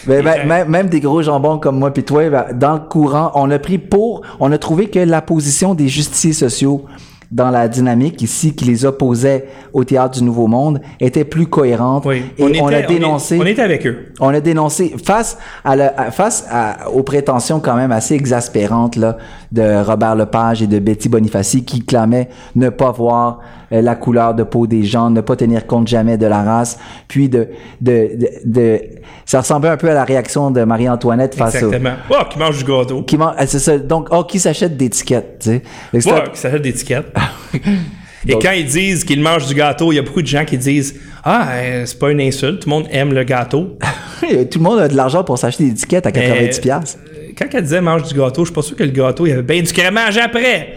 Ben, 0.07 0.23
ben, 0.23 0.47
même, 0.47 0.69
même 0.69 0.89
des 0.89 0.99
gros 0.99 1.21
jambons 1.21 1.57
comme 1.57 1.79
moi 1.79 1.91
puis 1.91 2.03
toi, 2.03 2.29
ben, 2.29 2.45
dans 2.53 2.73
le 2.73 2.79
courant, 2.79 3.31
on 3.33 3.49
a 3.49 3.57
pris 3.57 3.77
pour, 3.79 4.21
on 4.39 4.51
a 4.51 4.57
trouvé 4.57 4.89
que 4.89 4.99
la 4.99 5.21
position 5.21 5.73
des 5.73 5.87
justiciers 5.87 6.33
sociaux 6.33 6.85
dans 7.31 7.49
la 7.49 7.67
dynamique 7.67 8.21
ici 8.21 8.55
qui 8.55 8.65
les 8.65 8.85
opposait 8.85 9.45
au 9.73 9.83
théâtre 9.83 10.17
du 10.19 10.23
Nouveau 10.23 10.47
Monde 10.47 10.81
était 10.99 11.23
plus 11.25 11.47
cohérente 11.47 12.03
Oui. 12.05 12.23
et 12.37 12.43
on, 12.61 12.67
a 12.67 12.79
était- 12.79 12.93
dénoncé 12.93 13.35
On, 13.37 13.41
est- 13.41 13.43
on 13.43 13.51
était 13.51 13.61
avec 13.61 13.87
eux. 13.87 13.97
on 14.19 14.29
a 14.29 14.39
dénoncé 14.39 14.93
face 15.03 15.37
à, 15.63 15.75
la- 15.75 16.11
face 16.11 16.45
à- 16.49 16.89
aux 16.91 17.03
prétentions 17.03 17.59
quand 17.59 17.75
même 17.75 17.91
assez 17.91 18.15
exaspérantes 18.15 18.95
là, 18.95 19.17
de 19.51 19.83
Robert 19.83 20.15
Lepage 20.15 20.61
et 20.61 20.67
de 20.67 20.79
Betty 20.79 21.09
Bonifaci 21.09 21.63
qui 21.65 21.83
clamaient 21.83 22.29
ne 22.55 22.69
pas 22.69 22.91
voir 22.91 23.39
euh, 23.71 23.81
la 23.81 23.95
couleur 23.95 24.35
de 24.35 24.43
peau 24.43 24.67
des 24.67 24.83
gens, 24.83 25.09
ne 25.09 25.21
pas 25.21 25.35
tenir 25.35 25.65
compte 25.65 25.87
jamais 25.87 26.17
de 26.17 26.27
la 26.27 26.43
race, 26.43 26.77
puis 27.07 27.29
de 27.29 27.47
de, 27.81 28.11
de, 28.15 28.27
de- 28.45 28.81
ça 29.25 29.39
ressemblait 29.39 29.69
un 29.71 29.77
peu 29.77 29.89
à 29.89 29.93
la 29.95 30.03
réaction 30.03 30.51
de 30.51 30.63
Marie-Antoinette 30.63 31.33
face 31.35 31.55
au 31.63 31.67
Exactement. 31.67 31.95
Oh, 32.11 32.23
qui 32.29 32.37
mange 32.37 32.63
du 32.63 32.63
gâteau. 32.71 33.01
qui 33.01 33.17
man- 33.17 33.33
ah, 33.37 33.47
c'est 33.47 33.57
ça 33.59 33.77
donc 33.79 34.09
oh 34.11 34.23
qui 34.23 34.37
s'achète 34.39 34.77
d'étiquettes, 34.77 35.39
tu 35.39 35.49
sais. 35.49 36.11
Ouais, 36.11 36.23
qui 36.31 36.39
s'achète 36.39 36.61
des 36.61 36.69
étiquettes. 36.69 37.07
Et 38.27 38.31
Donc- 38.31 38.41
quand 38.41 38.51
ils 38.51 38.65
disent 38.65 39.03
qu'ils 39.03 39.21
mangent 39.21 39.45
du 39.45 39.53
gâteau, 39.53 39.91
il 39.91 39.95
y 39.95 39.99
a 39.99 40.01
beaucoup 40.01 40.21
de 40.21 40.27
gens 40.27 40.45
qui 40.45 40.57
disent 40.57 40.99
Ah, 41.23 41.49
euh, 41.53 41.85
c'est 41.85 41.99
pas 41.99 42.11
une 42.11 42.21
insulte, 42.21 42.61
tout 42.61 42.69
le 42.69 42.75
monde 42.75 42.87
aime 42.91 43.13
le 43.13 43.23
gâteau. 43.23 43.77
tout 44.21 44.59
le 44.59 44.63
monde 44.63 44.79
a 44.79 44.87
de 44.87 44.95
l'argent 44.95 45.23
pour 45.23 45.37
s'acheter 45.37 45.65
des 45.65 45.71
étiquettes 45.71 46.07
à 46.07 46.11
90 46.11 46.59
pièces. 46.59 46.97
Euh, 47.07 47.31
Quand 47.37 47.45
elle 47.53 47.63
disait 47.63 47.81
mange 47.81 48.03
du 48.03 48.15
gâteau, 48.15 48.41
je 48.43 48.47
suis 48.49 48.55
pas 48.55 48.61
sûr 48.63 48.75
que 48.75 48.83
le 48.83 48.89
gâteau, 48.89 49.27
il 49.27 49.29
y 49.29 49.33
avait 49.33 49.43
bien 49.43 49.61
du 49.61 49.71
crémage 49.71 50.17
après. 50.17 50.73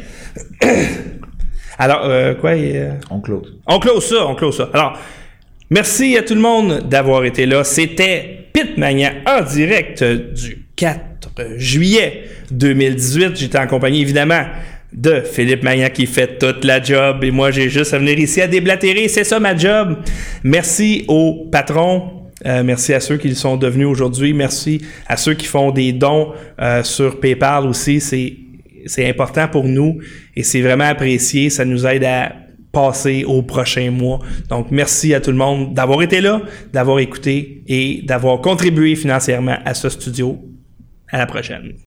Alors, 1.78 2.03
euh, 2.05 2.34
quoi 2.34 2.51
euh, 2.51 2.93
On 3.11 3.20
close. 3.20 3.57
On 3.66 3.78
close 3.78 4.05
ça, 4.05 4.26
on 4.26 4.34
close 4.34 4.57
ça. 4.57 4.68
Alors, 4.74 4.99
merci 5.70 6.16
à 6.18 6.22
tout 6.22 6.34
le 6.34 6.41
monde 6.41 6.80
d'avoir 6.89 7.24
été 7.24 7.47
là. 7.47 7.62
C'était 7.64 8.49
Pitmania 8.53 9.12
en 9.26 9.43
direct 9.43 10.03
du 10.03 10.66
4 10.76 11.01
juillet 11.57 12.24
2018. 12.51 13.36
J'étais 13.36 13.59
en 13.59 13.68
compagnie, 13.68 14.03
évidemment, 14.03 14.43
de 14.99 15.21
Philippe 15.21 15.63
Magnan 15.63 15.91
qui 15.91 16.07
fait 16.07 16.39
toute 16.39 16.65
la 16.65 16.83
job 16.83 17.23
et 17.23 17.31
moi, 17.31 17.53
j'ai 17.53 17.69
juste 17.69 17.95
à 17.95 17.99
venir 17.99 18.19
ici 18.19 18.43
à 18.43 18.49
déblatérer. 18.49 19.07
C'est 19.07 19.25
ça 19.25 19.39
ma 19.39 19.57
job. 19.57 19.97
Merci 20.43 21.05
aux 21.07 21.49
patrons. 21.53 22.25
Euh, 22.47 22.63
merci 22.65 22.93
à 22.95 23.01
ceux 23.01 23.17
qui 23.17 23.35
sont 23.35 23.57
devenus 23.57 23.87
aujourd'hui. 23.87 24.33
Merci 24.33 24.81
à 25.07 25.17
ceux 25.17 25.35
qui 25.35 25.47
font 25.47 25.71
des 25.71 25.93
dons 25.93 26.33
euh, 26.61 26.83
sur 26.83 27.21
PayPal 27.21 27.67
aussi. 27.67 28.01
C'est 28.01 28.37
c'est 28.87 29.09
important 29.09 29.49
pour 29.49 29.65
nous 29.65 29.99
et 30.35 30.43
c'est 30.43 30.63
vraiment 30.63 30.85
apprécié. 30.85 31.51
Ça 31.51 31.65
nous 31.65 31.87
aide 31.87 32.05
à 32.05 32.33
passer 32.73 33.25
au 33.25 33.43
prochain 33.43 33.91
mois. 33.91 34.21
Donc, 34.49 34.71
merci 34.71 35.15
à 35.15 35.21
tout 35.21 35.31
le 35.31 35.37
monde 35.37 35.75
d'avoir 35.75 36.03
été 36.03 36.21
là, 36.21 36.41
d'avoir 36.73 36.99
écouté 37.01 37.63
et 37.67 38.03
d'avoir 38.05 38.41
contribué 38.41 38.97
financièrement 38.97 39.59
à 39.65 39.75
ce 39.75 39.89
studio. 39.89 40.39
À 41.11 41.19
la 41.19 41.27
prochaine. 41.27 41.75